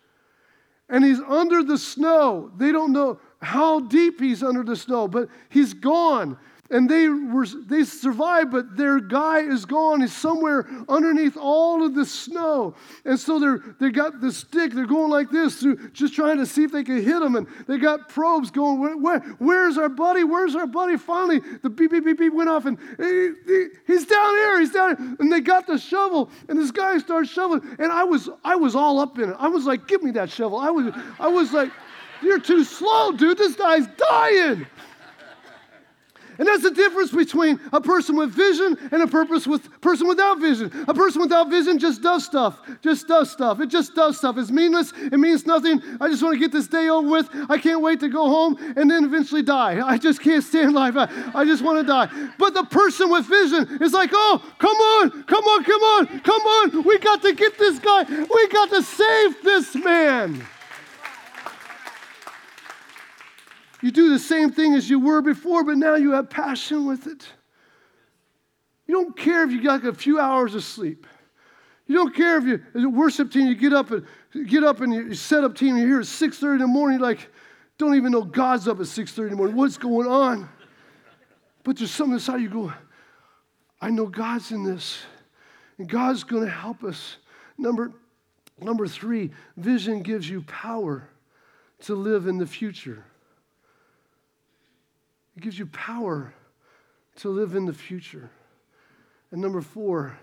And 0.90 1.04
he's 1.04 1.20
under 1.20 1.62
the 1.62 1.78
snow. 1.78 2.50
They 2.56 2.72
don't 2.72 2.92
know 2.92 3.20
how 3.40 3.80
deep 3.80 4.20
he's 4.20 4.42
under 4.42 4.62
the 4.62 4.76
snow, 4.76 5.08
but 5.08 5.28
he's 5.48 5.72
gone 5.72 6.36
and 6.70 6.88
they 6.88 7.08
were 7.08 7.46
they 7.46 7.84
survived 7.84 8.52
but 8.52 8.76
their 8.76 9.00
guy 9.00 9.40
is 9.40 9.64
gone. 9.64 10.00
He's 10.00 10.12
somewhere 10.12 10.68
underneath 10.88 11.36
all 11.36 11.84
of 11.84 11.94
the 11.94 12.06
snow. 12.06 12.74
And 13.04 13.18
so 13.18 13.38
they're 13.38 13.60
they 13.80 13.90
got 13.90 14.20
the 14.20 14.30
stick. 14.30 14.72
They're 14.72 14.86
going 14.86 15.10
like 15.10 15.30
this 15.30 15.60
through 15.60 15.90
just 15.90 16.14
trying 16.14 16.38
to 16.38 16.46
see 16.46 16.64
if 16.64 16.72
they 16.72 16.84
can 16.84 17.02
hit 17.02 17.22
him 17.22 17.36
and 17.36 17.46
they 17.66 17.78
got 17.78 18.08
probes 18.08 18.50
going 18.50 18.80
where, 18.80 18.96
where 18.96 19.20
where's 19.38 19.78
our 19.78 19.88
buddy? 19.88 20.24
Where's 20.24 20.54
our 20.54 20.66
buddy? 20.66 20.96
Finally 20.96 21.40
the 21.62 21.70
beep 21.70 21.90
beep 21.90 22.04
beep 22.04 22.18
beep 22.18 22.32
went 22.32 22.48
off 22.48 22.66
and 22.66 22.78
he, 22.98 23.30
he, 23.46 23.66
he's 23.86 24.06
down 24.06 24.34
here 24.36 24.60
he's 24.60 24.72
down 24.72 24.96
here. 24.96 25.16
And 25.18 25.32
they 25.32 25.40
got 25.40 25.66
the 25.66 25.78
shovel 25.78 26.30
and 26.48 26.58
this 26.58 26.70
guy 26.70 26.98
starts 26.98 27.30
shoveling. 27.30 27.76
And 27.78 27.90
i 27.90 28.04
was 28.04 28.28
i 28.44 28.54
was 28.54 28.76
all 28.76 29.00
up 29.00 29.18
in 29.18 29.30
it. 29.30 29.36
I 29.38 29.48
was 29.48 29.66
like 29.66 29.88
give 29.88 30.02
me 30.02 30.12
that 30.12 30.30
shovel. 30.30 30.58
I 30.58 30.70
was 30.70 30.94
i 31.18 31.28
was 31.28 31.52
like 31.52 31.72
you're 32.22 32.40
too 32.40 32.64
slow 32.64 33.12
dude. 33.12 33.38
This 33.38 33.56
guy's 33.56 33.86
dying 34.10 34.66
and 36.40 36.48
that's 36.48 36.62
the 36.62 36.70
difference 36.70 37.10
between 37.10 37.60
a 37.70 37.82
person 37.82 38.16
with 38.16 38.30
vision 38.30 38.78
and 38.92 39.02
a 39.02 39.06
purpose 39.06 39.46
with 39.46 39.78
person 39.82 40.08
without 40.08 40.40
vision. 40.40 40.72
A 40.88 40.94
person 40.94 41.20
without 41.20 41.50
vision 41.50 41.78
just 41.78 42.00
does 42.00 42.24
stuff, 42.24 42.58
just 42.80 43.06
does 43.06 43.30
stuff. 43.30 43.60
It 43.60 43.66
just 43.66 43.94
does 43.94 44.16
stuff. 44.16 44.38
It's 44.38 44.50
meaningless. 44.50 44.94
It 44.96 45.18
means 45.18 45.44
nothing. 45.44 45.82
I 46.00 46.08
just 46.08 46.22
want 46.22 46.32
to 46.32 46.40
get 46.40 46.50
this 46.50 46.66
day 46.66 46.88
over 46.88 47.06
with. 47.06 47.28
I 47.50 47.58
can't 47.58 47.82
wait 47.82 48.00
to 48.00 48.08
go 48.08 48.26
home 48.30 48.56
and 48.74 48.90
then 48.90 49.04
eventually 49.04 49.42
die. 49.42 49.86
I 49.86 49.98
just 49.98 50.22
can't 50.22 50.42
stand 50.42 50.72
life. 50.72 50.96
I, 50.96 51.10
I 51.34 51.44
just 51.44 51.62
want 51.62 51.78
to 51.78 51.84
die. 51.86 52.08
But 52.38 52.54
the 52.54 52.64
person 52.64 53.10
with 53.10 53.26
vision 53.26 53.76
is 53.82 53.92
like, 53.92 54.08
oh, 54.14 54.42
come 54.58 54.76
on, 54.76 55.24
come 55.24 55.44
on, 55.44 55.64
come 55.64 55.82
on, 55.82 56.20
come 56.20 56.40
on. 56.40 56.84
We 56.84 56.98
got 57.00 57.20
to 57.20 57.34
get 57.34 57.58
this 57.58 57.78
guy. 57.78 58.04
We 58.04 58.48
got 58.48 58.70
to 58.70 58.82
save 58.82 59.42
this 59.42 59.74
man. 59.74 60.42
You 63.82 63.90
do 63.90 64.10
the 64.10 64.18
same 64.18 64.50
thing 64.50 64.74
as 64.74 64.90
you 64.90 65.00
were 65.00 65.22
before, 65.22 65.64
but 65.64 65.76
now 65.76 65.94
you 65.94 66.12
have 66.12 66.28
passion 66.28 66.86
with 66.86 67.06
it. 67.06 67.26
You 68.86 68.94
don't 68.94 69.16
care 69.16 69.44
if 69.44 69.52
you 69.52 69.62
got 69.62 69.84
a 69.84 69.94
few 69.94 70.18
hours 70.18 70.54
of 70.54 70.64
sleep. 70.64 71.06
You 71.86 71.96
don't 71.96 72.14
care 72.14 72.38
if 72.38 72.44
you, 72.44 72.62
as 72.74 72.84
a 72.84 72.88
worship 72.88 73.30
team, 73.32 73.46
you 73.46 73.54
get 73.54 73.72
up 73.72 73.90
and 73.90 74.04
get 74.48 74.62
up 74.62 74.80
and 74.80 74.92
you 74.92 75.14
set 75.14 75.44
up 75.44 75.56
team, 75.56 75.76
you're 75.76 75.88
here 75.88 76.00
at 76.00 76.06
6:30 76.06 76.54
in 76.54 76.58
the 76.58 76.66
morning, 76.66 77.00
like, 77.00 77.30
don't 77.78 77.94
even 77.94 78.12
know 78.12 78.22
God's 78.22 78.68
up 78.68 78.78
at 78.80 78.86
6:30 78.86 79.24
in 79.24 79.30
the 79.30 79.36
morning. 79.36 79.56
What's 79.56 79.78
going 79.78 80.06
on? 80.06 80.48
But 81.64 81.76
there's 81.76 81.90
something 81.90 82.14
inside 82.14 82.40
you 82.40 82.48
go, 82.48 82.72
I 83.80 83.90
know 83.90 84.06
God's 84.06 84.52
in 84.52 84.62
this, 84.62 85.02
and 85.78 85.88
God's 85.88 86.22
going 86.24 86.44
to 86.44 86.50
help 86.50 86.84
us. 86.84 87.16
Number, 87.56 87.92
number 88.60 88.86
three, 88.86 89.30
vision 89.56 90.02
gives 90.02 90.28
you 90.28 90.42
power 90.42 91.08
to 91.80 91.94
live 91.94 92.26
in 92.26 92.38
the 92.38 92.46
future. 92.46 93.04
It 95.40 95.44
gives 95.44 95.58
you 95.58 95.64
power 95.64 96.34
to 97.16 97.30
live 97.30 97.54
in 97.54 97.64
the 97.64 97.72
future. 97.72 98.28
And 99.30 99.40
number 99.40 99.62
four, 99.62 100.18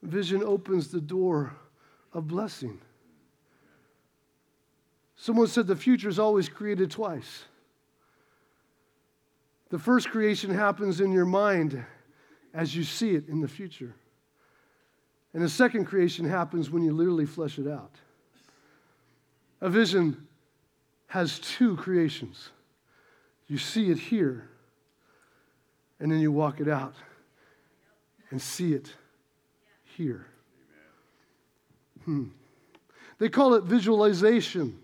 vision 0.00 0.44
opens 0.44 0.92
the 0.92 1.00
door 1.00 1.56
of 2.12 2.28
blessing. 2.28 2.78
Someone 5.16 5.48
said 5.48 5.66
the 5.66 5.74
future 5.74 6.08
is 6.08 6.20
always 6.20 6.48
created 6.48 6.88
twice. 6.88 7.46
The 9.70 9.78
first 9.80 10.08
creation 10.08 10.54
happens 10.54 11.00
in 11.00 11.10
your 11.10 11.26
mind 11.26 11.84
as 12.54 12.76
you 12.76 12.84
see 12.84 13.16
it 13.16 13.26
in 13.26 13.40
the 13.40 13.48
future. 13.48 13.96
And 15.34 15.42
the 15.42 15.48
second 15.48 15.86
creation 15.86 16.24
happens 16.24 16.70
when 16.70 16.84
you 16.84 16.92
literally 16.92 17.26
flesh 17.26 17.58
it 17.58 17.66
out. 17.66 17.96
A 19.60 19.68
vision 19.68 20.28
has 21.08 21.40
two 21.40 21.74
creations. 21.74 22.50
You 23.48 23.58
see 23.58 23.90
it 23.90 23.98
here, 23.98 24.48
and 25.98 26.12
then 26.12 26.20
you 26.20 26.30
walk 26.30 26.60
it 26.60 26.68
out 26.68 26.94
and 28.30 28.40
see 28.40 28.74
it 28.74 28.92
here. 29.96 30.26
Hmm. 32.04 32.26
They 33.18 33.28
call 33.28 33.54
it 33.54 33.64
visualization. 33.64 34.78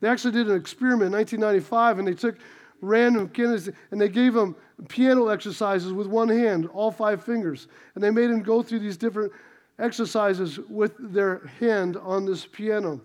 They 0.00 0.08
actually 0.08 0.32
did 0.32 0.48
an 0.48 0.56
experiment 0.56 1.08
in 1.08 1.12
1995, 1.12 1.98
and 1.98 2.08
they 2.08 2.14
took 2.14 2.36
random 2.80 3.28
kids 3.28 3.68
and 3.90 4.00
they 4.00 4.08
gave 4.08 4.34
them 4.34 4.56
piano 4.88 5.28
exercises 5.28 5.92
with 5.92 6.06
one 6.06 6.28
hand, 6.28 6.68
all 6.72 6.90
five 6.90 7.22
fingers. 7.22 7.68
And 7.94 8.02
they 8.02 8.10
made 8.10 8.30
them 8.30 8.42
go 8.42 8.62
through 8.62 8.78
these 8.78 8.96
different 8.96 9.32
exercises 9.78 10.58
with 10.68 10.94
their 10.98 11.46
hand 11.58 11.96
on 11.96 12.24
this 12.24 12.46
piano. 12.46 13.00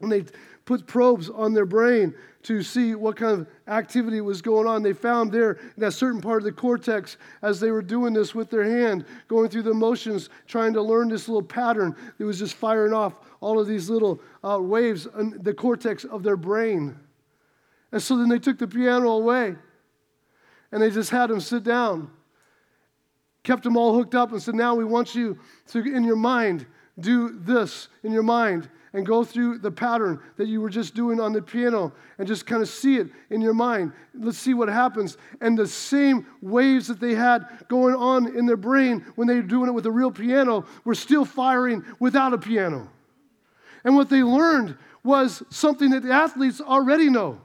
And 0.00 0.10
they 0.10 0.24
put 0.64 0.86
probes 0.86 1.28
on 1.28 1.52
their 1.52 1.66
brain 1.66 2.14
to 2.42 2.62
see 2.62 2.94
what 2.94 3.16
kind 3.16 3.40
of 3.40 3.46
activity 3.68 4.20
was 4.20 4.40
going 4.40 4.66
on. 4.66 4.82
They 4.82 4.92
found 4.92 5.30
there 5.30 5.52
in 5.52 5.78
that 5.78 5.92
certain 5.92 6.20
part 6.20 6.38
of 6.38 6.44
the 6.44 6.52
cortex, 6.52 7.16
as 7.42 7.60
they 7.60 7.70
were 7.70 7.82
doing 7.82 8.14
this 8.14 8.34
with 8.34 8.50
their 8.50 8.64
hand, 8.64 9.04
going 9.28 9.50
through 9.50 9.64
the 9.64 9.74
motions, 9.74 10.30
trying 10.46 10.72
to 10.74 10.82
learn 10.82 11.08
this 11.08 11.28
little 11.28 11.42
pattern, 11.42 11.94
it 12.18 12.24
was 12.24 12.38
just 12.38 12.54
firing 12.54 12.92
off 12.92 13.14
all 13.40 13.60
of 13.60 13.66
these 13.66 13.90
little 13.90 14.20
uh, 14.42 14.58
waves 14.60 15.06
in 15.18 15.38
the 15.42 15.52
cortex 15.52 16.04
of 16.04 16.22
their 16.22 16.36
brain. 16.36 16.96
And 17.92 18.02
so 18.02 18.16
then 18.16 18.28
they 18.28 18.38
took 18.38 18.58
the 18.58 18.68
piano 18.68 19.10
away 19.10 19.56
and 20.72 20.80
they 20.80 20.90
just 20.90 21.10
had 21.10 21.28
them 21.28 21.40
sit 21.40 21.64
down, 21.64 22.10
kept 23.42 23.64
them 23.64 23.76
all 23.76 23.94
hooked 23.94 24.14
up, 24.14 24.30
and 24.32 24.40
said, 24.40 24.54
Now 24.54 24.74
we 24.74 24.84
want 24.84 25.14
you 25.14 25.38
to, 25.68 25.80
in 25.80 26.04
your 26.04 26.16
mind, 26.16 26.64
do 26.98 27.38
this 27.40 27.88
in 28.04 28.12
your 28.12 28.22
mind 28.22 28.68
and 28.92 29.06
go 29.06 29.22
through 29.24 29.58
the 29.58 29.70
pattern 29.70 30.20
that 30.36 30.48
you 30.48 30.60
were 30.60 30.68
just 30.68 30.94
doing 30.94 31.20
on 31.20 31.32
the 31.32 31.40
piano 31.40 31.92
and 32.18 32.26
just 32.26 32.46
kind 32.46 32.62
of 32.62 32.68
see 32.68 32.96
it 32.96 33.08
in 33.30 33.40
your 33.40 33.54
mind. 33.54 33.92
Let's 34.14 34.38
see 34.38 34.54
what 34.54 34.68
happens. 34.68 35.16
And 35.40 35.56
the 35.56 35.66
same 35.66 36.26
waves 36.42 36.88
that 36.88 37.00
they 37.00 37.14
had 37.14 37.46
going 37.68 37.94
on 37.94 38.36
in 38.36 38.46
their 38.46 38.56
brain 38.56 39.04
when 39.14 39.28
they 39.28 39.36
were 39.36 39.42
doing 39.42 39.68
it 39.68 39.72
with 39.72 39.86
a 39.86 39.90
real 39.90 40.10
piano 40.10 40.66
were 40.84 40.94
still 40.94 41.24
firing 41.24 41.84
without 41.98 42.32
a 42.32 42.38
piano. 42.38 42.90
And 43.84 43.94
what 43.94 44.10
they 44.10 44.22
learned 44.22 44.76
was 45.04 45.42
something 45.50 45.90
that 45.90 46.02
the 46.02 46.12
athletes 46.12 46.60
already 46.60 47.08
know 47.08 47.40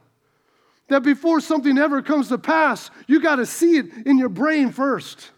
that 0.87 1.03
before 1.03 1.39
something 1.41 1.77
ever 1.77 2.01
comes 2.01 2.27
to 2.29 2.37
pass, 2.37 2.91
you 3.07 3.21
got 3.21 3.37
to 3.37 3.45
see 3.45 3.77
it 3.77 3.85
in 4.05 4.17
your 4.17 4.29
brain 4.29 4.71
first. 4.71 5.31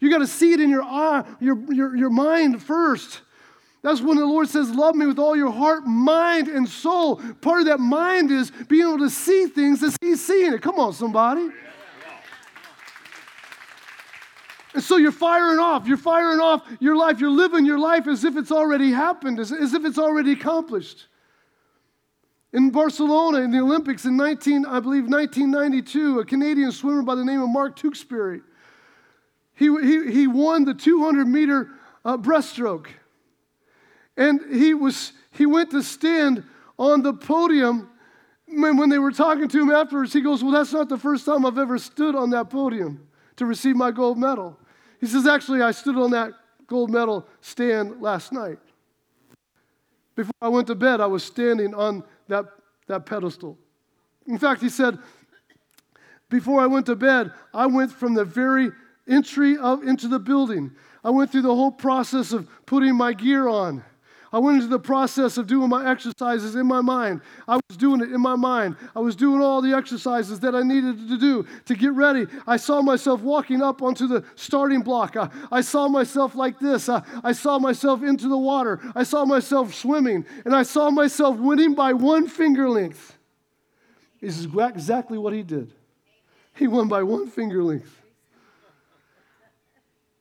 You 0.00 0.10
got 0.10 0.18
to 0.18 0.26
see 0.26 0.52
it 0.52 0.60
in 0.60 0.68
your, 0.68 0.82
eye, 0.82 1.24
your, 1.40 1.72
your, 1.72 1.96
your 1.96 2.10
mind 2.10 2.62
first. 2.62 3.22
That's 3.84 4.00
when 4.00 4.16
the 4.16 4.24
Lord 4.24 4.48
says, 4.48 4.70
Love 4.70 4.94
me 4.94 5.04
with 5.04 5.18
all 5.18 5.36
your 5.36 5.52
heart, 5.52 5.86
mind, 5.86 6.48
and 6.48 6.66
soul. 6.66 7.16
Part 7.42 7.60
of 7.60 7.66
that 7.66 7.80
mind 7.80 8.30
is 8.30 8.50
being 8.66 8.88
able 8.88 8.98
to 9.00 9.10
see 9.10 9.44
things 9.44 9.82
as 9.82 9.94
He's 10.00 10.24
seeing 10.24 10.54
it. 10.54 10.62
Come 10.62 10.76
on, 10.76 10.94
somebody. 10.94 11.50
And 14.72 14.82
so 14.82 14.96
you're 14.96 15.12
firing 15.12 15.58
off. 15.58 15.86
You're 15.86 15.98
firing 15.98 16.40
off 16.40 16.66
your 16.80 16.96
life. 16.96 17.20
You're 17.20 17.30
living 17.30 17.66
your 17.66 17.78
life 17.78 18.08
as 18.08 18.24
if 18.24 18.38
it's 18.38 18.50
already 18.50 18.90
happened, 18.90 19.38
as, 19.38 19.52
as 19.52 19.74
if 19.74 19.84
it's 19.84 19.98
already 19.98 20.32
accomplished. 20.32 21.06
In 22.54 22.70
Barcelona, 22.70 23.40
in 23.40 23.50
the 23.50 23.60
Olympics 23.60 24.06
in 24.06 24.16
19, 24.16 24.64
I 24.64 24.80
believe 24.80 25.04
1992, 25.10 26.20
a 26.20 26.24
Canadian 26.24 26.72
swimmer 26.72 27.02
by 27.02 27.16
the 27.16 27.24
name 27.24 27.42
of 27.42 27.50
Mark 27.50 27.76
Tewksbury, 27.76 28.40
he, 29.52 29.66
he, 29.82 30.10
he 30.10 30.26
won 30.26 30.64
the 30.64 30.72
200 30.72 31.28
meter 31.28 31.68
uh, 32.02 32.16
breaststroke. 32.16 32.86
And 34.16 34.40
he, 34.52 34.74
was, 34.74 35.12
he 35.32 35.46
went 35.46 35.70
to 35.72 35.82
stand 35.82 36.44
on 36.78 37.02
the 37.02 37.12
podium. 37.12 37.90
When 38.46 38.88
they 38.88 38.98
were 38.98 39.10
talking 39.10 39.48
to 39.48 39.62
him 39.62 39.70
afterwards, 39.70 40.12
he 40.12 40.20
goes, 40.20 40.42
Well, 40.42 40.52
that's 40.52 40.72
not 40.72 40.88
the 40.88 40.98
first 40.98 41.24
time 41.24 41.44
I've 41.44 41.58
ever 41.58 41.78
stood 41.78 42.14
on 42.14 42.30
that 42.30 42.50
podium 42.50 43.06
to 43.36 43.46
receive 43.46 43.74
my 43.74 43.90
gold 43.90 44.18
medal. 44.18 44.58
He 45.00 45.06
says, 45.06 45.26
Actually, 45.26 45.62
I 45.62 45.72
stood 45.72 45.96
on 45.96 46.10
that 46.12 46.32
gold 46.66 46.90
medal 46.90 47.26
stand 47.40 48.00
last 48.00 48.32
night. 48.32 48.58
Before 50.14 50.32
I 50.40 50.48
went 50.48 50.68
to 50.68 50.74
bed, 50.74 51.00
I 51.00 51.06
was 51.06 51.24
standing 51.24 51.74
on 51.74 52.04
that, 52.28 52.46
that 52.86 53.06
pedestal. 53.06 53.58
In 54.26 54.38
fact, 54.38 54.60
he 54.60 54.68
said, 54.68 54.98
Before 56.28 56.60
I 56.60 56.66
went 56.66 56.86
to 56.86 56.96
bed, 56.96 57.32
I 57.52 57.66
went 57.66 57.90
from 57.90 58.14
the 58.14 58.24
very 58.24 58.70
entry 59.08 59.56
of, 59.56 59.82
into 59.82 60.08
the 60.08 60.18
building. 60.18 60.70
I 61.02 61.10
went 61.10 61.32
through 61.32 61.42
the 61.42 61.54
whole 61.54 61.72
process 61.72 62.32
of 62.32 62.48
putting 62.64 62.94
my 62.94 63.12
gear 63.12 63.48
on. 63.48 63.84
I 64.34 64.38
went 64.38 64.56
into 64.56 64.66
the 64.66 64.80
process 64.80 65.38
of 65.38 65.46
doing 65.46 65.68
my 65.68 65.88
exercises 65.88 66.56
in 66.56 66.66
my 66.66 66.80
mind. 66.80 67.20
I 67.46 67.54
was 67.54 67.76
doing 67.76 68.00
it 68.00 68.10
in 68.10 68.20
my 68.20 68.34
mind. 68.34 68.74
I 68.96 68.98
was 68.98 69.14
doing 69.14 69.40
all 69.40 69.62
the 69.62 69.72
exercises 69.72 70.40
that 70.40 70.56
I 70.56 70.62
needed 70.62 71.08
to 71.08 71.16
do 71.16 71.46
to 71.66 71.74
get 71.76 71.92
ready. 71.92 72.26
I 72.44 72.56
saw 72.56 72.82
myself 72.82 73.20
walking 73.20 73.62
up 73.62 73.80
onto 73.80 74.08
the 74.08 74.24
starting 74.34 74.82
block. 74.82 75.16
I, 75.16 75.30
I 75.52 75.60
saw 75.60 75.86
myself 75.86 76.34
like 76.34 76.58
this. 76.58 76.88
I, 76.88 77.02
I 77.22 77.30
saw 77.30 77.60
myself 77.60 78.02
into 78.02 78.26
the 78.26 78.36
water. 78.36 78.80
I 78.96 79.04
saw 79.04 79.24
myself 79.24 79.72
swimming. 79.72 80.26
And 80.44 80.52
I 80.52 80.64
saw 80.64 80.90
myself 80.90 81.38
winning 81.38 81.76
by 81.76 81.92
one 81.92 82.26
finger 82.26 82.68
length. 82.68 83.16
This 84.20 84.36
is 84.36 84.48
exactly 84.52 85.16
what 85.16 85.32
he 85.32 85.44
did. 85.44 85.72
He 86.56 86.66
won 86.66 86.88
by 86.88 87.04
one 87.04 87.28
finger 87.28 87.62
length. 87.62 88.03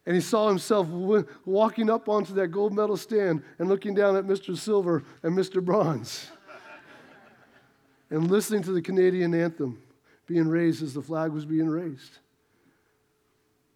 And 0.05 0.15
he 0.15 0.21
saw 0.21 0.49
himself 0.49 0.87
walking 1.45 1.89
up 1.89 2.09
onto 2.09 2.33
that 2.33 2.49
gold 2.49 2.73
medal 2.73 2.97
stand 2.97 3.41
and 3.57 3.69
looking 3.69 3.93
down 3.93 4.17
at 4.17 4.25
Mr. 4.25 4.57
Silver 4.57 5.03
and 5.23 5.37
Mr. 5.37 5.63
Bronze 5.63 6.29
and 8.09 8.29
listening 8.29 8.63
to 8.63 8.71
the 8.71 8.81
Canadian 8.81 9.33
anthem 9.33 9.81
being 10.25 10.47
raised 10.47 10.83
as 10.83 10.93
the 10.93 11.01
flag 11.01 11.31
was 11.31 11.45
being 11.45 11.69
raised. 11.69 12.19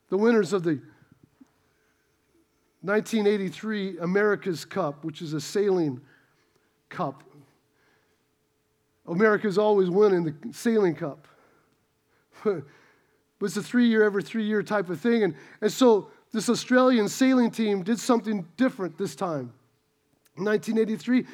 The 0.10 0.18
winners 0.18 0.54
of 0.54 0.64
the 0.64 0.82
1983 2.82 4.00
America's 4.00 4.64
Cup, 4.64 5.04
which 5.04 5.22
is 5.22 5.34
a 5.34 5.42
sailing 5.42 6.00
cup. 6.90 7.24
America's 9.08 9.58
always 9.58 9.90
winning 9.90 10.24
the 10.24 10.36
sailing 10.54 10.96
cup. 10.96 11.28
but 12.44 12.64
it's 13.42 13.58
a 13.58 13.64
three 13.64 13.88
year, 13.88 14.04
every 14.04 14.24
three 14.24 14.44
year 14.44 14.62
type 14.62 14.90
of 14.90 15.00
thing. 15.00 15.24
And, 15.24 15.36
and 15.62 15.72
so 15.72 16.10
this 16.32 16.50
Australian 16.50 17.08
sailing 17.08 17.52
team 17.52 17.84
did 17.84 18.00
something 18.00 18.46
different 18.58 18.98
this 18.98 19.16
time. 19.16 19.54
In 20.38 20.46
1983, 20.46 21.26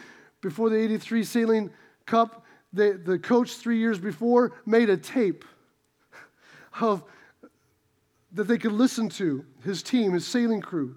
before 0.41 0.69
the 0.69 0.77
83 0.77 1.23
Sailing 1.23 1.69
Cup, 2.05 2.45
the, 2.71 2.99
the 3.03 3.19
coach 3.19 3.55
three 3.55 3.77
years 3.77 3.99
before 3.99 4.53
made 4.65 4.89
a 4.89 4.97
tape 4.97 5.45
of 6.79 7.03
that 8.33 8.45
they 8.45 8.57
could 8.57 8.71
listen 8.71 9.09
to 9.09 9.45
his 9.63 9.83
team, 9.83 10.13
his 10.13 10.25
sailing 10.25 10.61
crew. 10.61 10.95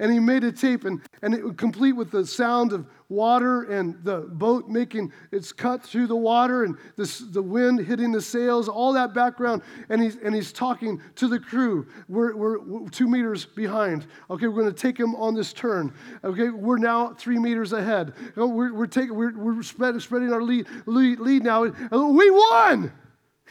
And 0.00 0.12
he 0.12 0.18
made 0.18 0.42
a 0.42 0.50
tape, 0.50 0.84
and, 0.84 1.00
and 1.22 1.34
it 1.34 1.44
would 1.44 1.56
complete 1.56 1.92
with 1.92 2.10
the 2.10 2.26
sound 2.26 2.72
of 2.72 2.86
water 3.08 3.62
and 3.64 4.02
the 4.02 4.22
boat 4.22 4.68
making 4.68 5.12
its 5.30 5.52
cut 5.52 5.84
through 5.84 6.08
the 6.08 6.16
water 6.16 6.64
and 6.64 6.76
this, 6.96 7.20
the 7.20 7.42
wind 7.42 7.78
hitting 7.78 8.10
the 8.10 8.20
sails, 8.20 8.68
all 8.68 8.92
that 8.92 9.14
background. 9.14 9.62
And 9.88 10.02
he's, 10.02 10.16
and 10.16 10.34
he's 10.34 10.52
talking 10.52 11.00
to 11.14 11.28
the 11.28 11.38
crew. 11.38 11.86
We're, 12.08 12.34
we're, 12.34 12.88
two 12.88 13.08
meters 13.08 13.44
behind. 13.44 14.06
Okay, 14.30 14.48
we're 14.48 14.62
going 14.62 14.74
to 14.74 14.80
take 14.80 14.98
him 14.98 15.14
on 15.14 15.34
this 15.34 15.52
turn. 15.52 15.92
Okay, 16.24 16.48
we're 16.48 16.78
now 16.78 17.14
three 17.14 17.38
meters 17.38 17.72
ahead. 17.72 18.14
Oh, 18.36 18.48
we're, 18.48 18.72
we're, 18.72 18.86
taking, 18.86 19.14
we're, 19.14 19.36
we're 19.36 19.62
spread, 19.62 20.00
spreading 20.02 20.32
our 20.32 20.42
lead, 20.42 20.66
lead, 20.86 21.20
lead 21.20 21.44
now. 21.44 21.62
We 21.62 22.30
won! 22.30 22.92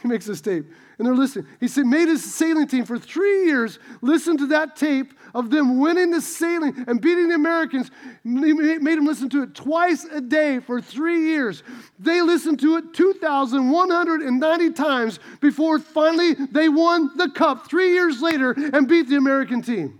He 0.04 0.08
makes 0.08 0.26
this 0.26 0.42
tape. 0.42 0.66
And 0.98 1.06
they're 1.06 1.14
listening. 1.14 1.46
He 1.60 1.66
said, 1.66 1.86
made 1.86 2.08
his 2.08 2.22
sailing 2.22 2.66
team 2.66 2.84
for 2.84 2.98
three 2.98 3.46
years 3.46 3.78
listen 4.02 4.36
to 4.36 4.46
that 4.48 4.76
tape 4.76 5.14
of 5.34 5.48
them 5.48 5.80
winning 5.80 6.10
the 6.10 6.20
sailing 6.20 6.84
and 6.86 7.00
beating 7.00 7.28
the 7.28 7.36
Americans. 7.36 7.90
He 8.22 8.28
made 8.28 8.98
them 8.98 9.06
listen 9.06 9.30
to 9.30 9.44
it 9.44 9.54
twice 9.54 10.04
a 10.04 10.20
day 10.20 10.60
for 10.60 10.82
three 10.82 11.30
years. 11.30 11.62
They 11.98 12.20
listened 12.20 12.60
to 12.60 12.76
it 12.76 12.92
2,190 12.92 14.70
times 14.72 15.20
before 15.40 15.78
finally 15.78 16.34
they 16.34 16.68
won 16.68 17.16
the 17.16 17.30
cup 17.30 17.66
three 17.66 17.92
years 17.94 18.20
later 18.20 18.50
and 18.52 18.86
beat 18.86 19.08
the 19.08 19.16
American 19.16 19.62
team. 19.62 19.98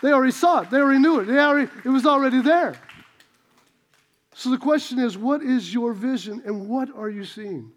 They 0.00 0.12
already 0.12 0.32
saw 0.32 0.62
it. 0.62 0.70
They 0.70 0.78
already 0.78 1.00
knew 1.00 1.20
it. 1.20 1.26
They 1.26 1.38
already, 1.38 1.70
it 1.84 1.90
was 1.90 2.06
already 2.06 2.40
there. 2.40 2.74
So 4.32 4.48
the 4.48 4.56
question 4.56 4.98
is, 4.98 5.18
what 5.18 5.42
is 5.42 5.74
your 5.74 5.92
vision 5.92 6.40
and 6.46 6.70
what 6.70 6.88
are 6.96 7.10
you 7.10 7.26
seeing? 7.26 7.72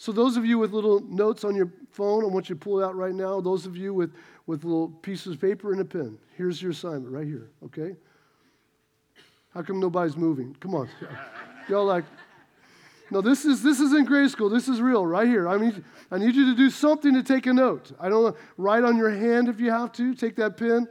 So, 0.00 0.12
those 0.12 0.36
of 0.36 0.46
you 0.46 0.58
with 0.58 0.70
little 0.70 1.00
notes 1.00 1.42
on 1.42 1.56
your 1.56 1.72
phone, 1.90 2.22
I 2.22 2.28
want 2.28 2.48
you 2.48 2.54
to 2.54 2.58
pull 2.60 2.80
it 2.80 2.84
out 2.84 2.94
right 2.94 3.12
now. 3.12 3.40
Those 3.40 3.66
of 3.66 3.76
you 3.76 3.92
with, 3.92 4.14
with 4.46 4.62
little 4.62 4.88
pieces 4.88 5.34
of 5.34 5.40
paper 5.40 5.72
and 5.72 5.80
a 5.80 5.84
pen, 5.84 6.16
here's 6.36 6.62
your 6.62 6.70
assignment 6.70 7.12
right 7.12 7.26
here, 7.26 7.50
okay? 7.64 7.96
How 9.52 9.62
come 9.62 9.80
nobody's 9.80 10.16
moving? 10.16 10.56
Come 10.60 10.76
on. 10.76 10.88
Y'all 11.68 11.84
like, 11.84 12.04
No, 13.10 13.20
this 13.20 13.44
is 13.44 13.60
this 13.60 13.80
is 13.80 13.92
in 13.92 14.04
grade 14.04 14.30
school. 14.30 14.48
This 14.48 14.68
is 14.68 14.80
real, 14.80 15.04
right 15.04 15.26
here. 15.26 15.48
I 15.48 15.56
mean, 15.56 15.84
I 16.12 16.18
need 16.18 16.36
you 16.36 16.44
to 16.44 16.54
do 16.54 16.70
something 16.70 17.12
to 17.14 17.24
take 17.24 17.46
a 17.46 17.52
note. 17.52 17.90
I 17.98 18.08
don't 18.08 18.22
know, 18.22 18.36
write 18.56 18.84
on 18.84 18.96
your 18.96 19.10
hand 19.10 19.48
if 19.48 19.58
you 19.58 19.72
have 19.72 19.90
to. 19.94 20.14
Take 20.14 20.36
that 20.36 20.56
pen. 20.56 20.86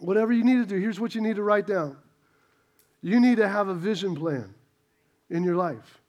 Whatever 0.00 0.32
you 0.32 0.44
need 0.44 0.56
to 0.56 0.66
do. 0.66 0.80
Here's 0.80 0.98
what 0.98 1.14
you 1.14 1.20
need 1.20 1.36
to 1.36 1.42
write 1.42 1.66
down. 1.66 1.98
You 3.02 3.20
need 3.20 3.36
to 3.36 3.48
have 3.48 3.68
a 3.68 3.74
vision 3.74 4.14
plan 4.14 4.54
in 5.28 5.44
your 5.44 5.56
life. 5.56 6.01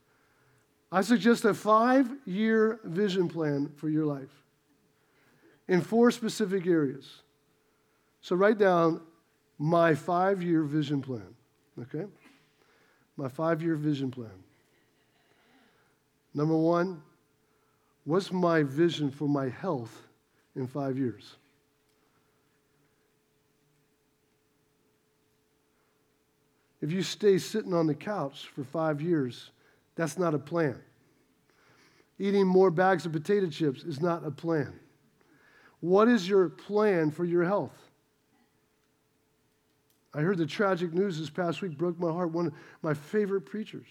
I 0.93 1.01
suggest 1.01 1.43
a 1.43 1.55
five-year 1.55 2.79
vision 2.83 3.27
plan 3.27 3.71
for 3.77 3.89
your 3.89 4.05
life 4.05 4.29
in 5.67 5.81
four 5.81 6.11
specific 6.11 6.67
areas. 6.67 7.23
So 8.21 8.35
write 8.35 8.59
down 8.59 9.01
my 9.57 9.95
five-year 9.95 10.61
vision 10.61 11.01
plan. 11.01 11.33
Okay, 11.81 12.05
my 13.17 13.27
five-year 13.27 13.75
vision 13.75 14.11
plan. 14.11 14.29
Number 16.31 16.55
one, 16.55 17.01
what's 18.03 18.31
my 18.31 18.61
vision 18.61 19.09
for 19.09 19.27
my 19.27 19.49
health 19.49 19.99
in 20.55 20.67
five 20.67 20.95
years? 20.95 21.37
If 26.83 26.91
you 26.91 27.01
stay 27.01 27.39
sitting 27.39 27.73
on 27.73 27.87
the 27.87 27.95
couch 27.95 28.51
for 28.53 28.63
five 28.63 29.01
years, 29.01 29.49
that's 29.95 30.17
not 30.17 30.33
a 30.33 30.39
plan. 30.39 30.79
Eating 32.19 32.47
more 32.47 32.71
bags 32.71 33.05
of 33.05 33.11
potato 33.11 33.47
chips 33.47 33.83
is 33.83 34.01
not 34.01 34.25
a 34.25 34.31
plan. 34.31 34.79
What 35.79 36.07
is 36.07 36.27
your 36.27 36.49
plan 36.49 37.11
for 37.11 37.25
your 37.25 37.43
health? 37.43 37.77
I 40.13 40.21
heard 40.21 40.37
the 40.37 40.45
tragic 40.45 40.93
news 40.93 41.19
this 41.19 41.29
past 41.29 41.61
week, 41.61 41.77
broke 41.77 41.99
my 41.99 42.11
heart. 42.11 42.31
One 42.31 42.47
of 42.47 42.53
my 42.81 42.93
favorite 42.93 43.41
preachers 43.41 43.87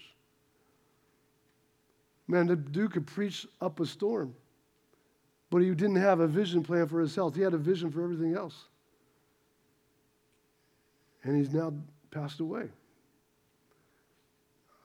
Man, 2.27 2.47
the 2.47 2.55
dude 2.55 2.91
could 2.91 3.05
preach 3.05 3.45
up 3.61 3.79
a 3.79 3.85
storm, 3.85 4.33
but 5.49 5.61
he 5.61 5.69
didn't 5.69 5.97
have 5.97 6.19
a 6.19 6.27
vision 6.27 6.63
plan 6.63 6.87
for 6.87 6.99
his 7.01 7.15
health. 7.15 7.35
He 7.35 7.41
had 7.41 7.53
a 7.53 7.57
vision 7.57 7.91
for 7.91 8.03
everything 8.03 8.33
else. 8.35 8.55
And 11.23 11.37
he's 11.37 11.53
now 11.53 11.73
passed 12.11 12.39
away. 12.39 12.69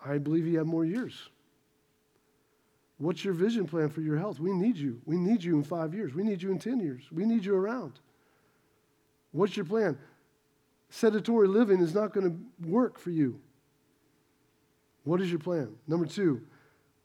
I 0.04 0.18
believe 0.18 0.46
you 0.46 0.58
have 0.58 0.66
more 0.66 0.84
years. 0.84 1.28
What's 2.98 3.24
your 3.24 3.34
vision 3.34 3.66
plan 3.66 3.90
for 3.90 4.00
your 4.00 4.16
health? 4.16 4.40
We 4.40 4.52
need 4.52 4.76
you. 4.76 5.00
We 5.04 5.16
need 5.16 5.42
you 5.42 5.56
in 5.56 5.62
five 5.62 5.94
years. 5.94 6.14
We 6.14 6.24
need 6.24 6.42
you 6.42 6.50
in 6.50 6.58
10 6.58 6.80
years. 6.80 7.02
We 7.12 7.24
need 7.24 7.44
you 7.44 7.54
around. 7.54 7.92
What's 9.32 9.56
your 9.56 9.66
plan? 9.66 9.98
Sedentary 10.90 11.46
living 11.46 11.80
is 11.80 11.94
not 11.94 12.12
going 12.12 12.30
to 12.30 12.68
work 12.68 12.98
for 12.98 13.10
you. 13.10 13.40
What 15.04 15.20
is 15.20 15.30
your 15.30 15.38
plan? 15.38 15.74
Number 15.86 16.06
two, 16.06 16.42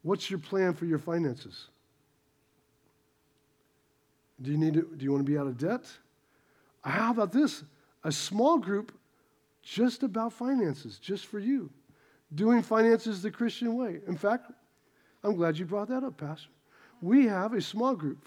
What's 0.04 0.30
your 0.30 0.40
plan 0.40 0.74
for 0.74 0.86
your 0.86 1.00
finances? 1.00 1.70
Do 4.42 4.52
you 4.52 4.58
need 4.58 4.74
to, 4.74 4.82
do 4.82 5.04
you 5.04 5.12
want 5.12 5.26
to 5.26 5.32
be 5.32 5.38
out 5.38 5.48
of 5.48 5.58
debt? 5.58 5.86
How 6.84 7.12
about 7.12 7.32
this? 7.32 7.64
A 8.04 8.12
small 8.12 8.58
group 8.58 8.92
just 9.62 10.04
about 10.04 10.34
finances, 10.34 11.00
just 11.00 11.26
for 11.26 11.40
you. 11.40 11.70
Doing 12.36 12.62
finances 12.62 13.22
the 13.22 13.32
Christian 13.32 13.76
way. 13.76 14.00
In 14.08 14.18
fact, 14.18 14.52
I'm 15.24 15.36
glad 15.36 15.58
you 15.58 15.66
brought 15.66 15.90
that 15.90 16.04
up, 16.04 16.18
Pastor. 16.18 16.50
We 17.02 17.28
have 17.28 17.54
a 17.54 17.62
small 17.62 17.96
group 17.96 18.26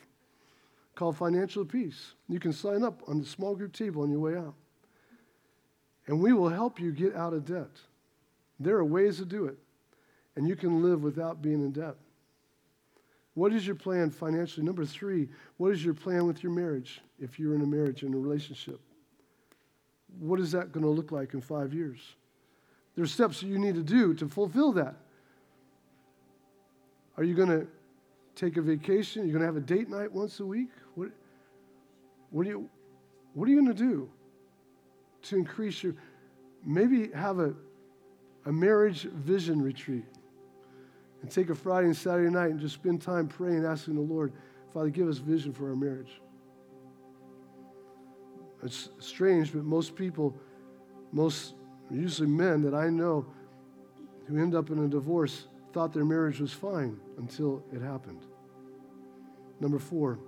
called 0.95 1.17
Financial 1.17 1.65
Peace. 1.65 2.15
You 2.29 2.41
can 2.41 2.53
sign 2.53 2.83
up 2.83 3.03
on 3.09 3.19
the 3.19 3.27
small 3.27 3.55
group 3.55 3.73
table 3.73 4.03
on 4.03 4.11
your 4.11 4.21
way 4.21 4.37
out. 4.37 4.55
And 6.07 6.21
we 6.21 6.33
will 6.33 6.49
help 6.49 6.79
you 6.79 6.93
get 6.93 7.15
out 7.17 7.33
of 7.33 7.45
debt. 7.45 7.81
There 8.61 8.77
are 8.77 8.85
ways 8.85 9.19
to 9.19 9.25
do 9.25 9.47
it 9.47 9.59
and 10.37 10.47
you 10.47 10.55
can 10.55 10.83
live 10.83 11.03
without 11.03 11.43
being 11.43 11.65
in 11.65 11.73
debt. 11.73 11.97
What 13.35 13.53
is 13.53 13.67
your 13.67 13.77
plan 13.77 14.11
financially? 14.11 14.65
Number 14.65 14.85
three, 14.85 15.29
what 15.57 15.73
is 15.73 15.85
your 15.85 15.95
plan 15.95 16.27
with 16.27 16.43
your 16.43 16.53
marriage 16.53 17.01
if 17.19 17.39
you're 17.39 17.55
in 17.55 17.63
a 17.63 17.67
marriage, 17.67 18.03
in 18.03 18.15
a 18.15 18.19
relationship? 18.19 18.81
What 20.19 20.41
is 20.41 20.53
that 20.53 20.73
going 20.73 20.85
to 20.85 20.91
look 20.91 21.13
like 21.13 21.35
in 21.35 21.41
five 21.41 21.75
years? 21.75 22.01
There's 22.97 23.13
steps 23.13 23.41
that 23.41 23.47
you 23.47 23.59
need 23.59 23.75
to 23.75 23.83
do 23.83 24.15
to 24.15 24.29
fulfill 24.29 24.73
that. 24.73 24.97
Are 27.17 27.25
you 27.25 27.35
going 27.35 27.49
to 27.49 27.67
take 28.35 28.57
a 28.57 28.63
vacation? 28.63 29.23
You're 29.23 29.27
you 29.27 29.33
going 29.39 29.41
to 29.41 29.47
have 29.47 29.57
a 29.57 29.61
date 29.61 29.89
night 29.89 30.13
once 30.13 30.41
a 30.41 30.47
week? 30.47 30.71
What, 30.95 31.11
what, 32.31 32.47
are, 32.47 32.51
you, 32.51 32.69
what 33.35 33.49
are 33.49 33.53
you 33.53 33.63
going 33.63 33.75
to 33.75 33.83
do 33.83 34.11
to 35.23 35.37
increase 35.37 35.83
your, 35.83 35.95
maybe 36.65 37.11
have 37.13 37.39
a, 37.39 37.55
a 38.47 38.53
marriage 38.53 39.03
vision 39.03 39.63
retreat? 39.63 40.05
and 41.23 41.31
take 41.31 41.51
a 41.51 41.55
Friday 41.57 41.87
and 41.89 41.97
Saturday 41.97 42.31
night 42.31 42.51
and 42.51 42.61
just 42.61 42.75
spend 42.75 43.03
time 43.03 43.27
praying, 43.27 43.65
asking 43.65 43.95
the 43.95 44.01
Lord, 44.01 44.33
Father, 44.73 44.91
give 44.91 45.09
us 45.09 45.19
vision 45.19 45.53
for 45.53 45.69
our 45.69 45.75
marriage. 45.75 46.21
It's 48.63 48.91
strange, 49.01 49.53
but 49.53 49.65
most 49.65 49.97
people, 49.97 50.37
most 51.11 51.55
usually 51.91 52.29
men 52.29 52.63
that 52.63 52.75
I 52.75 52.89
know 52.89 53.27
who 54.27 54.41
end 54.41 54.55
up 54.55 54.71
in 54.71 54.85
a 54.85 54.89
divorce 54.89 55.47
thought 55.73 55.93
their 55.93 56.05
marriage 56.05 56.41
was 56.41 56.53
fine 56.53 56.99
until 57.19 57.63
it 57.73 57.83
happened. 57.83 58.25
Number 59.61 59.79
four, 59.79 60.19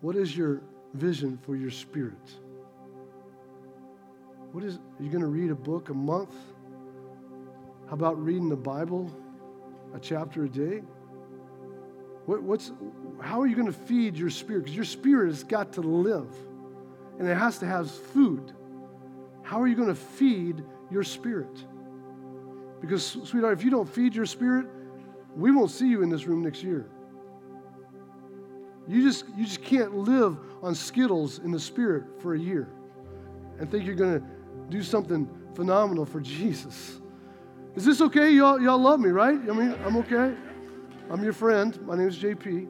what 0.00 0.16
is 0.16 0.36
your 0.36 0.62
vision 0.92 1.38
for 1.42 1.56
your 1.56 1.70
spirit? 1.70 2.12
What 4.52 4.62
is, 4.62 4.76
are 4.76 5.02
you 5.02 5.10
going 5.10 5.22
to 5.22 5.28
read 5.28 5.50
a 5.50 5.54
book 5.54 5.88
a 5.88 5.94
month? 5.94 6.34
How 7.86 7.94
about 7.94 8.22
reading 8.22 8.48
the 8.48 8.56
Bible 8.56 9.10
a 9.94 9.98
chapter 9.98 10.44
a 10.44 10.48
day? 10.48 10.82
What, 12.26 12.42
what's, 12.42 12.72
how 13.20 13.40
are 13.40 13.46
you 13.46 13.56
going 13.56 13.66
to 13.66 13.72
feed 13.72 14.16
your 14.16 14.30
spirit? 14.30 14.64
Because 14.64 14.76
your 14.76 14.84
spirit 14.84 15.28
has 15.28 15.44
got 15.44 15.72
to 15.74 15.80
live 15.80 16.32
and 17.18 17.28
it 17.28 17.36
has 17.36 17.58
to 17.58 17.66
have 17.66 17.90
food. 17.90 18.52
How 19.44 19.60
are 19.60 19.68
you 19.68 19.76
going 19.76 19.88
to 19.88 19.94
feed 19.94 20.64
your 20.90 21.04
spirit? 21.04 21.64
Because, 22.80 23.04
sweetheart, 23.04 23.56
if 23.56 23.64
you 23.64 23.70
don't 23.70 23.88
feed 23.88 24.14
your 24.14 24.26
spirit, 24.26 24.66
we 25.36 25.52
won't 25.52 25.70
see 25.70 25.88
you 25.88 26.02
in 26.02 26.08
this 26.08 26.26
room 26.26 26.42
next 26.42 26.62
year. 26.62 26.90
You 28.88 29.02
just, 29.02 29.26
you 29.36 29.44
just 29.44 29.62
can't 29.62 29.94
live 29.94 30.38
on 30.62 30.74
Skittles 30.74 31.38
in 31.38 31.50
the 31.50 31.60
spirit 31.60 32.20
for 32.20 32.34
a 32.34 32.38
year 32.38 32.68
and 33.58 33.70
think 33.70 33.84
you're 33.84 33.94
going 33.94 34.20
to 34.20 34.26
do 34.70 34.82
something 34.82 35.28
phenomenal 35.54 36.04
for 36.04 36.20
Jesus. 36.20 37.00
Is 37.76 37.84
this 37.84 38.00
okay? 38.00 38.30
Y'all, 38.32 38.60
y'all 38.60 38.78
love 38.78 39.00
me, 39.00 39.10
right? 39.10 39.38
I 39.38 39.52
mean, 39.52 39.74
I'm 39.84 39.96
okay. 39.98 40.34
I'm 41.10 41.22
your 41.22 41.32
friend. 41.32 41.80
My 41.86 41.96
name 41.96 42.08
is 42.08 42.18
JP. 42.18 42.68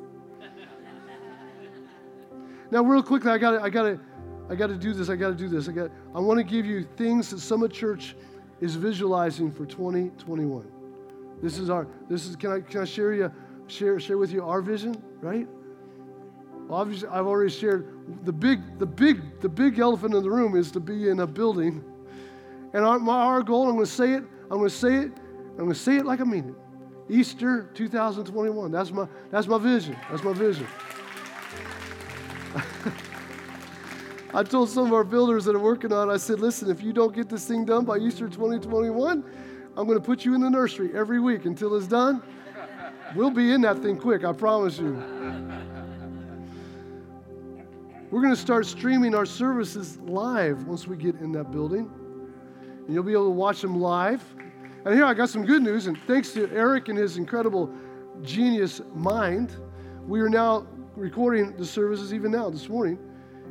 Now, 2.71 2.83
real 2.83 3.03
quickly, 3.03 3.31
I 3.31 3.39
got 3.39 3.63
I 3.63 3.69
got 3.69 3.99
I 4.49 4.55
got 4.55 4.69
to 4.69 4.77
do 4.77 4.93
this. 4.93 5.09
I 5.09 5.17
got 5.17 5.29
to 5.29 5.35
do 5.35 5.49
this. 5.49 5.69
I 5.69 5.73
got. 5.73 5.91
I 6.15 6.21
want 6.21 6.39
to 6.39 6.45
give 6.45 6.67
you 6.67 6.87
things 6.97 7.31
that 7.31 7.41
Summit 7.41 7.73
Church 7.73 8.15
is 8.61 8.75
visualizing 8.75 9.51
for 9.51 9.67
2021. 9.67 10.71
This 11.43 11.59
is 11.59 11.71
our. 11.71 11.87
This 12.09 12.27
is. 12.27 12.37
Can 12.37 12.53
I 12.53 12.61
can 12.61 12.83
I 12.83 12.85
share 12.85 13.15
you 13.15 13.33
share 13.67 13.99
share 14.01 14.19
with 14.19 14.33
you 14.33 14.45
our 14.45 14.61
vision? 14.61 15.03
Right. 15.21 15.49
Obviously, 16.71 17.09
I've 17.09 17.27
already 17.27 17.51
shared 17.51 18.25
the 18.25 18.33
big 18.33 18.79
the 18.79 18.87
big 18.87 19.41
the 19.41 19.49
big 19.49 19.79
elephant 19.79 20.15
in 20.15 20.23
the 20.23 20.31
room 20.31 20.57
is 20.57 20.71
to 20.73 20.81
be 20.81 21.09
in 21.09 21.21
a 21.21 21.27
building, 21.27 21.85
and 22.73 22.85
our, 22.85 22.99
my, 22.99 23.17
our 23.17 23.43
goal. 23.43 23.69
I'm 23.69 23.75
going 23.75 23.87
to 23.87 23.91
say 23.91 24.13
it 24.13 24.25
I'm 24.51 24.59
going 24.59 24.71
to 24.71 24.77
say 24.77 24.95
it. 24.97 25.13
I'm 25.53 25.65
going 25.65 25.71
to 25.71 25.75
say 25.75 25.97
it 25.97 26.07
like 26.07 26.21
I 26.21 26.25
mean 26.25 26.51
it. 26.51 26.55
Easter 27.13 27.71
2021. 27.75 28.71
That's 28.71 28.91
my, 28.91 29.09
that's 29.31 29.47
my 29.47 29.59
vision. 29.59 29.97
That's 30.11 30.23
my 30.23 30.33
vision. 30.33 30.67
I 34.35 34.43
told 34.43 34.69
some 34.69 34.87
of 34.87 34.93
our 34.93 35.05
builders 35.05 35.45
that 35.45 35.55
are 35.55 35.61
working 35.61 35.93
on 35.93 36.11
it, 36.11 36.13
I 36.13 36.17
said, 36.17 36.41
listen, 36.41 36.69
if 36.69 36.83
you 36.83 36.93
don't 36.93 37.15
get 37.15 37.29
this 37.29 37.47
thing 37.47 37.65
done 37.65 37.85
by 37.85 37.99
Easter 37.99 38.29
2021, 38.29 39.23
I'm 39.77 39.87
going 39.87 39.97
to 39.97 40.05
put 40.05 40.25
you 40.25 40.35
in 40.35 40.41
the 40.41 40.51
nursery 40.51 40.91
every 40.93 41.21
week 41.21 41.45
until 41.45 41.77
it's 41.77 41.87
done. 41.87 42.21
We'll 43.15 43.31
be 43.31 43.53
in 43.53 43.61
that 43.61 43.79
thing 43.79 43.97
quick, 43.97 44.25
I 44.25 44.33
promise 44.33 44.77
you. 44.77 44.95
We're 48.11 48.23
going 48.23 48.35
to 48.35 48.41
start 48.41 48.67
streaming 48.67 49.15
our 49.15 49.25
services 49.25 49.99
live 49.99 50.67
once 50.67 50.89
we 50.89 50.97
get 50.97 51.15
in 51.21 51.31
that 51.33 51.53
building. 51.53 51.89
And 52.87 52.93
you'll 52.93 53.05
be 53.05 53.13
able 53.13 53.27
to 53.27 53.31
watch 53.31 53.61
them 53.61 53.81
live. 53.81 54.21
And 54.85 54.93
here 54.93 55.05
I 55.05 55.15
got 55.15 55.31
some 55.31 55.45
good 55.45 55.63
news, 55.63 55.87
and 55.87 55.97
thanks 56.09 56.33
to 56.33 56.51
Eric 56.53 56.89
and 56.89 56.99
his 56.99 57.19
incredible 57.19 57.73
genius 58.23 58.81
mind, 58.97 59.57
we 60.09 60.21
are 60.21 60.29
now 60.29 60.67
recording 60.97 61.57
the 61.57 61.65
services 61.65 62.13
even 62.13 62.33
now 62.33 62.51
this 62.51 62.69
morning. 62.69 62.99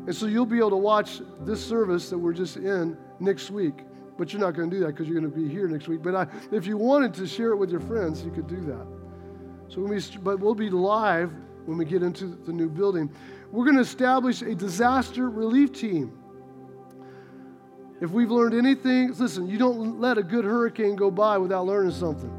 And 0.06 0.16
so 0.16 0.26
you'll 0.26 0.46
be 0.46 0.58
able 0.58 0.72
to 0.72 0.76
watch 0.76 1.22
this 1.42 1.66
service 1.66 2.10
that 2.10 2.18
we're 2.18 2.34
just 2.34 2.58
in 2.58 2.98
next 3.20 3.52
week. 3.52 3.86
But 4.18 4.32
you're 4.32 4.42
not 4.42 4.54
going 4.54 4.70
to 4.70 4.76
do 4.76 4.82
that 4.82 4.92
because 4.92 5.08
you're 5.08 5.20
going 5.20 5.32
to 5.32 5.38
be 5.38 5.48
here 5.48 5.68
next 5.68 5.88
week. 5.88 6.04
But 6.04 6.16
I, 6.16 6.28
if 6.52 6.68
you 6.68 6.78
wanted 6.78 7.14
to 7.16 7.28
share 7.28 7.52
it 7.52 7.58
with 7.58 7.72
your 7.72 7.80
friends, 7.80 8.24
you 8.24 8.32
could 8.32 8.48
do 8.48 8.62
that. 8.62 8.86
So 9.70 9.82
we, 9.82 10.00
but 10.22 10.40
we'll 10.40 10.54
be 10.54 10.70
live 10.70 11.32
when 11.66 11.78
we 11.78 11.86
get 11.86 12.04
into 12.04 12.26
the 12.28 12.54
new 12.54 12.70
building. 12.70 13.10
We're 13.52 13.64
going 13.64 13.78
to 13.78 13.82
establish 13.82 14.42
a 14.42 14.54
disaster 14.54 15.30
relief 15.30 15.72
team. 15.72 16.18
If 18.02 18.12
we've 18.12 18.30
learned 18.30 18.54
anything, 18.54 19.14
listen, 19.14 19.48
you 19.48 19.58
don't 19.58 20.02
let 20.02 20.18
a 20.18 20.24
good 20.24 20.44
hurricane 20.44 20.96
go 20.96 21.10
by 21.10 21.38
without 21.38 21.66
learning 21.66 21.94
something. 21.94 22.32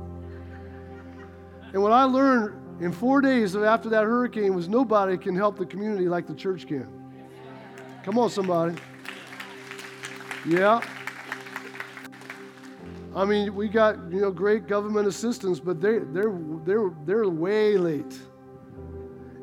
And 1.73 1.83
what 1.83 1.93
I 1.93 2.05
learned 2.05 2.83
in 2.83 2.93
four 2.93 3.21
days 3.21 3.57
after 3.57 3.89
that 3.89 4.05
hurricane 4.05 4.55
was 4.55 4.69
nobody 4.69 5.17
can 5.17 5.35
help 5.35 5.59
the 5.59 5.67
community 5.67 6.09
like 6.09 6.27
the 6.27 6.35
church 6.35 6.67
can. 6.67 7.04
Come 8.05 8.19
on, 8.19 8.29
somebody. 8.29 8.77
Yeah. 10.47 10.83
I 13.17 13.25
mean, 13.25 13.55
we 13.55 13.67
got 13.67 13.97
you 14.13 14.21
know 14.21 14.31
great 14.31 14.67
government 14.67 15.09
assistance, 15.09 15.59
but 15.59 15.81
they 15.81 16.01
they're 16.01 16.39
they're 16.67 16.91
they're 17.07 17.29
way 17.31 17.79
late. 17.79 18.19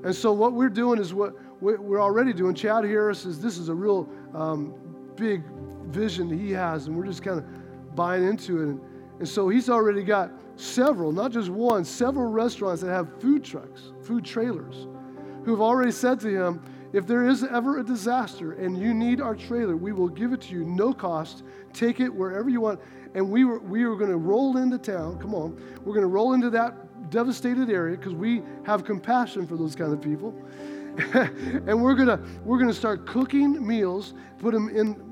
And 0.04 0.16
so 0.16 0.32
what 0.32 0.54
we're 0.54 0.70
doing 0.70 1.00
is 1.00 1.12
what 1.12 1.34
we're 1.60 2.02
already 2.02 2.34
doing. 2.34 2.54
Chad 2.54 2.84
Harris 2.84 3.26
is 3.26 3.42
this 3.42 3.58
is 3.58 3.70
a 3.70 3.74
real 3.74 4.08
um, 4.36 4.76
big 5.16 5.44
vision 5.88 6.30
he 6.30 6.52
has, 6.52 6.86
and 6.86 6.96
we're 6.96 7.06
just 7.08 7.24
kind 7.24 7.40
of 7.40 7.96
buying 7.96 8.28
into 8.28 8.62
it. 8.62 8.68
And, 8.68 8.82
and 9.20 9.28
so 9.28 9.50
he's 9.50 9.72
already 9.72 10.04
got 10.04 10.32
several, 10.56 11.12
not 11.12 11.32
just 11.32 11.50
one, 11.50 11.84
several 11.84 12.32
restaurants 12.32 12.82
that 12.84 12.90
have 12.90 13.20
food 13.20 13.44
trucks, 13.44 13.92
food 14.04 14.24
trailers, 14.24 14.88
who 15.46 15.52
have 15.52 15.62
already 15.62 15.92
said 15.92 16.20
to 16.20 16.30
him, 16.30 16.62
if 16.94 17.08
there 17.08 17.26
is 17.28 17.44
ever 17.44 17.80
a 17.80 17.84
disaster 17.84 18.54
and 18.54 18.78
you 18.78 18.94
need 18.94 19.22
our 19.22 19.36
trailer, 19.36 19.78
we 19.78 19.94
will 19.94 20.10
give 20.10 20.34
it 20.34 20.42
to 20.42 20.54
you, 20.54 20.66
no 20.66 20.94
cost. 20.94 21.44
Take 21.74 22.00
it 22.00 22.10
wherever 22.10 22.50
you 22.50 22.62
want. 22.62 22.80
And 23.16 23.30
we 23.30 23.46
were, 23.46 23.60
we 23.60 23.86
were 23.86 23.96
going 23.96 24.12
to 24.12 24.18
roll 24.18 24.58
into 24.58 24.78
town. 24.78 25.18
Come 25.20 25.34
on. 25.34 25.56
We're 25.86 25.94
going 25.94 26.02
to 26.02 26.08
roll 26.08 26.34
into 26.34 26.50
that 26.52 27.10
devastated 27.10 27.70
area 27.70 27.98
because 27.98 28.14
we 28.14 28.42
have 28.66 28.84
compassion 28.84 29.48
for 29.48 29.56
those 29.56 29.76
kind 29.76 29.94
of 29.94 30.02
people. 30.02 30.34
and 31.14 31.82
we're 31.82 31.96
going 31.96 32.08
to 32.08 32.20
we're 32.44 32.62
to 32.64 32.74
start 32.74 33.08
cooking 33.08 33.66
meals, 33.66 34.14
put 34.40 34.54
them 34.54 34.68
in 34.70 35.12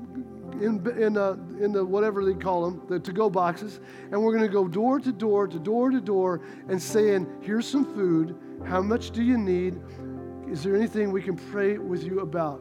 in, 0.60 0.86
in, 1.00 1.16
uh, 1.16 1.36
in 1.58 1.72
the 1.72 1.82
whatever 1.82 2.22
they 2.22 2.34
call 2.34 2.68
them, 2.68 2.82
the 2.88 2.98
to 3.00 3.12
go 3.12 3.30
boxes, 3.30 3.80
and 4.10 4.22
we're 4.22 4.32
going 4.32 4.46
to 4.46 4.52
go 4.52 4.68
door 4.68 5.00
to 5.00 5.10
door 5.10 5.46
to 5.46 5.58
door 5.58 5.90
to 5.90 6.00
door 6.00 6.42
and 6.68 6.80
saying, 6.80 7.26
Here's 7.40 7.66
some 7.66 7.86
food. 7.94 8.36
How 8.66 8.82
much 8.82 9.10
do 9.10 9.22
you 9.22 9.38
need? 9.38 9.80
Is 10.50 10.64
there 10.64 10.74
anything 10.74 11.12
we 11.12 11.22
can 11.22 11.36
pray 11.36 11.78
with 11.78 12.02
you 12.02 12.20
about? 12.20 12.60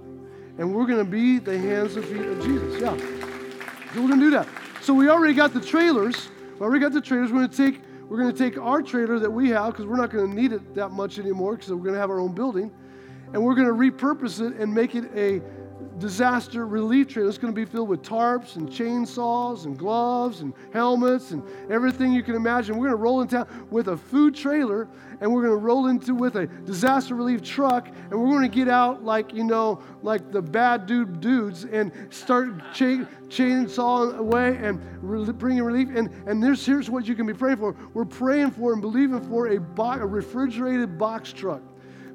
And 0.60 0.76
we're 0.76 0.86
going 0.86 1.04
to 1.04 1.10
be 1.10 1.40
the 1.40 1.58
hands 1.58 1.96
and 1.96 2.06
feet 2.06 2.22
of 2.22 2.44
Jesus. 2.44 2.80
Yeah. 2.80 2.96
So 3.94 4.02
we're 4.02 4.10
going 4.10 4.20
to 4.20 4.26
do 4.26 4.30
that. 4.30 4.48
So 4.82 4.94
we 4.94 5.10
already 5.10 5.34
got 5.34 5.54
the 5.56 5.62
trailers. 5.62 6.30
We 6.60 6.66
already 6.66 6.82
got 6.82 6.92
the 6.92 7.02
trailers. 7.02 7.32
We're 7.32 7.40
going 7.40 7.50
to 7.50 7.58
take 7.58 7.82
we're 8.08 8.18
going 8.18 8.32
to 8.32 8.38
take 8.38 8.58
our 8.58 8.82
trailer 8.82 9.20
that 9.20 9.30
we 9.30 9.50
have 9.50 9.74
because 9.74 9.86
we're 9.86 9.98
not 9.98 10.10
going 10.10 10.30
to 10.30 10.36
need 10.36 10.52
it 10.52 10.74
that 10.76 10.90
much 10.90 11.20
anymore 11.20 11.56
because 11.56 11.72
we're 11.72 11.78
going 11.78 11.94
to 11.94 12.00
have 12.00 12.10
our 12.10 12.20
own 12.20 12.34
building, 12.34 12.72
and 13.34 13.44
we're 13.44 13.54
going 13.54 13.68
to 13.68 13.74
repurpose 13.74 14.42
it 14.42 14.58
and 14.58 14.74
make 14.74 14.96
it 14.96 15.06
a 15.16 15.42
disaster 15.98 16.66
relief 16.66 17.08
trailer. 17.10 17.30
It's 17.30 17.38
going 17.38 17.54
to 17.54 17.60
be 17.60 17.70
filled 17.70 17.90
with 17.90 18.02
tarps 18.02 18.56
and 18.56 18.70
chainsaws 18.70 19.66
and 19.66 19.78
gloves 19.78 20.42
and 20.42 20.54
helmets 20.74 21.32
and 21.32 21.44
everything 21.72 22.12
you 22.12 22.24
can 22.24 22.36
imagine. 22.36 22.78
We're 22.78 22.88
going 22.88 22.98
to 22.98 23.04
roll 23.04 23.22
into 23.22 23.38
town 23.38 23.68
with 23.70 23.90
a 23.90 23.98
food 23.98 24.36
trailer 24.36 24.88
and 25.22 25.34
we're 25.34 25.42
going 25.42 25.58
to 25.58 25.64
roll 25.64 25.88
into 25.88 26.16
with 26.16 26.36
a 26.36 26.48
disaster 26.48 27.16
relief 27.16 27.42
truck 27.42 27.88
and 27.88 28.12
we're 28.12 28.30
going 28.30 28.50
to 28.50 28.56
get 28.56 28.68
out 28.68 29.04
like, 29.04 29.34
you 29.34 29.44
know, 29.44 29.82
like 30.02 30.32
the 30.32 30.42
bad 30.42 30.86
dude 30.86 31.20
dudes 31.20 31.66
and 31.66 31.92
start 32.10 32.74
chain, 32.74 33.08
chainsaw 33.28 34.18
away 34.18 34.58
and 34.58 34.82
re- 35.02 35.32
bringing 35.32 35.64
relief. 35.64 35.90
And, 35.96 36.10
and 36.28 36.42
there's, 36.42 36.66
here's 36.66 36.90
what 36.90 37.06
you 37.06 37.16
can 37.16 37.26
be 37.26 37.34
praying 37.34 37.58
for. 37.58 37.76
We're 37.94 38.06
praying 38.06 38.52
for 38.52 38.74
and 38.74 38.82
believing 38.82 39.22
for 39.22 39.50
a, 39.50 39.60
bo- 39.60 39.94
a 39.94 40.06
refrigerated 40.06 40.98
box 40.98 41.34
truck. 41.34 41.62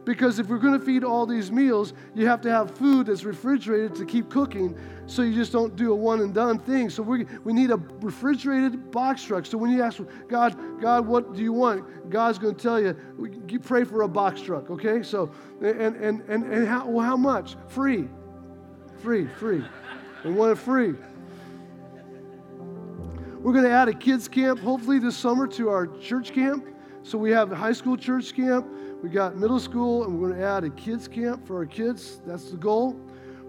Because 0.04 0.38
if 0.38 0.48
we're 0.48 0.58
going 0.58 0.78
to 0.78 0.84
feed 0.84 1.02
all 1.02 1.24
these 1.24 1.50
meals, 1.50 1.94
you 2.14 2.26
have 2.26 2.40
to 2.42 2.50
have 2.50 2.76
food 2.76 3.06
that's 3.06 3.24
refrigerated 3.24 3.94
to 3.94 4.04
keep 4.04 4.28
cooking 4.28 4.78
so 5.06 5.22
you 5.22 5.34
just 5.34 5.52
don't 5.52 5.76
do 5.76 5.92
a 5.92 5.94
one 5.94 6.20
and 6.20 6.34
done 6.34 6.58
thing. 6.58 6.90
So 6.90 7.02
we, 7.02 7.24
we 7.42 7.52
need 7.52 7.70
a 7.70 7.76
refrigerated 8.00 8.90
box 8.90 9.22
truck. 9.24 9.46
So 9.46 9.56
when 9.56 9.70
you 9.70 9.82
ask 9.82 10.00
God, 10.28 10.80
God, 10.80 11.06
what 11.06 11.34
do 11.34 11.42
you 11.42 11.52
want? 11.52 12.10
God's 12.10 12.38
going 12.38 12.54
to 12.54 12.62
tell 12.62 12.80
you, 12.80 12.96
you 13.48 13.58
pray 13.58 13.84
for 13.84 14.02
a 14.02 14.08
box 14.08 14.42
truck, 14.42 14.70
okay? 14.70 15.02
So, 15.02 15.32
and, 15.62 15.96
and, 15.96 16.20
and, 16.28 16.44
and 16.44 16.68
how, 16.68 16.86
well, 16.86 17.06
how 17.06 17.16
much? 17.16 17.56
Free. 17.68 18.08
Free, 18.98 19.26
free. 19.26 19.64
We 20.24 20.32
want 20.32 20.52
it 20.52 20.58
free. 20.58 20.94
We're 23.40 23.52
going 23.52 23.64
to 23.64 23.70
add 23.70 23.88
a 23.88 23.94
kids 23.94 24.28
camp 24.28 24.58
hopefully 24.60 24.98
this 24.98 25.16
summer 25.16 25.46
to 25.48 25.68
our 25.68 25.86
church 25.86 26.32
camp. 26.32 26.66
So 27.02 27.18
we 27.18 27.30
have 27.32 27.52
a 27.52 27.56
high 27.56 27.74
school 27.74 27.96
church 27.96 28.34
camp. 28.34 28.66
We 29.04 29.10
got 29.10 29.36
middle 29.36 29.60
school, 29.60 30.04
and 30.04 30.18
we're 30.18 30.28
going 30.28 30.40
to 30.40 30.46
add 30.46 30.64
a 30.64 30.70
kids 30.70 31.08
camp 31.08 31.46
for 31.46 31.58
our 31.58 31.66
kids. 31.66 32.22
That's 32.26 32.50
the 32.50 32.56
goal. 32.56 32.98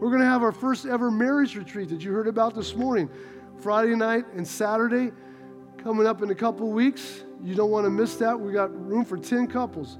We're 0.01 0.10
going 0.10 0.20
to 0.20 0.28
have 0.28 0.43
our 0.43 0.51
first 0.51 0.86
ever 0.86 1.10
marriage 1.10 1.56
retreat 1.56 1.88
that 1.91 2.03
you 2.03 2.12
heard 2.12 2.28
about 2.28 2.53
this 2.53 2.76
morning, 2.76 3.10
Friday 3.62 3.95
night 3.95 4.26
and 4.36 4.45
Saturday, 4.45 5.14
coming 5.78 6.08
up 6.08 6.22
in 6.22 6.30
a 6.30 6.36
couple 6.36 6.70
weeks. 6.74 7.24
You 7.41 7.56
don't 7.56 7.72
want 7.72 7.86
to 7.86 7.89
miss 7.89 8.18
that. 8.18 8.38
We 8.38 8.51
got 8.51 8.70
room 8.86 9.06
for 9.06 9.18
10 9.18 9.47
couples. 9.47 9.97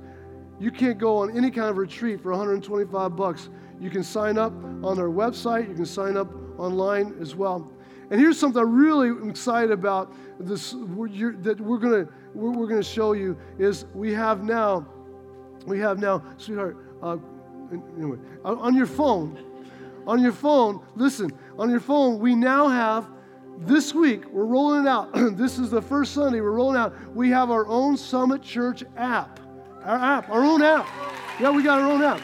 You 0.60 0.72
can't 0.72 0.98
go 0.98 1.20
on 1.20 1.38
any 1.38 1.50
kind 1.50 1.70
of 1.70 1.78
retreat 1.78 2.20
for 2.20 2.32
125 2.32 3.16
bucks. 3.16 3.48
You 3.80 3.90
can 3.90 4.04
sign 4.04 4.38
up 4.38 4.52
on 4.84 5.00
our 5.00 5.08
website. 5.08 5.70
You 5.70 5.76
can 5.76 5.86
sign 5.86 6.18
up 6.18 6.34
online 6.60 7.16
as 7.22 7.34
well. 7.34 7.72
And 8.12 8.20
here's 8.20 8.38
something 8.38 8.62
I'm 8.62 8.76
really 8.76 9.30
excited 9.30 9.72
about 9.72 10.14
this 10.38 10.72
that 10.72 11.62
we're 11.62 11.78
going 11.78 12.06
to 12.06 12.12
we're, 12.34 12.52
we're 12.52 12.68
going 12.68 12.82
to 12.82 12.84
show 12.84 13.14
you 13.14 13.38
is 13.58 13.86
we 13.94 14.14
have 14.14 14.44
now 14.44 14.86
we 15.66 15.80
have 15.80 16.00
now, 16.00 16.24
sweetheart, 16.38 16.78
uh, 17.02 17.18
anyway, 17.98 18.18
on 18.44 18.76
your 18.76 18.86
phone, 18.86 19.44
on 20.08 20.22
your 20.22 20.32
phone, 20.32 20.84
listen, 20.96 21.32
on 21.58 21.70
your 21.70 21.80
phone, 21.80 22.20
we 22.20 22.36
now 22.36 22.68
have 22.68 23.08
this 23.60 23.94
week, 23.94 24.26
we're 24.32 24.46
rolling 24.46 24.86
it 24.86 24.88
out. 24.88 25.12
this 25.38 25.58
is 25.58 25.70
the 25.70 25.82
first 25.82 26.14
Sunday 26.14 26.42
we're 26.42 26.52
rolling 26.52 26.78
out. 26.78 26.94
We 27.16 27.30
have 27.30 27.52
our 27.52 27.66
own 27.68 27.96
Summit 27.98 28.42
Church 28.42 28.84
app. 28.98 29.40
Our 29.84 29.98
app, 29.98 30.30
our 30.30 30.44
own 30.44 30.62
app. 30.62 30.88
Yeah, 31.40 31.52
we 31.52 31.64
got 31.64 31.82
our 31.82 31.90
own 31.90 32.04
app. 32.04 32.22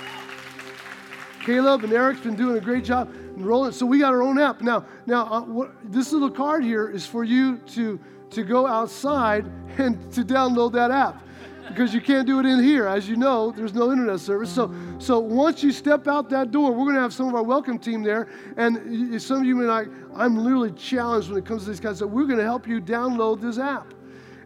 Caleb 1.46 1.84
and 1.84 1.94
Eric's 1.94 2.22
been 2.22 2.36
doing 2.36 2.58
a 2.58 2.62
great 2.62 2.84
job 2.84 3.14
rolling. 3.36 3.72
So 3.72 3.86
we 3.86 4.00
got 4.00 4.14
our 4.14 4.22
own 4.22 4.40
app 4.40 4.62
now. 4.62 4.86
Now, 5.06 5.26
uh, 5.26 5.42
what, 5.42 5.72
this 5.84 6.12
little 6.12 6.30
card 6.30 6.64
here 6.64 6.90
is 6.90 7.06
for 7.06 7.24
you 7.24 7.58
to 7.58 8.00
to 8.32 8.44
go 8.44 8.66
outside 8.66 9.46
and 9.78 10.12
to 10.14 10.24
download 10.24 10.74
that 10.74 10.92
app 10.92 11.24
because 11.72 11.94
you 11.94 12.02
can't 12.02 12.28
do 12.28 12.40
it 12.40 12.46
in 12.46 12.64
here. 12.64 12.88
As 12.88 13.08
you 13.08 13.16
know, 13.16 13.52
there's 13.52 13.74
no 13.74 13.92
internet 13.92 14.20
service. 14.20 14.54
So, 14.54 14.74
so 15.00 15.20
once 15.20 15.64
you 15.64 15.72
step 15.72 16.08
out 16.08 16.30
that 16.30 16.52
door, 16.52 16.72
we're 16.72 16.86
going 16.86 16.96
to 16.96 17.02
have 17.02 17.14
some 17.14 17.28
of 17.28 17.36
our 17.36 17.44
welcome 17.44 17.80
team 17.80 18.04
there. 18.04 18.28
And 18.58 19.22
some 19.22 19.38
of 19.38 19.46
you 19.46 19.56
may 19.56 19.66
not, 19.66 19.86
I'm 20.16 20.38
literally 20.38 20.72
challenged 20.72 21.30
when 21.30 21.38
it 21.38 21.46
comes 21.46 21.64
to 21.64 21.70
these 21.70 21.80
kinds 21.80 22.02
of, 22.02 22.12
we're 22.12 22.26
going 22.26 22.40
to 22.40 22.44
help 22.44 22.68
you 22.68 22.82
download 22.82 23.42
this 23.42 23.58
app. 23.58 23.94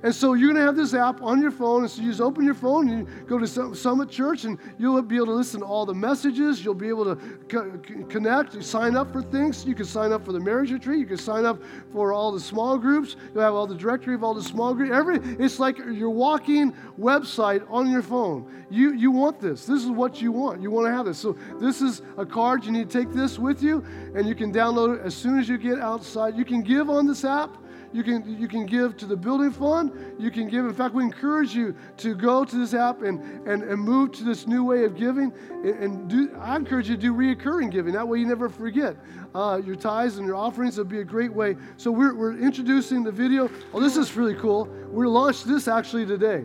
And 0.05 0.13
so 0.13 0.35
you're 0.35 0.53
going 0.53 0.61
to 0.61 0.67
have 0.67 0.75
this 0.75 0.93
app 0.93 1.23
on 1.23 1.41
your 1.41 1.49
phone. 1.49 1.81
And 1.81 1.89
so 1.89 1.99
you 1.99 2.09
just 2.09 2.21
open 2.21 2.45
your 2.45 2.53
phone 2.53 2.89
and 2.89 2.99
you 2.99 3.25
go 3.25 3.39
to 3.39 3.75
Summit 3.75 4.07
Church 4.07 4.43
and 4.43 4.59
you'll 4.77 5.01
be 5.01 5.15
able 5.15 5.25
to 5.25 5.33
listen 5.33 5.61
to 5.61 5.65
all 5.65 5.83
the 5.83 5.95
messages. 5.95 6.63
You'll 6.63 6.75
be 6.75 6.89
able 6.89 7.05
to 7.05 7.15
co- 7.49 7.71
connect, 8.07 8.53
you 8.53 8.61
sign 8.61 8.95
up 8.95 9.11
for 9.11 9.23
things. 9.23 9.65
You 9.65 9.73
can 9.73 9.85
sign 9.85 10.11
up 10.11 10.23
for 10.23 10.31
the 10.31 10.39
marriage 10.39 10.71
retreat. 10.71 10.99
You 10.99 11.07
can 11.07 11.17
sign 11.17 11.43
up 11.43 11.59
for 11.91 12.13
all 12.13 12.31
the 12.31 12.39
small 12.39 12.77
groups. 12.77 13.15
You'll 13.33 13.41
have 13.41 13.55
all 13.55 13.65
the 13.65 13.73
directory 13.73 14.13
of 14.13 14.23
all 14.23 14.35
the 14.35 14.43
small 14.43 14.75
groups. 14.75 14.93
Every, 14.93 15.17
it's 15.43 15.57
like 15.57 15.79
your 15.79 16.11
walking 16.11 16.75
website 16.99 17.65
on 17.71 17.89
your 17.89 18.03
phone. 18.03 18.63
You, 18.69 18.93
you 18.93 19.09
want 19.09 19.39
this. 19.39 19.65
This 19.65 19.83
is 19.83 19.89
what 19.89 20.21
you 20.21 20.31
want. 20.31 20.61
You 20.61 20.69
want 20.69 20.85
to 20.85 20.91
have 20.91 21.07
this. 21.07 21.17
So 21.17 21.35
this 21.59 21.81
is 21.81 22.03
a 22.19 22.27
card. 22.27 22.63
You 22.63 22.71
need 22.71 22.91
to 22.91 22.99
take 22.99 23.11
this 23.11 23.39
with 23.39 23.63
you 23.63 23.83
and 24.13 24.27
you 24.27 24.35
can 24.35 24.53
download 24.53 24.99
it 24.99 25.01
as 25.03 25.15
soon 25.15 25.39
as 25.39 25.49
you 25.49 25.57
get 25.57 25.79
outside. 25.79 26.37
You 26.37 26.45
can 26.45 26.61
give 26.61 26.91
on 26.91 27.07
this 27.07 27.25
app. 27.25 27.57
You 27.95 28.03
can, 28.03 28.37
you 28.37 28.49
can 28.49 28.65
give 28.65 28.97
to 28.97 29.05
the 29.05 29.15
building 29.15 29.51
fund. 29.51 29.89
You 30.19 30.29
can 30.29 30.49
give. 30.49 30.65
In 30.65 30.73
fact, 30.73 30.93
we 30.93 31.01
encourage 31.01 31.55
you 31.55 31.73
to 31.95 32.13
go 32.13 32.43
to 32.43 32.57
this 32.57 32.73
app 32.73 33.03
and, 33.03 33.47
and, 33.47 33.63
and 33.63 33.81
move 33.81 34.11
to 34.13 34.25
this 34.25 34.47
new 34.47 34.65
way 34.65 34.83
of 34.83 34.97
giving. 34.97 35.31
And, 35.49 35.65
and 35.65 36.09
do, 36.09 36.35
I 36.37 36.57
encourage 36.57 36.89
you 36.89 36.97
to 36.97 37.01
do 37.01 37.13
reoccurring 37.13 37.71
giving. 37.71 37.93
That 37.93 38.05
way 38.05 38.19
you 38.19 38.25
never 38.25 38.49
forget. 38.49 38.97
Uh, 39.33 39.61
your 39.65 39.77
tithes 39.77 40.17
and 40.17 40.27
your 40.27 40.35
offerings 40.35 40.77
would 40.77 40.89
be 40.89 40.99
a 40.99 41.05
great 41.05 41.33
way. 41.33 41.55
So 41.77 41.89
we're, 41.89 42.13
we're 42.13 42.37
introducing 42.37 43.01
the 43.01 43.13
video. 43.13 43.49
Oh, 43.73 43.79
this 43.79 43.95
is 43.95 44.13
really 44.17 44.35
cool. 44.35 44.65
We 44.91 45.07
launched 45.07 45.47
this 45.47 45.69
actually 45.69 46.05
today. 46.05 46.43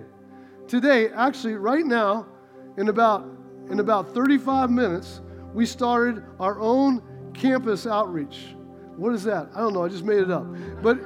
Today, 0.69 1.09
actually, 1.09 1.55
right 1.55 1.85
now, 1.85 2.29
in 2.77 2.91
about, 2.91 3.29
in 3.71 3.81
about 3.81 4.15
35 4.15 4.71
minutes, 4.71 5.21
we 5.53 5.67
started 5.67 6.23
our 6.39 6.61
own 6.61 7.03
campus 7.35 7.89
outreach. 7.89 8.55
What 8.97 9.15
is 9.15 9.25
that? 9.25 9.49
I 9.53 9.61
don't 9.61 9.73
know. 9.73 9.85
I 9.85 9.89
just 9.89 10.05
made 10.05 10.21
it 10.21 10.31
up. 10.31 10.47
But 10.81 11.01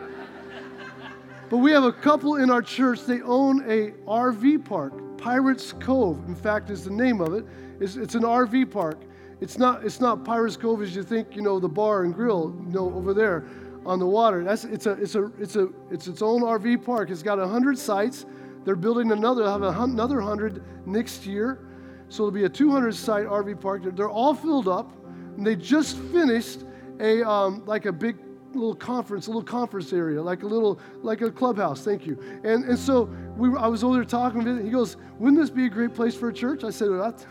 but 1.50 1.58
we 1.58 1.72
have 1.72 1.84
a 1.84 1.92
couple 1.92 2.36
in 2.36 2.50
our 2.50 2.62
church, 2.62 3.02
they 3.06 3.22
own 3.22 3.60
a 3.70 3.90
RV 4.08 4.64
park. 4.64 5.18
Pirates 5.18 5.72
Cove, 5.72 6.22
in 6.26 6.34
fact, 6.34 6.70
is 6.70 6.84
the 6.84 6.90
name 6.90 7.20
of 7.20 7.34
it. 7.34 7.44
It's, 7.80 7.96
it's 7.96 8.14
an 8.14 8.22
RV 8.22 8.70
park. 8.70 8.98
It's 9.40 9.58
not, 9.58 9.84
it's 9.84 10.00
not 10.00 10.24
Pirates 10.24 10.56
Cove 10.56 10.82
as 10.82 10.94
you 10.94 11.02
think, 11.02 11.36
you 11.36 11.42
know, 11.42 11.58
the 11.58 11.68
bar 11.68 12.04
and 12.04 12.14
grill, 12.14 12.54
you 12.66 12.72
know, 12.72 12.92
over 12.94 13.12
there 13.14 13.46
on 13.86 13.98
the 13.98 14.06
water. 14.06 14.42
That's, 14.44 14.64
it's, 14.64 14.86
a, 14.86 14.92
it's, 14.92 15.14
a, 15.14 15.32
it's, 15.38 15.56
a, 15.56 15.68
it's 15.90 16.06
its 16.06 16.22
own 16.22 16.42
RV 16.42 16.84
park. 16.84 17.10
It's 17.10 17.22
got 17.22 17.38
100 17.38 17.78
sites. 17.78 18.26
They're 18.64 18.76
building 18.76 19.12
another, 19.12 19.44
have 19.44 19.62
another 19.62 20.16
100 20.16 20.62
next 20.86 21.26
year. 21.26 21.66
So 22.08 22.22
it'll 22.22 22.30
be 22.30 22.44
a 22.44 22.48
200 22.48 22.94
site 22.94 23.26
RV 23.26 23.60
park. 23.60 23.82
They're, 23.94 24.08
all 24.08 24.34
filled 24.34 24.68
up. 24.68 24.92
And 25.36 25.46
they 25.46 25.56
just 25.56 25.98
finished 25.98 26.60
a, 27.00 27.28
um, 27.28 27.64
like 27.66 27.86
a 27.86 27.92
big 27.92 28.16
little 28.54 28.74
conference, 28.74 29.26
a 29.26 29.30
little 29.30 29.42
conference 29.42 29.92
area, 29.92 30.22
like 30.22 30.42
a 30.42 30.46
little, 30.46 30.78
like 31.02 31.20
a 31.20 31.30
clubhouse. 31.30 31.84
Thank 31.84 32.06
you. 32.06 32.18
And, 32.44 32.64
and 32.64 32.78
so 32.78 33.04
we, 33.36 33.48
I 33.56 33.66
was 33.66 33.84
over 33.84 33.94
there 33.96 34.04
talking 34.04 34.38
with 34.38 34.46
him. 34.46 34.64
He 34.64 34.70
goes, 34.70 34.96
Wouldn't 35.18 35.40
this 35.40 35.50
be 35.50 35.66
a 35.66 35.70
great 35.70 35.94
place 35.94 36.14
for 36.14 36.28
a 36.28 36.32
church? 36.32 36.64
I 36.64 36.70
said, 36.70 36.90
well, 36.90 37.10
that 37.10 37.24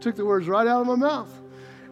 took 0.00 0.16
the 0.16 0.24
words 0.24 0.48
right 0.48 0.66
out 0.66 0.80
of 0.80 0.86
my 0.86 0.96
mouth. 0.96 1.30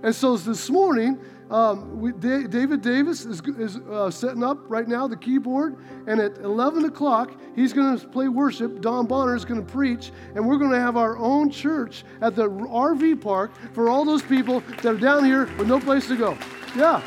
And 0.02 0.14
so 0.14 0.36
this 0.36 0.70
morning, 0.70 1.18
um, 1.50 1.98
we, 1.98 2.12
David 2.12 2.82
Davis 2.82 3.24
is, 3.24 3.40
is 3.58 3.76
uh, 3.90 4.10
setting 4.10 4.44
up 4.44 4.58
right 4.68 4.86
now 4.86 5.08
the 5.08 5.16
keyboard, 5.16 5.76
and 6.06 6.20
at 6.20 6.36
11 6.38 6.84
o'clock, 6.84 7.32
he's 7.56 7.72
going 7.72 7.98
to 7.98 8.06
play 8.08 8.28
worship. 8.28 8.80
Don 8.80 9.06
Bonner 9.06 9.34
is 9.34 9.44
going 9.44 9.64
to 9.64 9.72
preach, 9.72 10.12
and 10.34 10.46
we're 10.46 10.58
going 10.58 10.70
to 10.70 10.80
have 10.80 10.96
our 10.96 11.16
own 11.16 11.50
church 11.50 12.04
at 12.20 12.36
the 12.36 12.48
RV 12.50 13.20
park 13.22 13.52
for 13.72 13.88
all 13.88 14.04
those 14.04 14.22
people 14.22 14.60
that 14.82 14.86
are 14.86 14.98
down 14.98 15.24
here 15.24 15.46
with 15.56 15.66
no 15.66 15.80
place 15.80 16.06
to 16.08 16.16
go. 16.16 16.36
Yeah, 16.76 17.02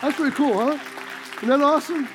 that's 0.00 0.16
pretty 0.16 0.34
cool, 0.34 0.54
huh? 0.54 0.78
Isn't 1.36 1.48
that 1.48 1.60
awesome? 1.60 2.08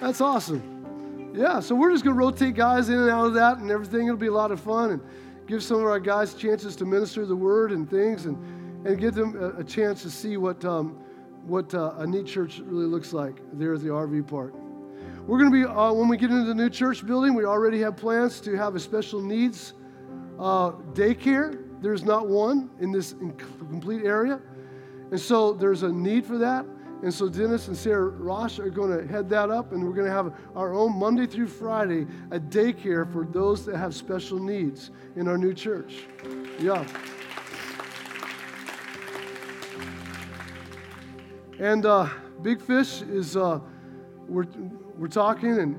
That's 0.00 0.20
awesome. 0.20 1.32
Yeah, 1.34 1.60
so 1.60 1.74
we're 1.74 1.90
just 1.90 2.04
going 2.04 2.16
to 2.16 2.18
rotate 2.18 2.54
guys 2.54 2.88
in 2.88 2.98
and 2.98 3.10
out 3.10 3.26
of 3.26 3.34
that 3.34 3.58
and 3.58 3.70
everything. 3.70 4.06
It'll 4.06 4.16
be 4.16 4.28
a 4.28 4.32
lot 4.32 4.50
of 4.50 4.60
fun 4.60 4.92
and 4.92 5.02
give 5.46 5.62
some 5.62 5.78
of 5.78 5.84
our 5.84 6.00
guys 6.00 6.34
chances 6.34 6.74
to 6.76 6.84
minister 6.84 7.26
the 7.26 7.36
word 7.36 7.72
and 7.72 7.88
things. 7.88 8.26
And 8.26 8.36
and 8.84 8.98
give 8.98 9.14
them 9.14 9.36
a, 9.36 9.60
a 9.60 9.64
chance 9.64 10.02
to 10.02 10.10
see 10.10 10.36
what, 10.36 10.64
um, 10.64 10.98
what 11.44 11.72
uh, 11.74 11.94
a 11.98 12.06
neat 12.06 12.26
church 12.26 12.60
really 12.60 12.86
looks 12.86 13.12
like 13.12 13.40
there 13.52 13.74
at 13.74 13.80
the 13.80 13.88
RV 13.88 14.26
park. 14.28 14.54
We're 15.26 15.38
going 15.38 15.50
to 15.50 15.56
be, 15.56 15.64
uh, 15.64 15.92
when 15.92 16.08
we 16.08 16.16
get 16.16 16.30
into 16.30 16.44
the 16.44 16.54
new 16.54 16.70
church 16.70 17.06
building, 17.06 17.34
we 17.34 17.44
already 17.44 17.80
have 17.80 17.96
plans 17.96 18.40
to 18.42 18.56
have 18.56 18.74
a 18.74 18.80
special 18.80 19.20
needs 19.20 19.74
uh, 20.38 20.72
daycare. 20.94 21.64
There's 21.82 22.02
not 22.02 22.28
one 22.28 22.70
in 22.80 22.92
this 22.92 23.14
complete 23.58 24.04
area. 24.04 24.40
And 25.10 25.20
so 25.20 25.52
there's 25.52 25.82
a 25.82 25.92
need 25.92 26.26
for 26.26 26.38
that. 26.38 26.66
And 27.02 27.14
so 27.14 27.28
Dennis 27.28 27.68
and 27.68 27.76
Sarah 27.76 28.08
Ross 28.08 28.58
are 28.58 28.70
going 28.70 28.98
to 28.98 29.06
head 29.06 29.28
that 29.28 29.50
up, 29.50 29.72
and 29.72 29.84
we're 29.84 29.94
going 29.94 30.06
to 30.06 30.12
have 30.12 30.34
our 30.56 30.74
own 30.74 30.98
Monday 30.98 31.26
through 31.26 31.46
Friday 31.46 32.06
a 32.32 32.40
daycare 32.40 33.10
for 33.12 33.24
those 33.24 33.64
that 33.66 33.76
have 33.76 33.94
special 33.94 34.40
needs 34.40 34.90
in 35.14 35.28
our 35.28 35.38
new 35.38 35.54
church. 35.54 36.06
Yeah. 36.58 36.84
And 41.60 41.86
uh, 41.86 42.08
Big 42.42 42.60
Fish 42.60 43.02
is, 43.02 43.36
uh, 43.36 43.60
we're, 44.26 44.46
we're 44.96 45.06
talking, 45.06 45.58
and 45.58 45.76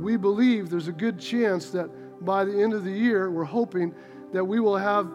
we 0.00 0.16
believe 0.16 0.70
there's 0.70 0.88
a 0.88 0.92
good 0.92 1.18
chance 1.18 1.70
that 1.70 1.90
by 2.24 2.44
the 2.44 2.62
end 2.62 2.72
of 2.72 2.84
the 2.84 2.90
year, 2.92 3.30
we're 3.30 3.44
hoping 3.44 3.92
that 4.32 4.44
we 4.44 4.60
will 4.60 4.76
have 4.76 5.10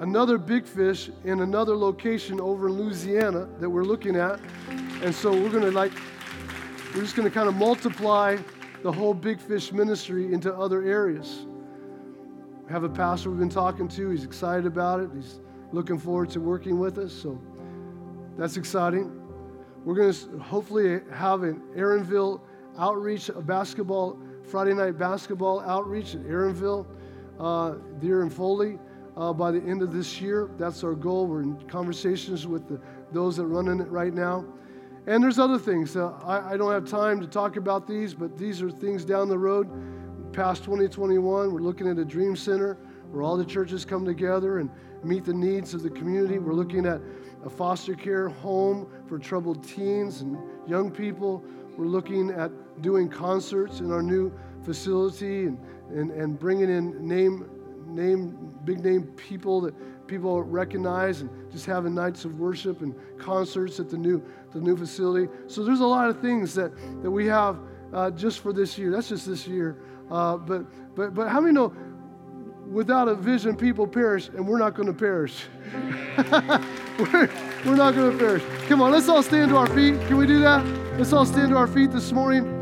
another 0.00 0.38
Big 0.38 0.66
Fish 0.66 1.10
in 1.24 1.40
another 1.40 1.76
location 1.76 2.40
over 2.40 2.68
in 2.68 2.74
Louisiana 2.74 3.48
that 3.60 3.68
we're 3.68 3.84
looking 3.84 4.16
at. 4.16 4.40
And 5.02 5.14
so 5.14 5.32
we're 5.32 5.50
going 5.50 5.64
to 5.64 5.70
like, 5.70 5.92
we're 6.94 7.02
just 7.02 7.16
going 7.16 7.28
to 7.28 7.34
kind 7.34 7.48
of 7.48 7.54
multiply 7.54 8.36
the 8.82 8.92
whole 8.92 9.14
Big 9.14 9.40
Fish 9.40 9.72
ministry 9.72 10.32
into 10.32 10.52
other 10.54 10.82
areas. 10.82 11.46
We 12.66 12.72
have 12.72 12.84
a 12.84 12.88
pastor 12.88 13.30
we've 13.30 13.38
been 13.38 13.48
talking 13.48 13.88
to. 13.88 14.10
He's 14.10 14.24
excited 14.24 14.66
about 14.66 15.00
it. 15.00 15.10
He's 15.14 15.40
looking 15.72 15.98
forward 15.98 16.30
to 16.30 16.40
working 16.40 16.78
with 16.78 16.98
us. 16.98 17.12
So 17.12 17.40
that's 18.36 18.56
exciting. 18.56 19.18
We're 19.84 19.94
going 19.94 20.12
to 20.12 20.38
hopefully 20.38 21.00
have 21.12 21.42
an 21.42 21.60
Aaronville 21.76 22.40
outreach, 22.78 23.28
a 23.28 23.40
basketball, 23.40 24.18
Friday 24.44 24.74
night 24.74 24.98
basketball 24.98 25.60
outreach 25.60 26.14
at 26.14 26.22
Aaronville, 26.22 26.86
uh, 27.38 27.74
there 28.00 28.22
in 28.22 28.30
Foley, 28.30 28.78
uh, 29.16 29.32
by 29.32 29.50
the 29.50 29.60
end 29.62 29.82
of 29.82 29.92
this 29.92 30.20
year. 30.20 30.50
That's 30.58 30.84
our 30.84 30.94
goal. 30.94 31.26
We're 31.26 31.42
in 31.42 31.56
conversations 31.68 32.46
with 32.46 32.68
the, 32.68 32.80
those 33.12 33.36
that 33.36 33.46
run 33.46 33.68
in 33.68 33.80
it 33.80 33.88
right 33.88 34.12
now. 34.12 34.44
And 35.06 35.22
there's 35.22 35.38
other 35.38 35.58
things. 35.58 35.96
Uh, 35.96 36.12
I, 36.24 36.52
I 36.52 36.56
don't 36.56 36.72
have 36.72 36.86
time 36.86 37.20
to 37.20 37.26
talk 37.26 37.56
about 37.56 37.86
these, 37.88 38.14
but 38.14 38.38
these 38.38 38.62
are 38.62 38.70
things 38.70 39.04
down 39.04 39.28
the 39.28 39.38
road. 39.38 39.68
Past 40.32 40.64
2021, 40.64 41.52
we're 41.52 41.60
looking 41.60 41.88
at 41.88 41.98
a 41.98 42.04
dream 42.04 42.36
center 42.36 42.78
where 43.10 43.22
all 43.22 43.36
the 43.36 43.44
churches 43.44 43.84
come 43.84 44.04
together 44.04 44.60
and 44.60 44.70
meet 45.04 45.24
the 45.24 45.34
needs 45.34 45.74
of 45.74 45.82
the 45.82 45.90
community. 45.90 46.38
We're 46.38 46.54
looking 46.54 46.86
at 46.86 47.00
a 47.44 47.50
foster 47.50 47.94
care 47.94 48.28
home 48.28 48.86
for 49.06 49.18
troubled 49.18 49.66
teens 49.66 50.20
and 50.20 50.38
young 50.66 50.90
people. 50.90 51.44
We're 51.76 51.86
looking 51.86 52.30
at 52.30 52.50
doing 52.80 53.08
concerts 53.08 53.80
in 53.80 53.90
our 53.90 54.02
new 54.02 54.32
facility 54.62 55.44
and, 55.44 55.58
and, 55.90 56.10
and 56.10 56.38
bringing 56.38 56.70
in 56.70 57.06
name, 57.06 57.50
name, 57.86 58.54
big 58.64 58.84
name 58.84 59.04
people 59.16 59.60
that 59.62 59.74
people 60.06 60.42
recognize 60.42 61.20
and 61.20 61.30
just 61.50 61.64
having 61.64 61.94
nights 61.94 62.24
of 62.24 62.38
worship 62.38 62.82
and 62.82 62.94
concerts 63.18 63.80
at 63.80 63.88
the 63.88 63.96
new, 63.96 64.22
the 64.52 64.60
new 64.60 64.76
facility. 64.76 65.28
So 65.46 65.64
there's 65.64 65.80
a 65.80 65.86
lot 65.86 66.10
of 66.10 66.20
things 66.20 66.54
that, 66.54 66.76
that 67.02 67.10
we 67.10 67.26
have 67.26 67.58
uh, 67.92 68.10
just 68.10 68.40
for 68.40 68.52
this 68.52 68.76
year. 68.76 68.90
That's 68.90 69.08
just 69.08 69.26
this 69.26 69.46
year. 69.46 69.78
Uh, 70.10 70.36
but, 70.36 70.66
but, 70.94 71.14
but 71.14 71.28
how 71.28 71.40
many 71.40 71.54
know 71.54 71.72
without 72.70 73.08
a 73.08 73.14
vision, 73.14 73.56
people 73.56 73.86
perish, 73.86 74.28
and 74.28 74.46
we're 74.46 74.58
not 74.58 74.74
going 74.74 74.86
to 74.86 74.94
perish. 74.94 75.44
we're, 76.96 77.30
we're 77.66 77.76
not 77.76 77.94
going 77.94 78.12
to 78.12 78.18
perish. 78.18 78.42
Come 78.66 78.80
on, 78.80 78.90
let's 78.92 79.08
all 79.08 79.22
stand 79.22 79.50
to 79.50 79.56
our 79.56 79.66
feet. 79.68 80.00
Can 80.08 80.16
we 80.16 80.26
do 80.26 80.40
that? 80.40 80.64
Let's 80.98 81.12
all 81.12 81.26
stand 81.26 81.50
to 81.50 81.56
our 81.56 81.66
feet 81.66 81.92
this 81.92 82.12
morning. 82.12 82.61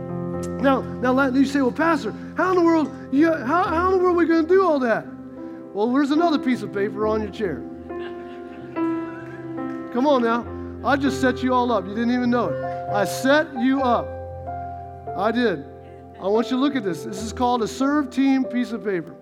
Now, 0.61 0.81
now 0.81 1.29
you 1.29 1.45
say, 1.45 1.61
well, 1.61 1.73
Pastor, 1.73 2.15
how 2.37 2.51
in 2.51 2.57
the 2.57 2.63
world, 2.63 2.91
you, 3.13 3.33
how, 3.33 3.65
how 3.65 3.87
in 3.87 3.99
the 3.99 3.99
world 3.99 4.17
are 4.17 4.19
we 4.19 4.27
going 4.27 4.47
to 4.47 4.49
do 4.49 4.65
all 4.65 4.79
that? 4.81 5.07
Well, 5.73 5.93
there's 5.93 6.11
another 6.11 6.39
piece 6.39 6.63
of 6.63 6.73
paper 6.73 7.07
on 7.07 7.23
your 7.23 7.31
chair. 7.31 7.63
Come 9.93 10.07
on 10.07 10.23
now. 10.23 10.47
I 10.89 10.97
just 10.97 11.21
set 11.21 11.43
you 11.43 11.53
all 11.53 11.71
up. 11.73 11.87
You 11.87 11.95
didn't 11.95 12.13
even 12.13 12.31
know 12.31 12.49
it. 12.49 12.65
I 12.91 13.05
set 13.05 13.53
you 13.59 13.83
up. 13.83 14.09
I 15.17 15.31
did. 15.31 15.65
I 16.21 16.27
want 16.29 16.51
you 16.51 16.57
to 16.57 16.61
look 16.61 16.77
at 16.77 16.85
this. 16.85 17.05
This 17.05 17.23
is 17.23 17.33
called 17.33 17.63
a 17.63 17.69
serve 17.69 18.11
team 18.11 18.45
piece 18.45 18.73
of 18.73 18.85
paper. 18.85 19.15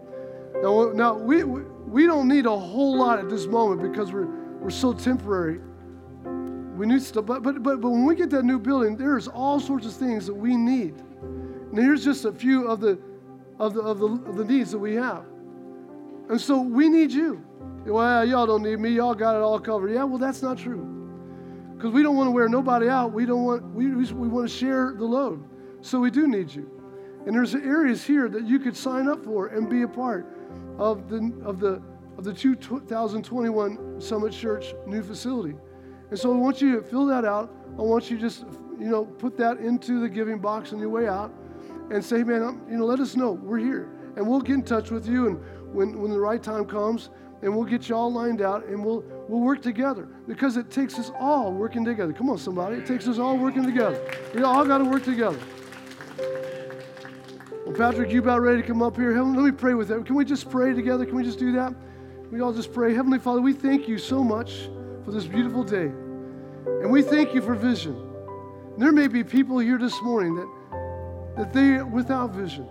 Now, 0.63 0.91
now 0.93 1.15
we, 1.15 1.45
we 1.45 2.07
don't 2.07 2.29
need 2.29 2.47
a 2.47 2.59
whole 2.59 2.97
lot 2.97 3.19
at 3.19 3.29
this 3.29 3.47
moment 3.47 3.83
because 3.83 4.13
we're, 4.13 4.27
we're 4.27 4.71
so 4.71 4.93
temporary. 4.93 5.61
We 6.77 6.87
need 6.87 7.03
stuff, 7.03 7.27
but, 7.27 7.43
but, 7.43 7.63
but, 7.63 7.81
but 7.81 7.91
when 7.91 8.05
we 8.05 8.15
get 8.15 8.31
that 8.31 8.45
new 8.45 8.59
building, 8.59 8.97
there's 8.97 9.27
all 9.27 9.59
sorts 9.59 9.87
of 9.87 9.93
things 9.95 10.27
that 10.27 10.35
we 10.35 10.57
need. 10.57 10.95
And 11.71 11.79
here's 11.79 12.05
just 12.05 12.25
a 12.25 12.33
few 12.33 12.67
of 12.67 12.81
the, 12.81 12.99
of 13.59 13.75
the, 13.75 13.83
of 13.83 13.99
the, 13.99 14.07
of 14.07 14.37
the 14.37 14.45
needs 14.45 14.71
that 14.71 14.79
we 14.79 14.95
have. 14.95 15.25
And 16.29 16.41
so 16.41 16.61
we 16.61 16.89
need 16.89 17.11
you. 17.11 17.45
Well, 17.85 18.25
y'all 18.27 18.47
don't 18.47 18.63
need 18.63 18.79
me. 18.79 18.91
Y'all 18.91 19.15
got 19.15 19.37
it 19.37 19.43
all 19.43 19.59
covered. 19.59 19.93
Yeah, 19.93 20.05
well, 20.05 20.19
that's 20.19 20.43
not 20.43 20.59
true. 20.59 20.95
Because 21.75 21.93
we 21.93 22.03
don't 22.03 22.17
want 22.17 22.27
to 22.27 22.33
wear 22.33 22.49
nobody 22.49 22.89
out. 22.89 23.13
We 23.13 23.25
don't 23.25 23.45
want, 23.45 23.63
we, 23.75 23.89
we 23.95 24.29
want 24.29 24.49
to 24.49 24.55
share 24.55 24.95
the 24.97 25.05
load. 25.05 25.45
So 25.81 26.01
we 26.01 26.11
do 26.11 26.27
need 26.27 26.53
you. 26.53 26.71
And 27.27 27.35
there's 27.35 27.55
areas 27.55 28.05
here 28.05 28.29
that 28.29 28.47
you 28.47 28.59
could 28.59 28.77
sign 28.77 29.09
up 29.09 29.25
for 29.25 29.49
and 29.49 29.69
be 29.69 29.83
a 29.83 29.89
part 29.89 30.27
of 30.79 31.09
the, 31.09 31.33
of 31.45 31.61
the, 31.61 31.83
of 32.17 32.25
the 32.25 32.33
2021 32.33 34.01
Summit 34.01 34.33
Church 34.33 34.75
new 34.87 35.03
facility. 35.03 35.55
And 36.11 36.19
so 36.19 36.33
I 36.33 36.37
want 36.37 36.61
you 36.61 36.77
to 36.77 36.83
fill 36.83 37.07
that 37.07 37.25
out. 37.25 37.55
I 37.79 37.83
want 37.83 38.11
you 38.11 38.17
to 38.17 38.23
just, 38.23 38.45
you 38.79 38.89
know, 38.89 39.05
put 39.05 39.37
that 39.37 39.59
into 39.59 40.01
the 40.01 40.09
giving 40.09 40.39
box 40.39 40.73
on 40.73 40.79
your 40.79 40.89
way 40.89 41.07
out 41.07 41.33
and 41.91 42.05
say, 42.05 42.23
man, 42.23 42.43
I'm, 42.43 42.71
you 42.71 42.77
know, 42.77 42.85
let 42.85 43.01
us 43.01 43.17
know. 43.17 43.33
We're 43.33 43.59
here. 43.59 43.89
And 44.17 44.27
we'll 44.27 44.41
get 44.41 44.55
in 44.55 44.63
touch 44.63 44.91
with 44.91 45.07
you 45.07 45.27
and 45.29 45.75
when, 45.75 46.01
when 46.01 46.11
the 46.11 46.21
right 46.21 46.43
time 46.43 46.65
comes 46.65 47.11
and 47.43 47.55
we'll 47.55 47.65
get 47.65 47.89
you 47.89 47.95
all 47.95 48.13
lined 48.13 48.43
out 48.43 48.67
and 48.67 48.85
we'll, 48.85 49.05
we'll 49.29 49.41
work 49.41 49.63
together 49.63 50.09
because 50.27 50.57
it 50.57 50.71
takes 50.71 50.99
us 50.99 51.13
all 51.19 51.53
working 51.53 51.85
together. 51.85 52.13
Come 52.13 52.31
on, 52.31 52.39
somebody. 52.39 52.77
It 52.77 52.87
takes 52.87 53.07
us 53.07 53.19
all 53.19 53.37
working 53.37 53.65
together. 53.65 54.01
We 54.35 54.43
all 54.43 54.65
got 54.65 54.79
to 54.79 54.85
work 54.85 55.05
together. 55.05 55.39
Well, 57.65 57.77
Patrick, 57.77 58.11
you 58.11 58.21
about 58.21 58.41
ready 58.41 58.63
to 58.63 58.67
come 58.67 58.83
up 58.83 58.97
here? 58.97 59.15
Heaven, 59.15 59.35
Let 59.35 59.45
me 59.45 59.53
pray 59.53 59.75
with 59.75 59.89
them. 59.89 60.03
Can 60.03 60.17
we 60.17 60.25
just 60.25 60.51
pray 60.51 60.73
together? 60.73 61.05
Can 61.05 61.15
we 61.15 61.23
just 61.23 61.39
do 61.39 61.53
that? 61.53 61.75
We 62.31 62.41
all 62.41 62.53
just 62.53 62.73
pray. 62.73 62.95
Heavenly 62.95 63.19
Father, 63.19 63.41
we 63.41 63.53
thank 63.53 63.87
you 63.87 63.99
so 63.99 64.25
much 64.25 64.69
for 65.05 65.13
this 65.13 65.27
beautiful 65.27 65.63
day. 65.63 65.93
And 66.67 66.91
we 66.91 67.03
thank 67.03 67.35
you 67.35 67.41
for 67.41 67.55
vision. 67.55 67.97
There 68.79 68.93
may 68.93 69.07
be 69.07 69.25
people 69.25 69.59
here 69.59 69.79
this 69.79 70.01
morning 70.03 70.35
that, 70.37 70.49
that 71.39 71.53
they 71.53 71.83
without 71.83 72.31
vision. 72.31 72.69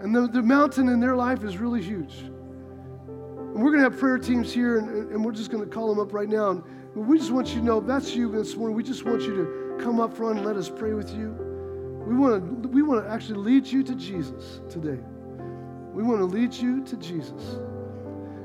And 0.00 0.14
the, 0.14 0.26
the 0.26 0.42
mountain 0.42 0.88
in 0.88 0.98
their 0.98 1.14
life 1.14 1.44
is 1.44 1.58
really 1.58 1.82
huge. 1.82 2.14
And 2.18 3.62
we're 3.62 3.70
going 3.70 3.84
to 3.84 3.90
have 3.90 3.98
prayer 3.98 4.18
teams 4.18 4.52
here, 4.52 4.78
and, 4.78 5.12
and 5.12 5.24
we're 5.24 5.32
just 5.32 5.50
going 5.50 5.62
to 5.62 5.70
call 5.70 5.94
them 5.94 6.00
up 6.00 6.12
right 6.12 6.28
now. 6.28 6.50
And 6.50 6.64
we 6.94 7.18
just 7.18 7.30
want 7.30 7.48
you 7.48 7.56
to 7.56 7.64
know 7.64 7.80
that's 7.80 8.14
you 8.14 8.30
this 8.32 8.56
morning, 8.56 8.74
we 8.74 8.82
just 8.82 9.04
want 9.04 9.22
you 9.22 9.36
to 9.36 9.84
come 9.84 10.00
up 10.00 10.16
front 10.16 10.38
and 10.38 10.46
let 10.46 10.56
us 10.56 10.70
pray 10.70 10.94
with 10.94 11.10
you. 11.14 11.36
We 12.06 12.16
want 12.16 12.62
to 12.62 12.68
we 12.68 12.82
want 12.82 13.04
to 13.04 13.10
actually 13.10 13.38
lead 13.38 13.66
you 13.66 13.84
to 13.84 13.94
Jesus 13.94 14.60
today. 14.68 14.98
We 15.92 16.02
want 16.02 16.18
to 16.18 16.24
lead 16.24 16.52
you 16.52 16.82
to 16.84 16.96
Jesus. 16.96 17.58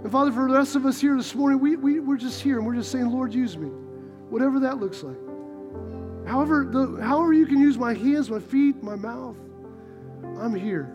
And 0.04 0.12
Father, 0.12 0.32
for 0.32 0.48
the 0.48 0.54
rest 0.54 0.76
of 0.76 0.86
us 0.86 1.02
here 1.02 1.16
this 1.16 1.34
morning, 1.34 1.60
we, 1.60 1.76
we, 1.76 2.00
we're 2.00 2.18
just 2.18 2.42
here 2.42 2.58
and 2.58 2.68
we're 2.68 2.76
just 2.76 2.92
saying, 2.92 3.10
Lord, 3.10 3.34
use 3.34 3.58
me. 3.58 3.70
Whatever 4.30 4.60
that 4.60 4.78
looks 4.78 5.02
like. 5.02 5.18
However, 6.28 6.66
the, 6.70 7.02
however 7.04 7.34
you 7.34 7.46
can 7.46 7.60
use 7.60 7.78
my 7.78 7.94
hands, 7.94 8.30
my 8.30 8.40
feet, 8.40 8.84
my 8.84 8.96
mouth, 8.96 9.38
I'm 10.40 10.54
here. 10.56 10.94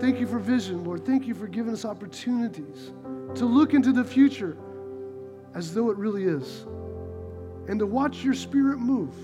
Thank 0.00 0.20
you 0.20 0.26
for 0.26 0.38
vision, 0.38 0.84
Lord. 0.84 1.04
Thank 1.06 1.26
you 1.26 1.34
for 1.34 1.46
giving 1.46 1.72
us 1.72 1.84
opportunities 1.84 2.92
to 3.36 3.46
look 3.46 3.74
into 3.74 3.92
the 3.92 4.04
future 4.04 4.56
as 5.54 5.74
though 5.74 5.90
it 5.90 5.96
really 5.98 6.24
is. 6.24 6.66
and 7.68 7.78
to 7.78 7.86
watch 7.86 8.22
your 8.24 8.34
spirit 8.34 8.78
move. 8.78 9.14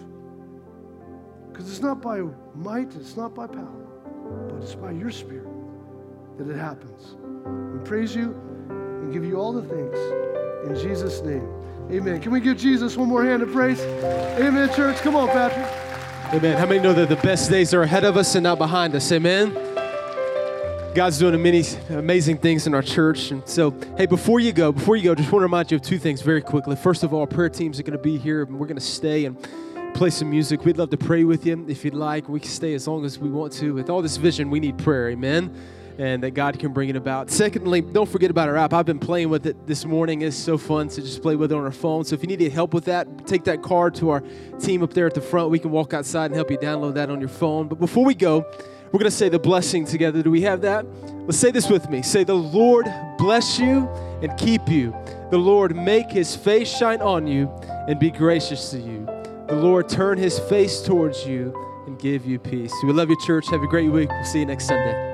Because 1.51 1.71
it's 1.71 1.81
not 1.81 2.01
by 2.01 2.23
might, 2.55 2.95
it's 2.97 3.17
not 3.17 3.35
by 3.35 3.47
power, 3.47 3.87
but 4.49 4.63
it's 4.63 4.75
by 4.75 4.93
your 4.93 5.11
spirit 5.11 5.49
that 6.39 6.49
it 6.49 6.57
happens. 6.57 7.17
We 7.75 7.85
praise 7.89 8.15
you 8.15 8.33
and 8.71 9.13
give 9.13 9.25
you 9.25 9.37
all 9.37 9.53
the 9.53 9.63
thanks. 9.63 10.30
In 10.65 10.77
Jesus' 10.77 11.23
name. 11.23 11.49
Amen. 11.91 12.21
Can 12.21 12.31
we 12.33 12.41
give 12.41 12.57
Jesus 12.57 12.97
one 12.97 13.09
more 13.09 13.25
hand 13.25 13.43
of 13.43 13.51
praise? 13.51 13.81
Amen, 13.81 14.73
church. 14.75 14.99
Come 14.99 15.17
on, 15.17 15.29
Patrick. 15.29 15.67
Amen. 16.33 16.57
How 16.57 16.67
many 16.67 16.81
know 16.81 16.93
that 16.93 17.09
the 17.09 17.17
best 17.17 17.51
days 17.51 17.75
are 17.75 17.83
ahead 17.83 18.05
of 18.05 18.17
us 18.17 18.35
and 18.37 18.45
not 18.45 18.59
behind 18.59 18.95
us? 18.95 19.11
Amen. 19.11 19.53
God's 20.95 21.19
doing 21.19 21.41
many 21.43 21.65
amazing 21.89 22.39
things 22.39 22.67
in 22.67 22.75
our 22.75 22.83
church. 22.83 23.31
And 23.31 23.47
so, 23.49 23.75
hey, 23.97 24.07
before 24.07 24.39
you 24.39 24.53
go, 24.53 24.71
before 24.71 24.97
you 24.97 25.05
go, 25.05 25.15
just 25.15 25.33
want 25.33 25.41
to 25.41 25.47
remind 25.47 25.71
you 25.71 25.77
of 25.77 25.83
two 25.83 25.99
things 25.99 26.21
very 26.21 26.43
quickly. 26.43 26.77
First 26.77 27.03
of 27.03 27.15
all, 27.15 27.27
prayer 27.27 27.49
teams 27.49 27.81
are 27.81 27.83
going 27.83 27.97
to 27.97 28.03
be 28.03 28.19
here 28.19 28.43
and 28.43 28.59
we're 28.59 28.67
going 28.67 28.77
to 28.77 28.83
stay 28.83 29.25
and 29.25 29.37
play 29.95 30.11
some 30.11 30.31
music. 30.31 30.65
We'd 30.65 30.79
love 30.79 30.91
to 30.91 30.97
pray 30.97 31.25
with 31.25 31.47
you 31.47 31.65
if 31.69 31.85
you'd 31.85 31.95
like. 31.95 32.29
We 32.29 32.39
can 32.39 32.51
stay 32.51 32.75
as 32.75 32.87
long 32.87 33.05
as 33.05 33.19
we 33.19 33.31
want 33.31 33.53
to. 33.55 33.75
With 33.75 33.89
all 33.89 34.03
this 34.03 34.17
vision, 34.17 34.51
we 34.51 34.61
need 34.61 34.79
prayer. 34.79 35.09
Amen 35.09 35.57
and 35.99 36.23
that 36.23 36.33
God 36.33 36.59
can 36.59 36.73
bring 36.73 36.89
it 36.89 36.97
about. 36.97 37.31
Secondly, 37.31 37.81
don't 37.81 38.09
forget 38.09 38.31
about 38.31 38.49
our 38.49 38.57
app. 38.57 38.73
I've 38.73 38.87
been 38.87 38.99
playing 38.99 39.29
with 39.29 39.47
it 39.47 39.67
this 39.67 39.85
morning. 39.85 40.23
It's 40.23 40.37
so 40.37 40.57
fun 40.59 40.89
to 40.89 41.03
just 41.03 41.23
play 41.23 41.37
with 41.37 41.53
it 41.53 41.55
on 41.55 41.65
our 41.65 41.73
phone. 41.73 42.05
So 42.05 42.15
if 42.15 42.23
you 42.23 42.29
need 42.29 42.41
any 42.41 42.51
help 42.51 42.75
with 42.75 42.85
that, 42.87 43.27
take 43.27 43.45
that 43.45 43.63
card 43.63 43.95
to 43.97 44.11
our 44.11 44.23
team 44.61 44.83
up 44.83 44.93
there 44.93 45.07
at 45.07 45.15
the 45.15 45.21
front. 45.21 45.51
We 45.51 45.59
can 45.59 45.71
walk 45.71 45.95
outside 45.95 46.27
and 46.27 46.35
help 46.35 46.51
you 46.51 46.59
download 46.59 46.95
that 46.95 47.11
on 47.11 47.21
your 47.21 47.29
phone. 47.29 47.69
But 47.69 47.81
before 47.81 48.05
we 48.05 48.15
go, 48.15 48.45
we're 48.93 48.99
going 48.99 49.11
to 49.11 49.17
say 49.17 49.29
the 49.29 49.39
blessing 49.39 49.85
together. 49.85 50.23
Do 50.23 50.31
we 50.31 50.43
have 50.43 50.63
that? 50.63 50.85
Let's 51.27 51.39
say 51.39 51.53
this 51.53 51.69
with 51.69 51.89
me. 51.91 52.03
Say, 52.03 52.25
The 52.25 52.35
Lord 52.35 52.87
bless 53.19 53.59
you 53.59 53.89
and 54.23 54.37
keep 54.37 54.69
you. 54.69 54.95
The 55.31 55.39
Lord 55.39 55.77
make 55.77 56.11
his 56.11 56.35
face 56.35 56.69
shine 56.69 57.01
on 57.01 57.27
you 57.27 57.49
and 57.87 58.01
be 58.01 58.11
gracious 58.11 58.71
to 58.73 58.81
you. 58.81 59.07
The 59.47 59.57
Lord 59.57 59.89
turn 59.89 60.19
his 60.19 60.39
face 60.39 60.81
towards 60.81 61.25
you 61.27 61.55
and 61.87 61.99
give 61.99 62.27
you 62.27 62.39
peace. 62.39 62.73
We 62.85 62.93
love 62.93 63.11
you, 63.11 63.21
church. 63.21 63.49
Have 63.51 63.63
a 63.63 63.69
great 63.69 63.91
week. 63.91 64.09
We'll 64.09 64.25
see 64.25 64.41
you 64.41 64.47
next 64.47 64.67
Sunday. 64.67 65.10